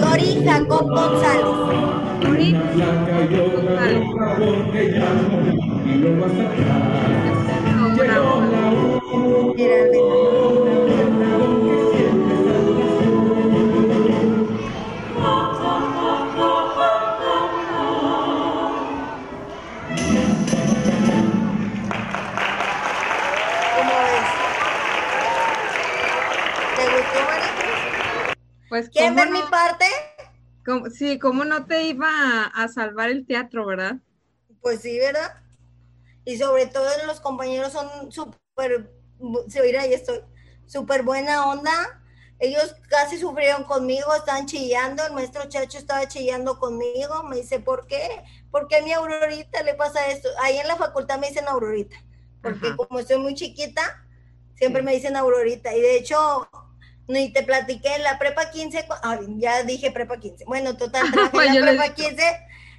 Yori 0.00 0.30
Jacob 0.44 0.88
González. 0.88 1.97
Yuri. 2.38 2.54
Una 2.54 2.68
flaca 2.68 3.20
y 3.30 3.34
otra 3.34 3.88
roja 3.88 4.36
porque 4.38 4.92
ya 4.92 5.08
no, 5.12 5.90
y 5.90 5.94
luego 5.98 6.24
hasta 6.26 6.42
atrás. 6.42 7.96
Llegó 7.96 8.40
la 8.40 8.70
U. 8.70 9.54
Mira, 9.56 9.84
mira. 9.90 11.18
¿Cómo 23.74 23.92
ves? 24.02 24.28
¿Te 26.76 26.82
gustó, 26.84 27.18
Maricruz? 27.26 27.78
Pues, 28.68 28.90
¿Quieren 28.90 29.14
¿cómo 29.14 29.24
ver 29.24 29.32
mi 29.32 29.40
no? 29.40 29.50
parte? 29.50 29.84
¿Cómo- 30.68 30.90
sí, 30.90 31.18
¿cómo 31.18 31.44
no 31.44 31.66
te 31.66 31.84
iba 31.88 32.08
a, 32.08 32.44
a 32.46 32.68
salvar 32.68 33.10
el 33.10 33.26
teatro, 33.26 33.66
verdad? 33.66 33.96
Pues 34.60 34.80
sí, 34.80 34.98
¿verdad? 34.98 35.42
Y 36.24 36.38
sobre 36.38 36.66
todo 36.66 36.88
los 37.06 37.20
compañeros 37.20 37.72
son 37.72 38.12
súper, 38.12 38.92
se 39.48 39.60
oirá 39.60 39.82
ahí 39.82 39.94
estoy, 39.94 40.20
súper 40.66 41.02
buena 41.04 41.48
onda. 41.48 42.02
Ellos 42.40 42.76
casi 42.88 43.18
sufrieron 43.18 43.64
conmigo, 43.64 44.14
estaban 44.14 44.46
chillando, 44.46 45.06
el 45.06 45.14
maestro 45.14 45.48
Chacho 45.48 45.78
estaba 45.78 46.08
chillando 46.08 46.58
conmigo, 46.58 47.24
me 47.24 47.36
dice, 47.36 47.60
¿por 47.60 47.86
qué? 47.86 48.08
¿Por 48.50 48.68
qué 48.68 48.76
a 48.78 48.82
mi 48.84 48.92
Aurorita 48.92 49.62
le 49.64 49.74
pasa 49.74 50.08
esto? 50.08 50.28
Ahí 50.42 50.58
en 50.58 50.68
la 50.68 50.76
facultad 50.76 51.18
me 51.20 51.28
dicen 51.28 51.48
Aurorita, 51.48 51.96
porque 52.42 52.60
Ajá. 52.60 52.76
como 52.76 52.98
estoy 53.00 53.18
muy 53.18 53.34
chiquita, 53.34 54.06
siempre 54.56 54.82
me 54.82 54.92
dicen 54.94 55.16
Aurorita. 55.16 55.74
Y 55.76 55.80
de 55.80 55.96
hecho, 55.96 56.48
ni 57.08 57.32
te 57.32 57.42
platiqué 57.42 57.94
en 57.96 58.02
la 58.04 58.18
prepa 58.18 58.50
15, 58.50 58.86
cu- 58.86 58.94
ay, 59.02 59.18
ya 59.38 59.62
dije 59.64 59.90
prepa 59.90 60.18
15. 60.18 60.44
Bueno, 60.44 60.76
total, 60.76 61.06
en 61.12 61.16
la 61.16 61.30
prepa 61.30 61.88
dije. 61.88 61.94
15 62.10 62.22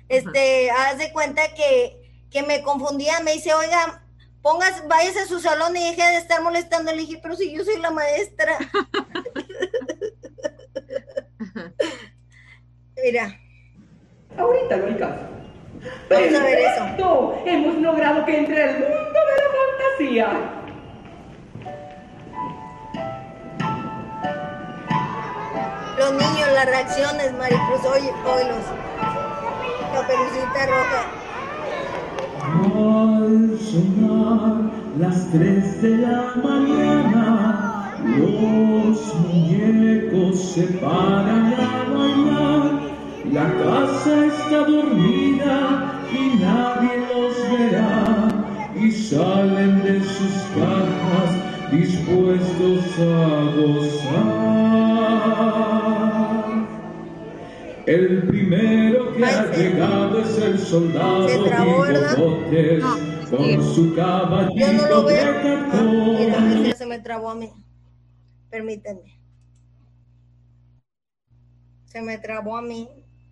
este, 0.09 0.71
haz 0.71 0.97
de 0.97 1.11
cuenta 1.11 1.41
que, 1.55 1.99
que 2.31 2.43
me 2.43 2.61
confundía, 2.63 3.19
me 3.19 3.33
dice, 3.33 3.53
oiga, 3.53 4.03
pongas, 4.41 4.87
váyase 4.87 5.19
a 5.19 5.25
su 5.27 5.39
salón 5.39 5.75
y 5.77 5.83
deje 5.83 6.03
de 6.11 6.17
estar 6.17 6.41
molestando. 6.41 6.91
Le 6.91 6.99
dije, 7.01 7.19
pero 7.21 7.35
si 7.35 7.51
yo 7.55 7.63
soy 7.63 7.77
la 7.79 7.91
maestra. 7.91 8.57
Mira, 13.03 13.39
Ahorita 14.37 14.77
lo 14.77 14.87
alcanzo. 14.87 15.25
Vamos 16.09 16.33
a 16.35 16.43
ver 16.43 16.59
eso. 16.59 17.35
Hemos 17.45 17.75
logrado 17.77 18.25
que 18.25 18.37
entre 18.37 18.63
al 18.63 18.73
mundo 18.79 18.87
de 18.89 19.35
la 19.41 19.49
fantasía. 19.57 20.65
Las 26.59 26.67
reacciones, 26.67 27.31
Maricruz, 27.37 27.85
oye, 27.85 28.11
oílos. 28.25 28.65
Caperucita 29.93 30.65
roja. 30.67 31.01
Al 32.43 33.57
sonar 33.59 34.55
las 34.97 35.17
tres 35.31 35.81
de 35.81 35.97
la 35.99 36.33
mañana, 36.43 37.95
los 38.03 39.15
muñecos 39.15 40.35
se 40.53 40.63
paran 40.83 41.53
a 41.53 41.85
bailar. 41.93 42.63
La 43.31 43.47
casa 43.63 44.13
está 44.25 44.59
dormida 44.65 45.57
y 46.11 46.39
nadie 46.43 46.93
los 47.13 47.35
verá. 47.57 47.93
Y 48.75 48.91
salen 48.91 49.81
de 49.81 50.03
sus 50.03 50.35
cajas 50.57 51.31
dispuestos 51.71 52.83
a 52.99 53.03
gozar. 53.55 54.59
El 57.89 58.21
primero 58.27 59.13
que 59.15 59.25
ha 59.25 59.51
sí. 59.51 59.61
llegado 59.63 60.19
es 60.21 60.37
el 60.37 60.59
soldado 60.59 61.27
Se 61.27 61.39
trabó. 61.39 61.83
Bigotes, 61.87 62.83
No, 62.83 63.37
con 63.37 63.45
sí. 63.45 63.73
su 63.73 63.95
caballito 63.95 64.59
Yo 64.59 64.73
no 64.73 64.87
lo 64.89 65.01
de 65.03 65.13
veo. 65.15 65.33
Ah, 65.73 66.39
mira, 66.55 66.75
se 66.75 66.85
me 66.85 66.99
trabó 66.99 67.31
a 67.31 67.35
mí. 67.35 67.49
Permítanme. 68.51 69.19
Se 71.85 72.01
me 72.03 72.19
trabó 72.19 72.57
a 72.57 72.61
mí. 72.61 72.87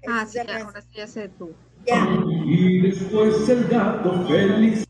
Ah, 0.07 0.25
sí, 0.27 0.39
ahora 0.39 0.81
sí 0.81 0.87
ya 0.95 1.05
sé 1.05 1.29
tú. 1.29 1.51
Ya, 1.85 2.07
Y 2.45 2.79
después 2.81 3.47
el 3.49 3.67
gato 3.67 4.25
feliz 4.27 4.83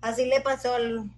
así 0.00 0.26
le 0.26 0.40
pasó 0.40 0.74
al... 0.74 1.10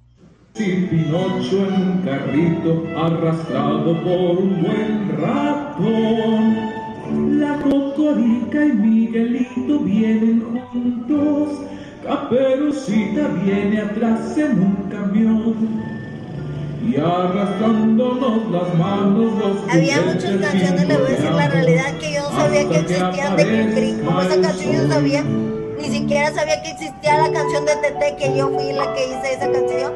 y 0.55 0.87
Pinocho 0.87 1.67
en 1.67 1.75
un 1.75 2.03
carrito 2.03 2.85
arrastrado 2.97 4.03
por 4.03 4.39
un 4.43 4.63
buen 4.63 5.19
ratón. 5.21 6.72
La 7.13 7.59
Cocorica 7.59 8.65
y 8.65 8.73
Miguelito 8.73 9.79
vienen 9.81 10.43
juntos, 10.71 11.49
Caperucita 12.03 13.29
viene 13.45 13.81
atrás 13.81 14.37
en 14.39 14.59
un 14.59 14.75
camión. 14.91 15.93
Y 16.85 16.97
arrastrándonos 16.97 18.51
las 18.51 18.75
manos 18.75 19.33
los 19.39 19.73
Había 19.73 20.01
muchas 20.03 20.37
canciones, 20.41 20.89
le 20.89 20.97
voy 20.97 21.07
a 21.07 21.11
decir 21.11 21.31
la 21.31 21.49
realidad 21.49 21.99
que 21.99 22.15
yo 22.15 22.23
no 22.23 22.37
sabía 22.37 22.69
que 22.69 22.77
existían 22.77 23.37
de 23.37 23.45
Cricri. 23.45 24.05
Como 24.05 24.21
esa 24.21 24.41
canción 24.41 24.73
yo 24.73 24.83
no 24.83 24.95
sabía, 24.95 25.25
ni 25.79 25.89
siquiera 25.89 26.33
sabía 26.33 26.63
que 26.63 26.71
existía 26.71 27.19
la 27.19 27.33
canción 27.33 27.65
de 27.67 27.73
Tete, 27.77 28.17
que 28.19 28.37
yo 28.37 28.49
fui 28.49 28.73
la 28.73 28.93
que 28.95 29.07
hice 29.07 29.35
esa 29.35 29.53
canción. 29.53 29.93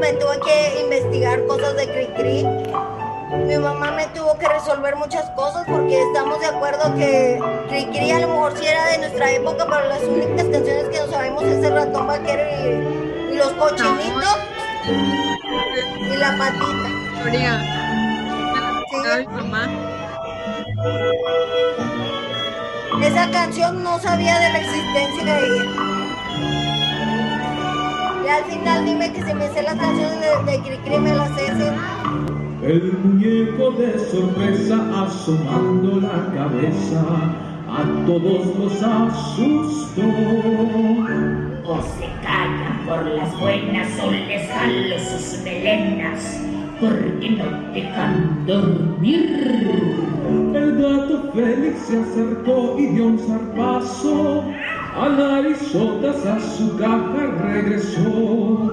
Me 0.00 0.12
tuve 0.14 0.38
que 0.44 0.82
investigar 0.82 1.46
cosas 1.46 1.76
de 1.76 1.86
Cricri. 1.86 2.99
Mi 3.30 3.56
mamá 3.56 3.92
me 3.92 4.06
tuvo 4.08 4.36
que 4.38 4.48
resolver 4.48 4.96
muchas 4.96 5.30
cosas 5.30 5.64
porque 5.66 6.02
estamos 6.02 6.40
de 6.40 6.46
acuerdo 6.46 6.94
que 6.96 7.38
Cricri 7.68 8.10
a 8.10 8.18
lo 8.20 8.28
mejor 8.28 8.58
sí 8.58 8.66
era 8.66 8.86
de 8.86 8.98
nuestra 8.98 9.30
época, 9.30 9.66
pero 9.66 9.88
las 9.88 10.02
únicas 10.02 10.46
canciones 10.46 10.88
que 10.88 10.98
nos 10.98 11.10
sabemos 11.10 11.44
es 11.44 11.64
el 11.64 11.72
ratón 11.72 12.08
vaquero 12.08 12.42
y, 12.42 13.32
y 13.32 13.36
los 13.36 13.52
cochinitos 13.52 14.36
y 16.12 16.16
la 16.16 16.36
patita. 16.38 16.88
Sí. 18.90 18.96
ay, 19.12 19.26
mamá. 19.28 19.68
Esa 23.00 23.30
canción 23.30 23.82
no 23.84 24.00
sabía 24.00 24.40
de 24.40 24.50
la 24.50 24.58
existencia 24.58 25.24
de 25.24 25.46
ella. 25.46 25.64
Y 28.24 28.28
al 28.28 28.44
final 28.44 28.84
dime 28.84 29.12
que 29.12 29.22
si 29.22 29.34
me 29.34 29.48
sé 29.50 29.62
las 29.62 29.76
canciones 29.76 30.20
de, 30.20 30.52
de 30.52 30.60
Cricri 30.62 30.98
me 30.98 31.14
las 31.14 31.28
sé. 31.36 31.99
El 32.62 32.92
muñeco 32.92 33.70
de 33.70 33.98
sorpresa 33.98 35.04
asomando 35.04 35.98
la 35.98 36.30
cabeza 36.34 37.02
a 37.66 38.06
todos 38.06 38.54
los 38.58 38.82
asustó. 38.82 40.02
O 41.64 41.80
se 41.80 42.06
calla 42.22 42.80
por 42.86 43.06
las 43.06 43.40
buenas 43.40 43.88
o 44.04 44.10
les 44.10 44.50
jalo 44.50 44.98
sus 44.98 45.42
melenas, 45.42 46.38
porque 46.78 47.30
no 47.30 47.72
dejan 47.72 48.44
dormir. 48.46 49.40
El 50.54 50.82
gato 50.82 51.32
Félix 51.32 51.78
se 51.78 51.98
acercó 51.98 52.76
y 52.78 52.86
dio 52.88 53.06
un 53.06 53.18
zarpazo. 53.20 54.44
A 55.00 55.08
narizotas 55.08 56.26
a 56.26 56.38
su 56.38 56.76
caja 56.76 57.26
regresó. 57.42 58.70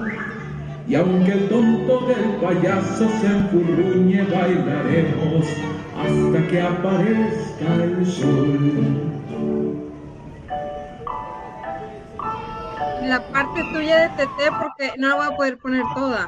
Y 0.88 0.94
aunque 0.94 1.32
el 1.32 1.48
tonto 1.50 2.00
del 2.06 2.36
payaso 2.36 3.10
se 3.20 3.26
enfurruñe, 3.26 4.22
bailaremos 4.22 5.44
hasta 5.94 6.48
que 6.48 6.62
aparezca 6.62 7.74
el 7.74 8.06
sol. 8.06 9.12
La 13.02 13.22
parte 13.30 13.62
tuya 13.70 14.00
de 14.00 14.08
TT 14.08 14.50
porque 14.62 14.92
no 14.96 15.08
la 15.08 15.14
voy 15.16 15.26
a 15.26 15.36
poder 15.36 15.58
poner 15.58 15.84
toda. 15.94 16.26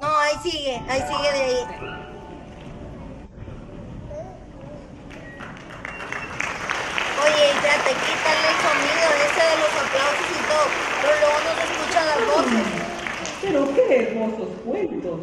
No, 0.00 0.18
ahí 0.18 0.34
sigue, 0.40 0.80
ahí 0.88 1.00
sigue 1.00 1.32
de 1.32 1.44
ahí. 1.44 1.56
Oye, 7.24 7.50
espérate, 7.50 7.90
quítale 8.06 8.46
el 8.50 8.56
sonido 8.62 9.06
ese 9.26 9.42
de 9.50 9.56
los 9.58 9.72
aplausos 9.82 10.30
y 10.30 10.42
todo, 10.46 10.66
pero 11.02 11.14
luego 11.18 11.38
no 11.42 11.50
se 11.56 11.64
escuchan 11.72 12.06
las 12.06 12.20
voces. 12.36 12.83
Pero 13.44 13.68
qué 13.74 13.96
hermosos 13.96 14.48
cuentos. 14.64 15.20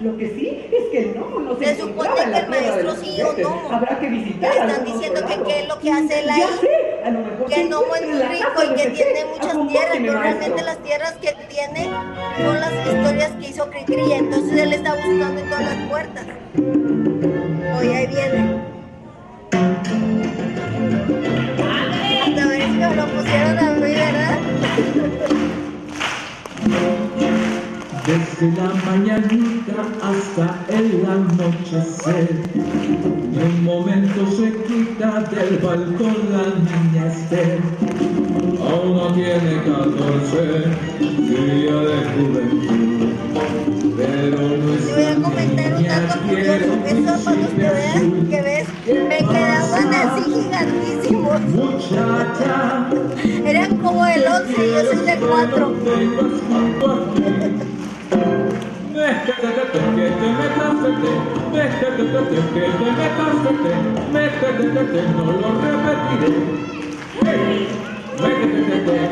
Lo 0.00 0.16
que 0.16 0.28
sí 0.30 0.66
es 0.72 0.84
que 0.90 1.14
no, 1.14 1.40
no 1.40 1.58
se 1.58 1.76
supone 1.76 2.08
que 2.14 2.38
el 2.38 2.48
maestro 2.48 2.96
sí 2.96 3.20
o 3.20 3.34
no. 3.34 3.70
Habrá 3.70 3.98
que 3.98 4.08
visitar 4.08 4.54
Le 4.54 4.60
están 4.60 4.84
diciendo 4.86 5.20
que 5.26 5.42
qué 5.42 5.60
es 5.60 5.68
lo 5.68 5.78
que 5.78 5.92
hace 5.92 6.20
él 6.20 6.30
ahí. 6.30 6.42
sé, 6.58 7.02
a 7.04 7.10
lo 7.10 7.18
mejor 7.20 7.46
Que 7.50 7.64
no 7.64 7.82
es 7.82 8.06
muy 8.06 8.22
rico 8.22 8.62
y 8.64 8.74
que 8.76 8.90
tiene 8.90 9.24
muchas 9.26 9.68
tierras, 9.68 9.98
pero 10.00 10.20
realmente 10.20 10.62
las 10.62 10.78
tierras 10.78 11.12
que 11.20 11.32
tiene 11.50 11.90
son 12.42 12.60
las 12.60 12.72
historias 12.72 13.30
que 13.32 13.48
hizo 13.48 13.68
Cricri, 13.68 14.12
entonces 14.12 14.58
él 14.58 14.72
está 14.72 14.94
buscando 14.94 15.40
en 15.40 15.50
todas 15.50 15.64
las 15.64 15.88
puertas. 15.90 16.24
Oye, 17.78 17.96
ahí 17.96 18.06
viene. 18.06 18.70
A 22.40 22.46
ver 22.46 22.62
si 22.62 22.70
me 22.70 22.96
lo 22.96 23.06
pusieron 23.06 23.58
a 23.58 23.70
mí, 23.72 23.80
¿verdad? 23.80 24.38
Desde 28.06 28.50
la 28.56 28.72
mañanita 28.86 29.82
hasta 30.02 30.64
el 30.68 31.04
anochecer, 31.06 32.42
ni 32.54 33.42
un 33.42 33.64
momento 33.64 34.26
se 34.32 34.52
quita 34.64 35.20
del 35.30 35.58
balcón 35.58 36.16
la 36.32 36.44
niña 36.58 37.06
Esther. 37.12 37.60
Aún 38.60 38.96
no 38.96 39.12
tiene 39.14 39.62
14, 39.64 40.64
día 40.98 41.74
de 41.74 41.96
juventud, 42.14 43.08
pero 43.96 44.38
Te 44.86 44.94
voy 44.94 45.04
a 45.04 45.14
comentar 45.22 45.72
un 45.74 45.82
niña 45.82 46.00
dato 46.00 46.20
quiere 46.28 46.58
curioso. 46.58 46.72
un 46.72 46.86
Eso 46.86 47.24
para 47.24 47.46
azul. 47.46 48.28
que 48.30 48.42
ves, 48.42 48.68
me 48.86 49.18
quedaban 49.18 49.94
así 49.94 50.22
gigantísimos. 50.32 51.40
Muchacha, 51.42 52.88
Eran 53.44 53.76
como 53.78 54.06
el 54.06 54.22
11 54.26 54.66
y 54.66 54.70
yo 54.72 54.84
soy 54.84 55.06
de 55.06 55.16
4. 55.18 55.76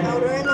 Ahora 0.08 0.47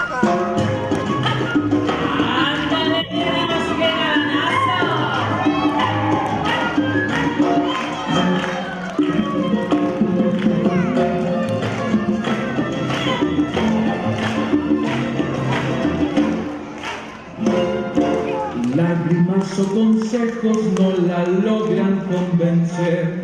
Lágrimas 19.54 19.58
o 19.58 19.74
consejos 19.74 20.58
no 20.78 21.06
la 21.06 21.24
logran 21.26 22.00
convencer. 22.10 23.20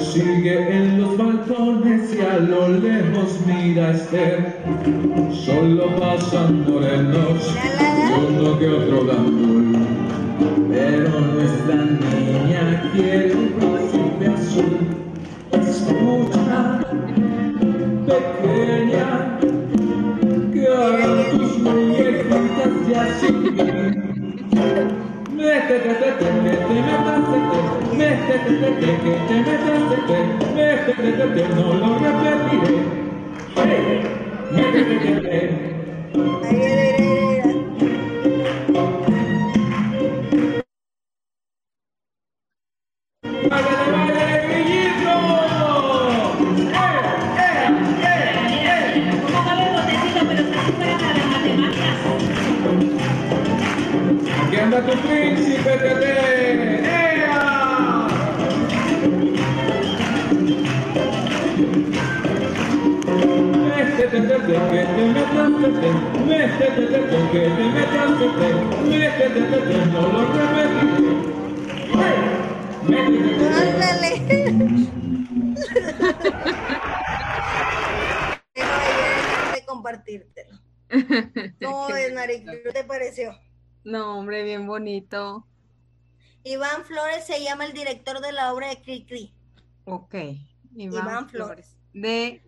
Sigue 0.00 0.76
en 0.76 1.00
los 1.00 1.16
balcones 1.16 2.14
y 2.14 2.20
a 2.20 2.38
lo 2.38 2.68
lejos 2.68 3.38
mira 3.46 3.88
a 3.88 3.90
Esther. 3.92 4.56
Solo 5.32 5.96
pasan 5.96 6.64
morenos 6.64 7.54
uno 8.28 8.58
que 8.58 8.68
otro 8.68 9.06
gandul. 9.06 9.76
Pero 10.68 11.20
nuestra 11.20 11.76
niña 11.76 12.90
quiere 12.92 13.65
compartírtelo. 79.66 80.58
¿Cómo 81.62 81.88
ves, 81.88 82.14
Maricruz? 82.14 82.56
¿Qué 82.64 82.72
te 82.72 82.84
pareció? 82.84 83.38
No, 83.84 84.18
hombre, 84.18 84.42
bien 84.42 84.66
bonito. 84.66 85.46
Iván 86.42 86.84
Flores 86.84 87.26
se 87.26 87.42
llama 87.42 87.66
el 87.66 87.72
director 87.72 88.20
de 88.20 88.32
la 88.32 88.52
obra 88.52 88.68
de 88.68 88.80
Cricri. 88.80 89.34
Ok. 89.84 90.14
Iván 90.76 91.28
Flores. 91.28 91.76
De 91.92 92.42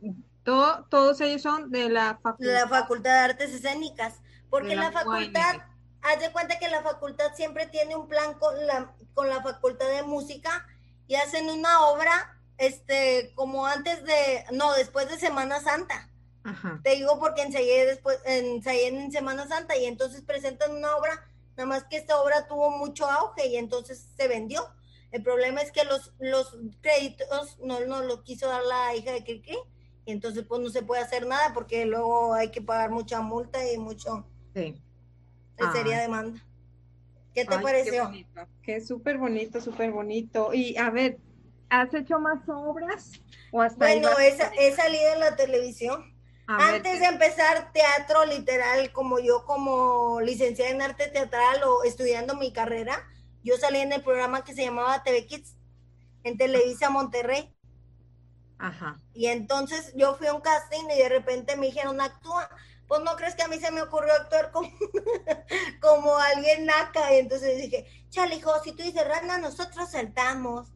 todo, 0.48 0.86
todos 0.88 1.20
ellos 1.20 1.42
son 1.42 1.70
de 1.70 1.90
la 1.90 2.18
facultad. 2.22 2.54
la 2.54 2.68
Facultad 2.68 3.10
de 3.12 3.18
Artes 3.18 3.52
Escénicas. 3.52 4.14
Porque 4.48 4.74
la 4.74 4.84
la 4.84 4.92
facultad, 4.92 5.56
UAM. 5.56 5.76
haz 6.00 6.20
de 6.20 6.32
cuenta 6.32 6.58
que 6.58 6.68
la 6.68 6.82
facultad 6.82 7.34
siempre 7.34 7.66
tiene 7.66 7.94
un 7.94 8.08
plan 8.08 8.32
con 8.38 8.66
la, 8.66 8.94
con 9.12 9.28
la 9.28 9.42
Facultad 9.42 9.86
de 9.90 10.04
Música 10.04 10.66
y 11.06 11.16
hacen 11.16 11.50
una 11.50 11.88
obra, 11.88 12.40
este, 12.56 13.30
como 13.34 13.66
antes 13.66 14.02
de, 14.04 14.46
no, 14.52 14.72
después 14.72 15.10
de 15.10 15.18
Semana 15.18 15.60
Santa. 15.60 16.08
Ajá. 16.44 16.80
Te 16.82 16.92
digo 16.92 17.20
porque 17.20 17.42
ensayé 17.42 17.84
después, 17.84 18.18
ensayé 18.24 18.86
en 18.86 19.12
Semana 19.12 19.46
Santa 19.46 19.76
y 19.76 19.84
entonces 19.84 20.22
presentan 20.22 20.74
una 20.74 20.96
obra, 20.96 21.28
nada 21.58 21.66
más 21.66 21.84
que 21.84 21.98
esta 21.98 22.22
obra 22.22 22.48
tuvo 22.48 22.70
mucho 22.70 23.04
auge 23.04 23.48
y 23.48 23.58
entonces 23.58 24.02
se 24.16 24.28
vendió. 24.28 24.66
El 25.10 25.22
problema 25.22 25.60
es 25.60 25.72
que 25.72 25.84
los, 25.84 26.14
los 26.18 26.56
créditos 26.80 27.58
no 27.58 27.80
nos 27.80 28.06
lo 28.06 28.24
quiso 28.24 28.48
dar 28.48 28.62
la 28.62 28.94
hija 28.94 29.12
de 29.12 29.24
Kiki 29.24 29.58
y 30.08 30.12
entonces 30.12 30.42
pues 30.48 30.62
no 30.62 30.70
se 30.70 30.82
puede 30.82 31.02
hacer 31.02 31.26
nada 31.26 31.52
porque 31.52 31.84
luego 31.84 32.32
hay 32.32 32.50
que 32.50 32.62
pagar 32.62 32.90
mucha 32.90 33.20
multa 33.20 33.58
y 33.70 33.76
mucho 33.76 34.26
Sí. 34.54 34.80
sería 35.70 35.96
Ay. 35.96 36.02
demanda. 36.02 36.42
¿Qué 37.34 37.44
te 37.44 37.54
Ay, 37.54 37.62
pareció? 37.62 38.10
Qué 38.62 38.80
súper 38.80 39.18
bonito, 39.18 39.60
súper 39.60 39.92
bonito. 39.92 40.54
Y 40.54 40.78
a 40.78 40.88
ver, 40.88 41.18
¿has 41.68 41.92
hecho 41.92 42.18
más 42.18 42.40
obras? 42.48 43.20
¿O 43.52 43.60
hasta 43.60 43.84
Bueno, 43.84 44.08
he, 44.18 44.74
salido 44.74 45.12
en 45.12 45.20
la 45.20 45.36
televisión. 45.36 46.02
A 46.46 46.56
ver, 46.56 46.76
Antes 46.76 47.00
de 47.00 47.06
empezar 47.06 47.70
teatro 47.74 48.24
literal, 48.24 48.90
como 48.92 49.18
yo 49.18 49.44
como 49.44 50.22
licenciada 50.22 50.70
en 50.70 50.80
arte 50.80 51.08
teatral 51.08 51.62
o 51.64 51.84
estudiando 51.84 52.34
mi 52.34 52.50
carrera, 52.50 53.06
yo 53.44 53.58
salí 53.58 53.80
en 53.80 53.92
el 53.92 54.02
programa 54.02 54.42
que 54.42 54.54
se 54.54 54.64
llamaba 54.64 55.02
TV 55.02 55.26
Kids 55.26 55.54
en 56.24 56.38
Televisa 56.38 56.88
Monterrey. 56.88 57.54
Ajá. 58.58 59.00
Y 59.14 59.26
entonces 59.26 59.92
yo 59.94 60.16
fui 60.16 60.26
a 60.26 60.34
un 60.34 60.40
casting 60.40 60.84
y 60.94 60.98
de 60.98 61.08
repente 61.08 61.56
me 61.56 61.66
dijeron, 61.66 62.00
actúa. 62.00 62.48
Pues 62.86 63.02
no 63.02 63.16
crees 63.16 63.34
que 63.34 63.42
a 63.42 63.48
mí 63.48 63.58
se 63.58 63.70
me 63.70 63.82
ocurrió 63.82 64.14
actuar 64.14 64.50
como, 64.50 64.70
como 65.80 66.16
alguien 66.16 66.66
naca. 66.66 67.14
Y 67.14 67.18
entonces 67.18 67.58
dije, 67.58 67.86
chale, 68.08 68.36
hijo, 68.36 68.52
si 68.64 68.72
tú 68.72 68.82
dices 68.82 69.06
rana, 69.06 69.38
nosotros 69.38 69.90
saltamos. 69.90 70.72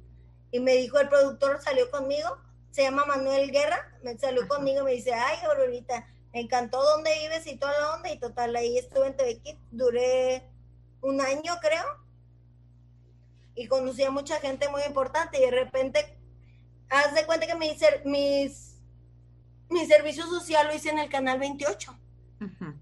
Y 0.51 0.61
me 0.61 0.75
dijo 0.75 0.99
el 0.99 1.09
productor, 1.09 1.61
salió 1.63 1.91
conmigo, 1.91 2.37
se 2.71 2.83
llama 2.83 3.07
Manuel 3.07 3.51
Guerra, 3.51 3.91
me 4.03 4.19
salió 4.19 4.47
conmigo 4.47 4.83
y 4.83 4.85
me 4.85 4.93
dice, 4.93 5.15
ay, 5.15 5.39
Aurorita, 5.47 6.07
me 6.35 6.41
encantó 6.41 6.83
dónde 6.83 7.11
vives 7.21 7.47
y 7.47 7.57
toda 7.57 7.73
la 7.81 7.95
onda. 7.95 8.11
Y 8.11 8.19
total, 8.19 8.55
ahí 8.57 8.77
estuve 8.77 9.07
en 9.07 9.17
TV 9.17 9.41
Kids, 9.41 9.61
duré 9.71 10.51
un 11.01 11.21
año, 11.21 11.55
creo. 11.61 11.85
Y 13.55 13.67
conocí 13.67 14.03
a 14.03 14.11
mucha 14.11 14.41
gente 14.41 14.69
muy 14.69 14.83
importante 14.83 15.39
y 15.39 15.43
de 15.43 15.51
repente, 15.51 16.19
haz 16.89 17.15
de 17.15 17.25
cuenta 17.27 17.47
que 17.47 17.55
mi, 17.57 17.75
ser- 17.77 18.03
mis, 18.05 18.77
mi 19.69 19.87
servicio 19.87 20.25
social 20.27 20.67
lo 20.67 20.75
hice 20.75 20.91
en 20.91 20.99
el 20.99 21.09
canal 21.09 21.39
28. 21.39 21.99
Ujú. 22.41 22.75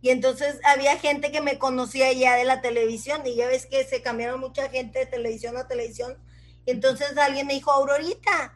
Y 0.00 0.10
entonces 0.10 0.60
había 0.64 0.98
gente 0.98 1.32
que 1.32 1.40
me 1.40 1.58
conocía 1.58 2.12
ya 2.12 2.36
de 2.36 2.44
la 2.44 2.60
televisión 2.60 3.26
y 3.26 3.34
ya 3.34 3.48
ves 3.48 3.66
que 3.66 3.82
se 3.84 4.02
cambiaron 4.02 4.38
mucha 4.40 4.68
gente 4.68 5.00
de 5.00 5.06
televisión 5.06 5.56
a 5.56 5.66
televisión. 5.66 6.16
Y 6.64 6.70
entonces 6.72 7.16
alguien 7.18 7.46
me 7.46 7.54
dijo, 7.54 7.72
Aurorita. 7.72 8.54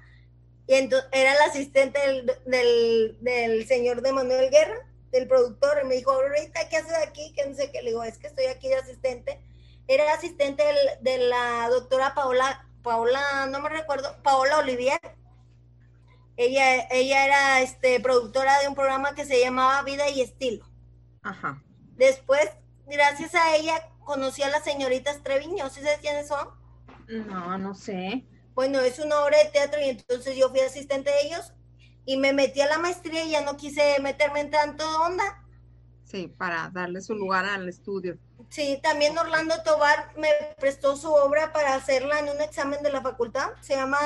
Y 0.68 0.74
entonces 0.74 1.08
era 1.12 1.32
el 1.32 1.40
asistente 1.50 1.98
del, 1.98 2.32
del, 2.46 3.16
del 3.20 3.66
señor 3.66 4.02
de 4.02 4.12
Manuel 4.12 4.50
Guerra, 4.50 4.86
del 5.10 5.26
productor. 5.26 5.80
Y 5.82 5.86
me 5.86 5.96
dijo, 5.96 6.12
Aurorita, 6.12 6.68
¿qué 6.68 6.76
haces 6.76 6.94
aquí? 7.04 7.32
Que 7.32 7.46
no 7.46 7.56
sé 7.56 7.72
qué. 7.72 7.82
Le 7.82 7.90
digo, 7.90 8.04
es 8.04 8.18
que 8.18 8.28
estoy 8.28 8.44
aquí 8.46 8.68
de 8.68 8.76
asistente. 8.76 9.40
Era 9.88 10.12
asistente 10.12 10.62
del- 10.62 11.02
de 11.02 11.18
la 11.18 11.68
doctora 11.70 12.14
Paola, 12.14 12.68
Paola, 12.82 13.46
no 13.50 13.60
me 13.60 13.68
recuerdo, 13.68 14.16
Paola 14.22 14.58
Olivier. 14.58 15.00
Ella, 16.36 16.88
ella 16.90 17.26
era 17.26 17.60
este, 17.60 18.00
productora 18.00 18.60
de 18.60 18.68
un 18.68 18.74
programa 18.74 19.14
que 19.14 19.26
se 19.26 19.40
llamaba 19.40 19.82
Vida 19.82 20.08
y 20.08 20.22
Estilo. 20.22 20.64
Ajá. 21.22 21.62
Después, 21.96 22.50
gracias 22.86 23.34
a 23.34 23.56
ella, 23.56 23.74
conocí 24.04 24.42
a 24.42 24.48
las 24.48 24.64
señoritas 24.64 25.22
Treviño. 25.22 25.68
¿Sí 25.68 25.82
sabes 25.82 25.98
quiénes 26.00 26.28
son? 26.28 26.48
No, 27.08 27.58
no 27.58 27.74
sé. 27.74 28.24
Bueno, 28.54 28.80
es 28.80 28.98
una 28.98 29.22
obra 29.22 29.38
de 29.38 29.50
teatro 29.50 29.80
y 29.80 29.90
entonces 29.90 30.36
yo 30.36 30.48
fui 30.48 30.60
asistente 30.60 31.10
de 31.10 31.26
ellos 31.26 31.52
y 32.04 32.16
me 32.16 32.32
metí 32.32 32.60
a 32.60 32.66
la 32.66 32.78
maestría 32.78 33.24
y 33.24 33.30
ya 33.30 33.42
no 33.42 33.56
quise 33.56 33.98
meterme 34.00 34.40
en 34.40 34.50
tanto 34.50 34.84
onda. 35.02 35.44
Sí, 36.04 36.26
para 36.26 36.70
darle 36.72 37.00
su 37.00 37.14
lugar 37.14 37.44
al 37.44 37.68
estudio. 37.68 38.18
Sí, 38.50 38.78
también 38.82 39.16
Orlando 39.16 39.62
Tobar 39.62 40.12
me 40.16 40.28
prestó 40.58 40.96
su 40.96 41.12
obra 41.12 41.52
para 41.52 41.74
hacerla 41.74 42.18
en 42.18 42.28
un 42.30 42.40
examen 42.42 42.82
de 42.82 42.90
la 42.90 43.00
facultad. 43.00 43.50
Se 43.60 43.76
llama, 43.76 43.98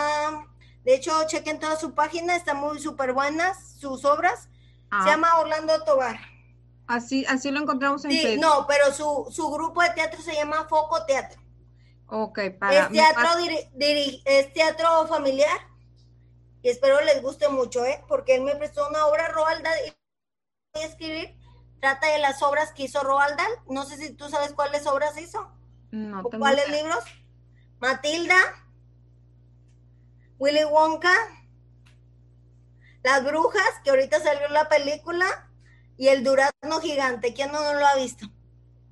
de 0.84 0.94
hecho, 0.94 1.12
chequen 1.26 1.58
toda 1.58 1.76
su 1.76 1.94
página, 1.94 2.36
están 2.36 2.58
muy 2.58 2.78
súper 2.78 3.14
buenas 3.14 3.72
sus 3.80 4.04
obras. 4.04 4.48
Ah, 4.90 5.02
Se 5.04 5.10
llama 5.10 5.38
Orlando 5.40 5.82
Tobar. 5.84 6.18
así, 6.86 7.24
así 7.26 7.50
lo 7.50 7.60
encontramos 7.60 8.04
en 8.04 8.10
Sí, 8.10 8.20
Facebook. 8.20 8.42
no, 8.42 8.66
pero 8.66 8.92
su, 8.92 9.26
su 9.30 9.50
grupo 9.50 9.80
de 9.82 9.90
teatro 9.90 10.20
se 10.20 10.34
llama 10.34 10.66
Foco 10.68 11.04
Teatro. 11.06 11.40
Ok, 12.06 12.38
para 12.60 12.84
es 12.84 12.92
teatro 12.92 13.22
pas- 13.24 13.38
diri- 13.38 13.70
diri- 13.74 14.22
es 14.26 14.52
teatro 14.52 15.06
familiar 15.08 15.58
y 16.62 16.68
espero 16.68 17.00
les 17.00 17.22
guste 17.22 17.48
mucho, 17.48 17.82
¿eh? 17.86 18.04
Porque 18.06 18.34
él 18.34 18.42
me 18.42 18.54
prestó 18.56 18.86
una 18.90 19.06
obra 19.06 19.28
Roald 19.28 19.62
Dahl 19.64 19.78
y 19.86 19.92
voy 20.74 20.82
a 20.82 20.86
escribir. 20.86 21.34
Trata 21.84 22.06
de 22.10 22.18
las 22.18 22.42
obras 22.42 22.72
que 22.72 22.84
hizo 22.84 23.02
Roald 23.02 23.36
Dahl. 23.36 23.52
No 23.68 23.84
sé 23.84 23.98
si 23.98 24.14
tú 24.14 24.30
sabes 24.30 24.54
cuáles 24.54 24.86
obras 24.86 25.20
hizo 25.20 25.52
no 25.90 26.22
o 26.22 26.30
cuáles 26.30 26.66
idea. 26.66 26.80
libros. 26.82 27.04
Matilda, 27.78 28.38
Willy 30.38 30.64
Wonka, 30.64 31.12
Las 33.02 33.22
Brujas, 33.22 33.68
que 33.84 33.90
ahorita 33.90 34.18
salió 34.20 34.48
la 34.48 34.66
película, 34.70 35.26
y 35.98 36.08
El 36.08 36.24
Durazno 36.24 36.80
Gigante. 36.80 37.34
¿Quién 37.34 37.52
no 37.52 37.60
lo 37.74 37.86
ha 37.86 37.96
visto? 37.96 38.28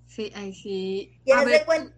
Sí, 0.06 0.30
ahí 0.36 0.52
sí. 0.54 1.18
Y 1.24 1.32
A 1.32 1.44
ver, 1.44 1.64
cuenta- 1.64 1.96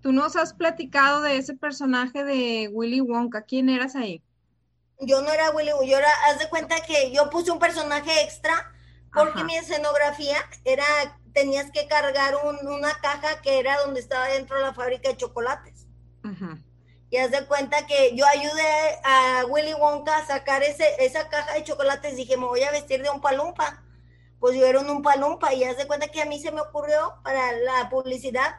tú 0.00 0.12
nos 0.12 0.36
has 0.36 0.54
platicado 0.54 1.22
de 1.22 1.38
ese 1.38 1.54
personaje 1.54 2.22
de 2.22 2.70
Willy 2.72 3.00
Wonka. 3.00 3.42
¿Quién 3.42 3.68
eras 3.68 3.96
ahí? 3.96 4.22
yo 5.00 5.20
no 5.22 5.32
era 5.32 5.50
Willy, 5.50 5.72
yo 5.90 5.98
era, 5.98 6.06
haz 6.28 6.38
de 6.38 6.48
cuenta 6.48 6.76
que 6.86 7.10
yo 7.12 7.28
puse 7.30 7.50
un 7.50 7.58
personaje 7.58 8.22
extra 8.22 8.72
porque 9.12 9.38
Ajá. 9.40 9.44
mi 9.44 9.56
escenografía 9.56 10.38
era, 10.64 10.84
tenías 11.34 11.70
que 11.70 11.86
cargar 11.86 12.36
un- 12.44 12.66
una 12.66 12.92
caja 13.00 13.40
que 13.42 13.58
era 13.58 13.78
donde 13.82 14.00
estaba 14.00 14.26
dentro 14.28 14.56
de 14.56 14.62
la 14.62 14.74
fábrica 14.74 15.08
de 15.10 15.16
chocolates. 15.16 15.86
Y 17.10 17.18
haz 17.18 17.30
de 17.30 17.44
cuenta 17.46 17.86
que 17.86 18.16
yo 18.16 18.24
ayudé 18.26 19.00
a 19.04 19.44
Willy 19.46 19.74
Wonka 19.74 20.16
a 20.16 20.26
sacar 20.26 20.62
ese, 20.62 21.04
esa 21.04 21.28
caja 21.28 21.52
de 21.54 21.64
chocolates. 21.64 22.16
Dije, 22.16 22.38
me 22.38 22.46
voy 22.46 22.62
a 22.62 22.70
vestir 22.70 23.02
de 23.02 23.10
un 23.10 23.20
palumpa. 23.20 23.82
Pues 24.40 24.56
yo 24.56 24.64
era 24.66 24.80
un 24.80 25.02
palumpa 25.02 25.52
y 25.52 25.62
haz 25.64 25.76
de 25.76 25.86
cuenta 25.86 26.08
que 26.08 26.22
a 26.22 26.24
mí 26.24 26.40
se 26.40 26.50
me 26.52 26.62
ocurrió 26.62 27.14
para 27.22 27.52
la 27.52 27.90
publicidad 27.90 28.56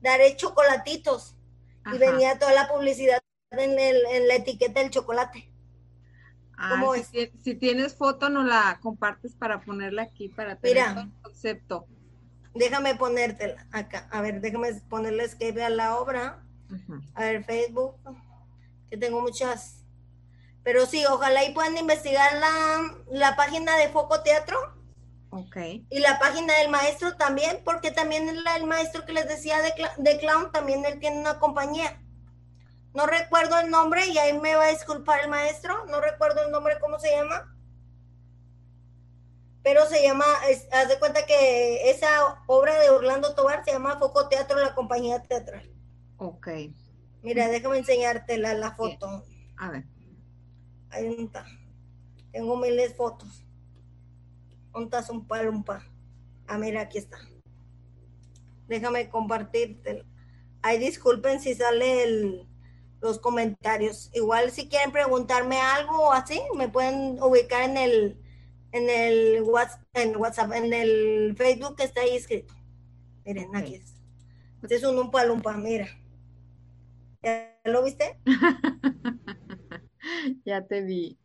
dar 0.00 0.20
chocolatitos. 0.36 1.34
Ajá. 1.82 1.96
Y 1.96 1.98
venía 1.98 2.38
toda 2.38 2.52
la 2.52 2.68
publicidad 2.68 3.22
en, 3.52 3.78
el- 3.78 4.04
en 4.06 4.28
la 4.28 4.34
etiqueta 4.34 4.80
del 4.80 4.90
chocolate. 4.90 5.50
Ay, 6.56 6.70
¿Cómo 6.70 6.94
si, 6.94 7.00
es? 7.00 7.12
tie- 7.12 7.32
si 7.42 7.54
tienes 7.54 7.94
foto, 7.96 8.28
nos 8.28 8.44
la 8.46 8.78
compartes 8.80 9.34
para 9.34 9.60
ponerla 9.62 10.02
aquí, 10.02 10.28
para 10.28 10.56
tener 10.56 10.88
Mira. 10.88 11.00
el 11.02 11.12
concepto. 11.22 11.86
Déjame 12.54 12.94
ponértela 12.94 13.66
acá. 13.72 14.08
A 14.12 14.20
ver, 14.20 14.40
déjame 14.40 14.72
ponerle 14.88 15.24
escape 15.24 15.62
a 15.64 15.70
la 15.70 15.96
obra. 15.96 16.40
A 17.14 17.20
ver, 17.22 17.44
Facebook. 17.44 17.96
Que 18.90 18.96
tengo 18.96 19.20
muchas. 19.20 19.84
Pero 20.62 20.86
sí, 20.86 21.04
ojalá 21.06 21.44
y 21.44 21.52
puedan 21.52 21.76
investigar 21.76 22.32
la, 22.34 22.94
la 23.10 23.36
página 23.36 23.76
de 23.76 23.88
Foco 23.88 24.22
Teatro 24.22 24.56
Ok. 25.30 25.56
y 25.90 25.98
la 25.98 26.18
página 26.18 26.54
del 26.58 26.70
maestro 26.70 27.16
también, 27.16 27.58
porque 27.64 27.90
también 27.90 28.28
el, 28.28 28.42
el 28.56 28.66
maestro 28.66 29.04
que 29.04 29.12
les 29.12 29.28
decía 29.28 29.60
de, 29.60 29.72
de 29.98 30.18
clown, 30.20 30.52
también 30.52 30.84
él 30.84 31.00
tiene 31.00 31.18
una 31.20 31.38
compañía. 31.40 32.00
No 32.94 33.06
recuerdo 33.06 33.58
el 33.58 33.70
nombre 33.70 34.06
y 34.06 34.16
ahí 34.18 34.38
me 34.38 34.54
va 34.54 34.64
a 34.66 34.70
disculpar 34.70 35.20
el 35.20 35.28
maestro. 35.30 35.84
No 35.86 36.00
recuerdo 36.00 36.44
el 36.44 36.50
nombre, 36.52 36.78
¿cómo 36.80 36.98
se 36.98 37.10
llama? 37.10 37.50
Pero 39.62 39.86
se 39.86 40.02
llama, 40.02 40.24
es- 40.48 40.68
haz 40.72 40.88
de 40.88 40.98
cuenta 40.98 41.26
que 41.26 41.90
esa 41.90 42.38
obra 42.46 42.78
de 42.78 42.90
Orlando 42.90 43.34
Tobar 43.34 43.64
se 43.64 43.72
llama 43.72 43.98
Foco 43.98 44.28
Teatro, 44.28 44.58
la 44.60 44.74
compañía 44.74 45.22
teatral. 45.22 45.68
Ok. 46.18 46.48
Mira, 47.22 47.48
déjame 47.48 47.78
enseñarte 47.78 48.38
la, 48.38 48.54
la 48.54 48.76
foto. 48.76 49.24
A 49.56 49.70
ver. 49.70 49.84
Ahí 50.90 51.06
¿dónde 51.08 51.24
está. 51.24 51.46
Tengo 52.30 52.56
miles 52.56 52.90
de 52.90 52.94
fotos. 52.94 53.44
¿Dónde 54.72 54.96
está 54.98 55.12
un 55.12 55.26
palumpa? 55.26 55.82
Ah, 56.46 56.58
mira, 56.58 56.82
aquí 56.82 56.98
está. 56.98 57.18
Déjame 58.68 59.08
compartirte. 59.08 60.04
Ay, 60.62 60.78
disculpen 60.78 61.40
si 61.40 61.54
sale 61.54 62.04
el- 62.04 62.48
los 63.04 63.18
comentarios. 63.18 64.10
Igual 64.14 64.50
si 64.50 64.68
quieren 64.68 64.90
preguntarme 64.90 65.60
algo 65.60 66.08
o 66.08 66.12
así, 66.12 66.40
me 66.56 66.70
pueden 66.70 67.22
ubicar 67.22 67.62
en 67.62 67.76
el 67.76 68.20
en 68.72 68.90
el 68.90 69.42
WhatsApp, 69.42 69.82
en 69.92 70.16
WhatsApp, 70.16 70.52
en 70.54 70.72
el 70.72 71.34
Facebook 71.36 71.76
que 71.76 71.84
está 71.84 72.00
ahí 72.00 72.16
escrito. 72.16 72.54
Miren, 73.24 73.54
aquí 73.54 73.76
es. 73.76 73.94
Este 74.62 74.76
es 74.76 74.84
un 74.84 74.98
umpa 74.98 75.24
lumpa, 75.24 75.52
mira. 75.56 75.86
¿Ya 77.22 77.56
lo 77.64 77.84
viste? 77.84 78.18
Ya 80.44 80.66
te 80.66 80.82
vi. 80.82 81.18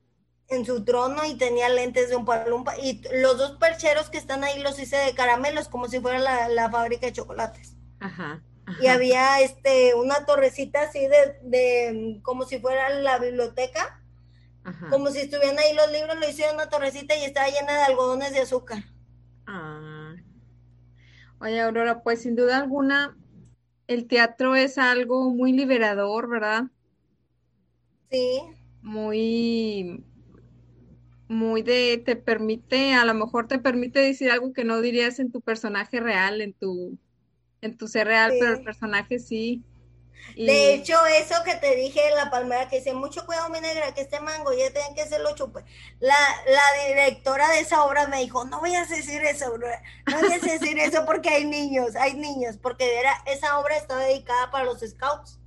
en 0.47 0.65
su 0.65 0.85
trono 0.85 1.25
y 1.25 1.37
tenía 1.37 1.67
lentes 1.67 2.09
de 2.09 2.15
un 2.15 2.23
palumpa. 2.23 2.77
Y 2.77 3.01
los 3.21 3.37
dos 3.37 3.57
percheros 3.57 4.09
que 4.09 4.17
están 4.17 4.43
ahí 4.43 4.61
los 4.61 4.79
hice 4.79 4.95
de 4.95 5.13
caramelos, 5.13 5.67
como 5.67 5.89
si 5.89 5.99
fuera 5.99 6.19
la, 6.19 6.47
la 6.47 6.69
fábrica 6.69 7.07
de 7.07 7.13
chocolates. 7.13 7.75
Ajá. 7.99 8.41
Y 8.77 8.87
había 8.87 9.41
este 9.41 9.95
una 9.95 10.25
torrecita 10.25 10.81
así 10.83 10.99
de, 11.07 11.39
de 11.43 12.19
como 12.23 12.45
si 12.45 12.59
fuera 12.59 12.89
la 12.89 13.17
biblioteca, 13.19 14.01
Ajá. 14.63 14.87
como 14.89 15.09
si 15.11 15.19
estuvieran 15.19 15.57
ahí 15.59 15.73
los 15.75 15.91
libros, 15.91 16.17
lo 16.19 16.29
hicieron 16.29 16.55
una 16.55 16.69
torrecita 16.69 17.17
y 17.17 17.23
estaba 17.25 17.47
llena 17.49 17.73
de 17.77 17.83
algodones 17.83 18.31
de 18.33 18.41
azúcar. 18.41 18.83
Ah. 19.47 20.15
Oye, 21.39 21.59
Aurora, 21.61 22.03
pues 22.03 22.21
sin 22.23 22.35
duda 22.35 22.57
alguna, 22.57 23.17
el 23.87 24.07
teatro 24.07 24.55
es 24.55 24.77
algo 24.77 25.31
muy 25.31 25.53
liberador, 25.53 26.29
¿verdad? 26.29 26.65
Sí, 28.11 28.41
Muy, 28.81 30.03
muy 31.27 31.61
de, 31.63 32.01
te 32.05 32.15
permite, 32.15 32.93
a 32.93 33.05
lo 33.05 33.13
mejor 33.13 33.47
te 33.47 33.59
permite 33.59 33.99
decir 33.99 34.31
algo 34.31 34.53
que 34.53 34.63
no 34.63 34.81
dirías 34.81 35.19
en 35.19 35.31
tu 35.31 35.41
personaje 35.41 35.99
real, 35.99 36.41
en 36.41 36.53
tu, 36.53 36.97
en 37.61 37.77
tu 37.77 37.87
ser 37.87 38.07
real, 38.07 38.33
pero 38.39 38.53
el 38.53 38.63
personaje 38.63 39.19
sí. 39.19 39.63
Y- 40.35 40.45
de 40.45 40.73
hecho 40.73 40.93
eso 41.07 41.35
que 41.43 41.55
te 41.55 41.75
dije 41.75 42.07
en 42.09 42.15
la 42.15 42.29
palmera 42.29 42.69
que 42.69 42.77
dice, 42.77 42.93
mucho 42.93 43.25
cuidado 43.25 43.49
mi 43.49 43.59
negra, 43.61 43.93
que 43.93 44.01
este 44.01 44.19
mango 44.19 44.51
ya 44.53 44.71
tienen 44.71 44.93
que 44.93 45.05
se 45.07 45.17
lo 45.19 45.33
chupe. 45.35 45.63
La, 45.99 46.15
la 46.47 46.87
directora 46.87 47.49
de 47.49 47.59
esa 47.61 47.83
obra 47.83 48.07
me 48.07 48.19
dijo, 48.19 48.45
no 48.45 48.61
vayas 48.61 48.91
a 48.91 48.95
decir 48.95 49.21
eso, 49.23 49.45
Aurora, 49.47 49.81
no 50.07 50.21
vayas 50.21 50.43
a 50.43 50.51
decir 50.51 50.77
eso 50.77 51.05
porque 51.05 51.29
hay 51.29 51.45
niños, 51.45 51.95
hay 51.95 52.13
niños, 52.13 52.57
porque 52.57 52.99
era, 52.99 53.13
esa 53.25 53.57
obra 53.59 53.77
está 53.77 53.97
dedicada 53.97 54.51
para 54.51 54.65
los 54.65 54.79
scouts. 54.81 55.39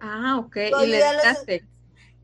Ah, 0.00 0.38
ok, 0.38 0.56
y 0.82 0.86
le. 0.86 1.02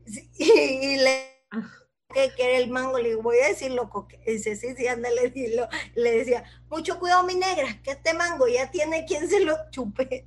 Sí, 0.05 0.31
Y, 0.39 0.97
le 0.97 1.37
Ah. 1.51 1.67
Que, 2.13 2.31
era 2.37 2.57
el 2.57 2.69
mango, 2.69 2.97
le 2.97 3.09
digo, 3.09 3.21
voy 3.21 3.37
a 3.37 3.47
decir 3.49 3.71
loco. 3.71 4.07
que 4.07 4.19
dice, 4.25 4.55
sí, 4.55 4.67
sí, 4.75 4.87
ándale, 4.87 5.29
dilo. 5.33 5.67
Le 5.95 6.11
decía, 6.11 6.43
mucho 6.69 6.99
cuidado, 6.99 7.23
mi 7.23 7.35
negra, 7.35 7.81
que 7.83 7.91
este 7.91 8.13
mango 8.13 8.47
ya 8.47 8.69
tiene 8.71 9.05
quien 9.05 9.29
se 9.29 9.43
lo 9.45 9.55
chupe. 9.71 10.25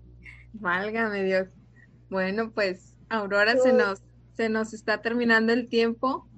Válgame 0.55 1.25
Dios. 1.25 1.49
Bueno, 2.09 2.51
pues, 2.53 2.95
Aurora, 3.09 3.57
se 3.57 3.73
nos, 3.73 4.03
se 4.37 4.49
nos 4.49 4.73
está 4.75 5.01
terminando 5.03 5.53
el 5.53 5.69
tiempo. 5.69 6.29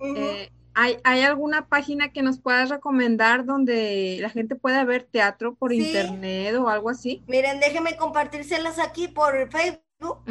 Eh, 0.00 0.50
¿Hay, 0.74 0.98
¿Hay 1.04 1.22
alguna 1.22 1.66
página 1.68 2.12
que 2.12 2.22
nos 2.22 2.38
puedas 2.38 2.68
recomendar 2.68 3.46
donde 3.46 4.18
la 4.20 4.28
gente 4.28 4.56
pueda 4.56 4.84
ver 4.84 5.04
teatro 5.04 5.54
por 5.54 5.70
Sí. 5.70 5.78
internet 5.78 6.54
o 6.56 6.68
algo 6.68 6.90
así? 6.90 7.22
Miren, 7.26 7.60
déjenme 7.60 7.96
compartírselas 7.96 8.78
aquí 8.78 9.08
por 9.08 9.50
Facebook. 9.50 10.22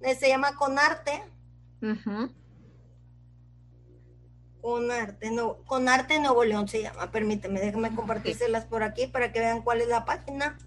Eh, 0.00 0.14
Se 0.14 0.28
llama 0.28 0.54
Conarte. 0.54 1.22
Ujú. 4.62 4.72
Conarte, 4.72 5.30
no, 5.30 5.56
Conarte 5.64 6.18
Nuevo 6.20 6.44
León 6.44 6.68
se 6.68 6.82
llama. 6.82 7.10
Permíteme, 7.10 7.60
déjenme 7.60 7.94
compartírselas 7.94 8.64
por 8.66 8.82
aquí 8.82 9.06
para 9.06 9.32
que 9.32 9.40
vean 9.40 9.62
cuál 9.62 9.80
es 9.80 9.88
la 9.88 10.04
página. 10.04 10.58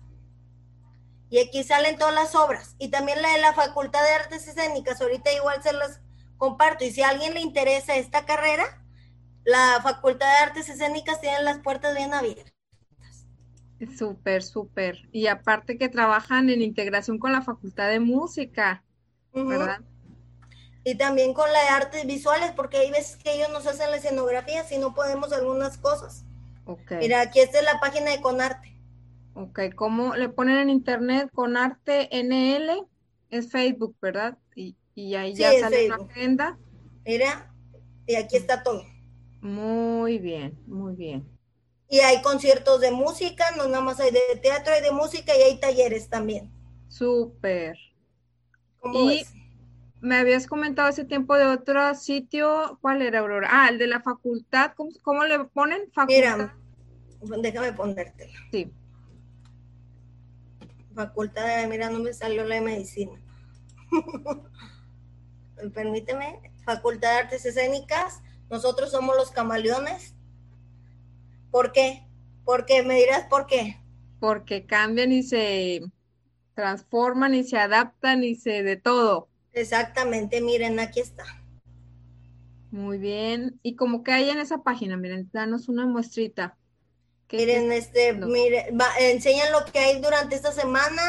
Y 1.29 1.39
aquí 1.39 1.63
salen 1.63 1.97
todas 1.97 2.13
las 2.13 2.35
obras. 2.35 2.75
Y 2.77 2.89
también 2.89 3.21
la 3.21 3.31
de 3.31 3.41
la 3.41 3.53
Facultad 3.53 4.03
de 4.03 4.09
Artes 4.09 4.47
Escénicas. 4.47 5.01
Ahorita 5.01 5.31
igual 5.33 5.63
se 5.63 5.73
las 5.73 6.01
comparto. 6.37 6.85
Y 6.85 6.91
si 6.91 7.01
a 7.01 7.09
alguien 7.09 7.33
le 7.33 7.41
interesa 7.41 7.95
esta 7.95 8.25
carrera, 8.25 8.83
la 9.43 9.79
Facultad 9.81 10.27
de 10.27 10.45
Artes 10.45 10.69
Escénicas 10.69 11.21
tiene 11.21 11.41
las 11.41 11.59
puertas 11.59 11.95
bien 11.95 12.13
abiertas. 12.13 12.53
Súper, 13.97 14.43
súper. 14.43 15.09
Y 15.11 15.27
aparte 15.27 15.77
que 15.77 15.89
trabajan 15.89 16.49
en 16.49 16.61
integración 16.61 17.17
con 17.17 17.31
la 17.31 17.41
Facultad 17.41 17.89
de 17.89 17.99
Música. 17.99 18.83
¿verdad? 19.33 19.81
Y 20.85 20.95
también 20.95 21.33
con 21.33 21.51
la 21.51 21.61
de 21.61 21.67
artes 21.69 22.05
visuales, 22.05 22.51
porque 22.51 22.77
hay 22.77 22.91
veces 22.91 23.17
que 23.17 23.33
ellos 23.33 23.49
nos 23.51 23.65
hacen 23.67 23.91
la 23.91 23.97
escenografía 23.97 24.63
si 24.65 24.77
no 24.77 24.93
podemos 24.93 25.31
algunas 25.33 25.77
cosas. 25.77 26.25
Mira, 26.99 27.21
aquí 27.21 27.39
esta 27.39 27.59
es 27.59 27.65
la 27.65 27.79
página 27.79 28.11
de 28.11 28.21
Conarte. 28.21 28.77
Ok, 29.33 29.59
¿cómo 29.75 30.15
le 30.15 30.29
ponen 30.29 30.57
en 30.57 30.69
internet 30.69 31.29
con 31.33 31.57
arte 31.57 32.09
NL? 32.11 32.87
Es 33.29 33.51
Facebook, 33.51 33.95
¿verdad? 34.01 34.37
Y, 34.55 34.77
y 34.95 35.15
ahí 35.15 35.35
Sí, 35.35 35.41
ya 35.41 35.53
sale 35.53 35.83
la 35.87 35.97
Facebook. 35.97 36.11
agenda. 36.11 36.59
Mira, 37.05 37.53
y 38.07 38.15
aquí 38.15 38.35
está 38.37 38.63
todo. 38.63 38.83
Muy 39.41 40.17
bien, 40.17 40.59
muy 40.65 40.95
bien. 40.95 41.29
Y 41.87 41.99
hay 41.99 42.21
conciertos 42.21 42.81
de 42.81 42.91
música, 42.91 43.51
no 43.55 43.67
nada 43.69 43.81
más 43.81 43.99
hay 44.01 44.11
de 44.11 44.19
teatro, 44.41 44.73
hay 44.73 44.81
de 44.81 44.91
música 44.91 45.33
y 45.37 45.43
hay 45.43 45.59
talleres 45.61 46.09
también. 46.09 46.51
Súper. 46.87 47.77
¿Cómo 48.79 49.01
Y 49.01 49.07
ves? 49.07 49.33
Me 50.03 50.17
habías 50.17 50.47
comentado 50.47 50.89
hace 50.89 51.05
tiempo 51.05 51.35
de 51.35 51.45
otro 51.45 51.95
sitio, 51.95 52.77
¿cuál 52.81 53.01
era, 53.01 53.19
Aurora? 53.19 53.47
Ah, 53.49 53.69
el 53.69 53.77
de 53.77 53.87
la 53.87 54.01
facultad, 54.01 54.73
¿cómo, 54.75 54.91
cómo 55.01 55.23
le 55.23 55.39
ponen? 55.45 55.89
Facultad. 55.93 56.51
Mira, 57.21 57.41
déjame 57.41 57.71
ponértela. 57.71 58.33
Sí, 58.51 58.71
Facultad 60.93 61.45
de, 61.57 61.67
mira, 61.67 61.89
no 61.89 61.99
me 61.99 62.13
salió 62.13 62.43
la 62.43 62.55
de 62.55 62.61
medicina. 62.61 63.13
Permíteme, 65.73 66.51
Facultad 66.65 67.09
de 67.11 67.17
Artes 67.19 67.45
Escénicas, 67.45 68.21
nosotros 68.49 68.91
somos 68.91 69.15
los 69.15 69.31
camaleones. 69.31 70.15
¿Por 71.49 71.71
qué? 71.71 72.05
Porque 72.43 72.83
me 72.83 72.95
dirás 72.95 73.25
por 73.27 73.47
qué. 73.47 73.79
porque 74.19 74.65
cambian 74.65 75.11
y 75.11 75.23
se 75.23 75.81
transforman 76.55 77.33
y 77.35 77.43
se 77.43 77.57
adaptan 77.57 78.23
y 78.23 78.35
se 78.35 78.63
de 78.63 78.75
todo. 78.77 79.29
Exactamente, 79.53 80.41
miren, 80.41 80.79
aquí 80.79 80.99
está. 80.99 81.23
Muy 82.71 82.97
bien. 82.97 83.59
Y 83.63 83.75
como 83.75 84.03
que 84.03 84.11
hay 84.11 84.29
en 84.29 84.39
esa 84.39 84.63
página, 84.63 84.97
miren, 84.97 85.29
danos 85.31 85.69
una 85.69 85.85
muestrita. 85.85 86.57
¿Qué- 87.27 87.47
qué 87.49 87.61
Miren, 87.61 87.71
este, 87.71 88.09
haciendo? 88.09 88.27
mire, 88.27 88.71
va- 88.79 88.95
enseñan 88.99 89.51
lo 89.51 89.65
que 89.65 89.79
hay 89.79 90.01
durante 90.01 90.35
esta 90.35 90.51
semana 90.51 91.01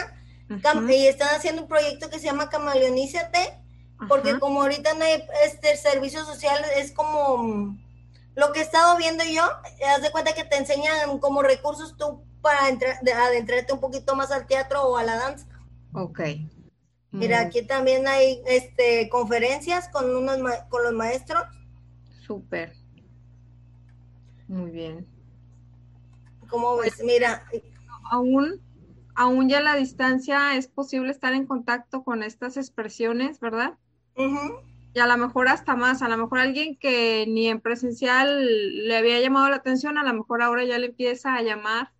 Cam- 0.62 0.90
y 0.92 1.06
están 1.06 1.28
haciendo 1.34 1.62
un 1.62 1.68
proyecto 1.68 2.10
que 2.10 2.18
se 2.18 2.26
llama 2.26 2.48
Camaleonízate, 2.50 3.62
porque 4.06 4.30
ajá, 4.30 4.40
como 4.40 4.62
ahorita 4.62 4.94
no 4.94 5.04
hay 5.04 5.22
este 5.44 5.76
servicio 5.76 6.24
social, 6.24 6.62
es 6.76 6.92
como 6.92 7.38
mm, 7.38 7.78
lo 8.36 8.52
que 8.52 8.60
he 8.60 8.62
estado 8.62 8.96
viendo 8.98 9.24
yo, 9.24 9.42
haz 9.88 10.02
de 10.02 10.10
cuenta 10.12 10.34
que 10.34 10.44
te 10.44 10.56
enseñan 10.56 11.18
como 11.18 11.42
recursos 11.42 11.96
tú 11.96 12.24
para 12.40 12.68
entrar, 12.68 13.00
de- 13.02 13.12
adentrarte 13.12 13.72
un 13.72 13.80
poquito 13.80 14.16
más 14.16 14.30
al 14.30 14.46
teatro 14.46 14.82
o 14.84 14.96
a 14.98 15.04
la 15.04 15.16
danza. 15.16 15.46
Ok. 15.94 16.20
Mira, 17.18 17.40
Muy 17.40 17.46
aquí 17.46 17.66
también 17.66 18.06
hay 18.08 18.42
este 18.46 19.08
conferencias 19.08 19.88
con 19.88 20.14
unos 20.14 20.38
con 20.68 20.82
los 20.84 20.92
maestros. 20.92 21.42
Súper. 22.26 22.72
Muy 24.48 24.70
bien. 24.70 25.06
¿Cómo 26.48 26.76
ves? 26.78 27.02
Mira, 27.04 27.44
Aún, 28.10 28.62
aún 29.14 29.48
ya 29.48 29.58
a 29.58 29.62
la 29.62 29.74
distancia 29.76 30.56
es 30.56 30.68
posible 30.68 31.10
estar 31.10 31.34
en 31.34 31.46
contacto 31.46 32.02
con 32.04 32.22
estas 32.22 32.56
expresiones, 32.56 33.40
¿verdad? 33.40 33.78
ujú, 34.16 34.60
Y 34.94 35.00
a 35.00 35.06
lo 35.06 35.16
mejor 35.16 35.48
hasta 35.48 35.74
más, 35.74 36.02
a 36.02 36.08
lo 36.08 36.16
mejor 36.16 36.38
alguien 36.38 36.76
que 36.76 37.26
ni 37.28 37.48
en 37.48 37.60
presencial 37.60 38.46
le 38.86 38.96
había 38.96 39.20
llamado 39.20 39.48
la 39.48 39.56
atención, 39.56 39.98
a 39.98 40.04
lo 40.04 40.14
mejor 40.14 40.40
ahora 40.42 40.64
ya 40.64 40.78
le 40.78 40.86
empieza 40.86 41.34
a 41.34 41.42
llamar 41.42 41.92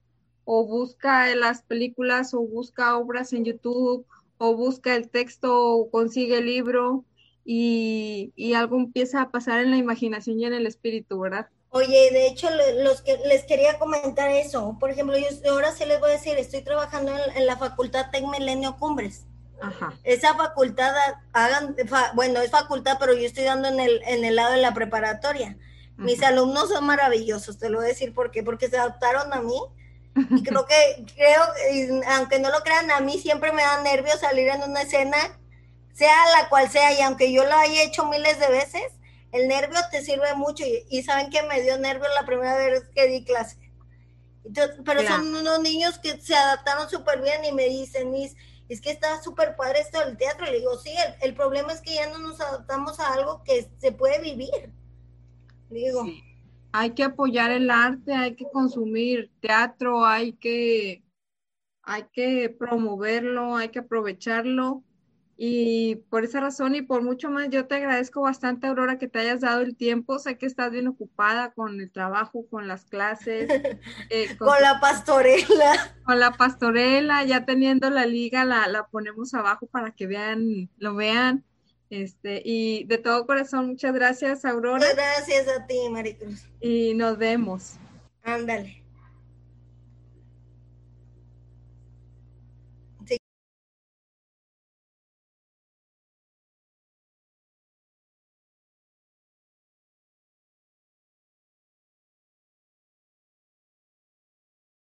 o 0.45 0.67
busca 0.67 1.35
las 1.35 1.63
películas 1.63 2.35
o 2.35 2.41
busca 2.41 2.97
obras 2.97 3.33
en 3.33 3.45
YouTube 3.45 4.07
o 4.39 4.55
busca 4.57 4.95
el 4.97 5.11
texto 5.11 5.53
o 5.77 5.91
consigue 5.91 6.39
el 6.39 6.47
libro 6.47 7.05
y, 7.45 8.33
y 8.37 8.55
algo 8.55 8.77
empieza 8.79 9.23
a 9.23 9.31
pasar 9.31 9.61
en 9.61 9.71
la 9.71 9.77
imaginación 9.79 10.39
y 10.41 10.47
en 10.47 10.55
el 10.55 10.67
espíritu, 10.67 11.19
¿verdad? 11.21 11.49
Oye, 11.71 12.11
de 12.13 12.29
hecho, 12.29 12.49
los 12.85 13.03
que 13.03 13.19
les 13.27 13.45
quería 13.45 13.79
comentar 13.79 14.31
eso. 14.31 14.77
Por 14.79 14.91
ejemplo, 14.91 15.17
yo 15.19 15.27
ahora 15.53 15.73
sí 15.73 15.85
les 15.85 15.99
voy 15.99 16.11
a 16.11 16.13
decir, 16.15 16.39
estoy 16.39 16.63
trabajando 16.63 17.13
en, 17.13 17.37
en 17.37 17.47
la 17.47 17.57
Facultad 17.57 18.11
Tec 18.13 18.25
Milenio 18.27 18.77
Cumbres. 18.79 19.27
Ajá. 19.61 19.93
Esa 20.05 20.35
facultad, 20.37 20.95
hagan, 21.33 21.75
fa- 21.89 22.13
bueno, 22.15 22.41
es 22.41 22.51
facultad, 22.51 22.97
pero 23.01 23.15
yo 23.15 23.27
estoy 23.27 23.45
dando 23.45 23.69
en 23.69 23.81
el, 23.81 24.01
en 24.07 24.25
el 24.25 24.37
lado 24.37 24.53
de 24.53 24.63
la 24.63 24.73
preparatoria. 24.73 25.57
Mis 25.97 26.19
Ujú. 26.19 26.27
alumnos 26.27 26.69
son 26.69 26.87
maravillosos, 26.87 27.59
te 27.59 27.69
lo 27.71 27.79
voy 27.79 27.87
a 27.87 27.89
decir 27.89 28.15
por 28.15 28.31
qué, 28.31 28.43
porque 28.45 28.69
se 28.69 28.79
adaptaron 28.79 29.33
a 29.33 29.41
mí. 29.43 29.59
Y 30.33 30.43
creo 30.43 30.67
que, 30.67 31.05
creo, 31.15 31.43
aunque 32.09 32.39
no 32.39 32.51
lo 32.51 32.63
crean, 32.63 32.91
a 32.91 33.01
mí 33.01 33.19
siempre 33.19 33.53
me 33.53 33.63
da 33.63 33.83
nervios 33.83 34.21
salir 34.21 34.49
en 34.49 34.63
una 34.63 34.83
escena, 34.83 35.17
sea 35.93 36.17
la 36.41 36.49
cual 36.49 36.71
sea, 36.71 36.93
y 36.93 37.03
aunque 37.03 37.33
yo 37.33 37.45
lo 37.45 37.55
haya 37.57 37.83
hecho 37.85 38.07
miles 38.07 38.39
de 38.41 38.49
veces, 38.49 38.83
el 39.33 39.49
nervio 39.49 39.79
te 39.91 40.03
sirve 40.03 40.35
mucho. 40.35 40.65
Y, 40.65 40.87
y 40.91 41.03
saben 41.03 41.31
que 41.31 41.43
me 41.45 41.61
dio 41.63 41.79
nervios 41.79 42.09
la 42.15 42.27
primera 42.27 42.57
vez 42.57 42.85
que 42.95 43.07
di 43.09 43.25
clase. 43.25 43.59
Entonces, 44.45 44.77
pero 44.85 45.01
Claro. 45.01 45.25
son 45.25 45.35
unos 45.35 45.61
niños 45.61 45.99
que 45.99 46.21
se 46.21 46.35
adaptaron 46.37 46.89
súper 46.91 47.23
bien 47.23 47.45
y 47.45 47.53
me 47.53 47.65
dicen, 47.69 48.11
Miss, 48.11 48.37
es 48.69 48.81
que 48.81 48.91
está 48.91 49.23
súper 49.23 49.57
padre 49.57 49.81
esto 49.81 50.01
del 50.01 50.17
teatro. 50.19 50.47
Le 50.47 50.59
digo, 50.59 50.79
sí, 50.79 50.91
el, 50.97 51.17
el 51.31 51.35
problema 51.35 51.73
es 51.73 51.81
que 51.81 51.95
ya 51.95 52.09
no 52.11 52.19
nos 52.19 52.41
adaptamos 52.41 53.01
a 53.01 53.13
algo 53.15 53.43
que 53.45 53.71
se 53.81 53.93
puede 53.93 54.21
vivir. 54.21 54.73
Digo, 55.71 56.05
Sí. 56.05 56.23
Hay 56.77 56.91
que 56.91 57.05
apoyar 57.05 57.53
el 57.53 57.71
arte, 57.71 58.15
hay 58.15 58.35
que 58.35 58.51
consumir 58.53 59.31
teatro, 59.41 60.05
hay 60.05 60.33
que, 60.33 61.05
hay 61.85 62.07
que 62.13 62.49
promoverlo, 62.49 63.55
hay 63.55 63.69
que 63.69 63.79
aprovecharlo. 63.79 64.83
Y 65.37 65.95
por 66.11 66.25
esa 66.25 66.41
razón 66.41 66.75
y 66.75 66.83
por 66.83 67.03
mucho 67.03 67.31
más, 67.31 67.49
yo 67.49 67.69
te 67.69 67.77
agradezco 67.77 68.23
bastante, 68.23 68.67
Aurora, 68.67 68.99
que 68.99 69.07
te 69.07 69.21
hayas 69.21 69.43
dado 69.43 69.61
el 69.61 69.77
tiempo. 69.77 70.19
Sé 70.19 70.37
que 70.37 70.47
estás 70.47 70.73
bien 70.73 70.89
ocupada 70.89 71.53
con 71.53 71.81
el 71.81 71.93
trabajo, 71.93 72.45
con 72.51 72.67
las 72.67 72.87
clases, 72.87 73.49
eh, 74.11 74.37
con, 74.37 74.49
con 74.49 74.61
la 74.61 74.81
pastorela. 74.81 75.95
con 76.05 76.19
la 76.19 76.33
pastorela, 76.33 77.23
ya 77.23 77.45
teniendo 77.45 77.89
la 77.89 78.05
liga, 78.05 78.45
la, 78.45 78.67
la 78.67 78.89
ponemos 78.89 79.33
abajo 79.35 79.69
para 79.69 79.93
que 79.93 80.09
vean, 80.09 80.69
lo 80.79 80.97
vean. 80.97 81.45
Este, 81.91 82.43
y 82.45 82.85
de 82.85 82.99
todo 82.99 83.27
corazón, 83.27 83.69
muchas 83.69 83.93
gracias, 83.95 84.45
Aurora, 84.45 84.87
Gracias 84.95 85.49
a 85.49 85.67
ti, 85.67 85.77
Maricruz. 85.91 86.47
y 86.61 86.95
nos 86.95 87.19
vemos. 87.19 87.75
Ándale. 88.23 88.84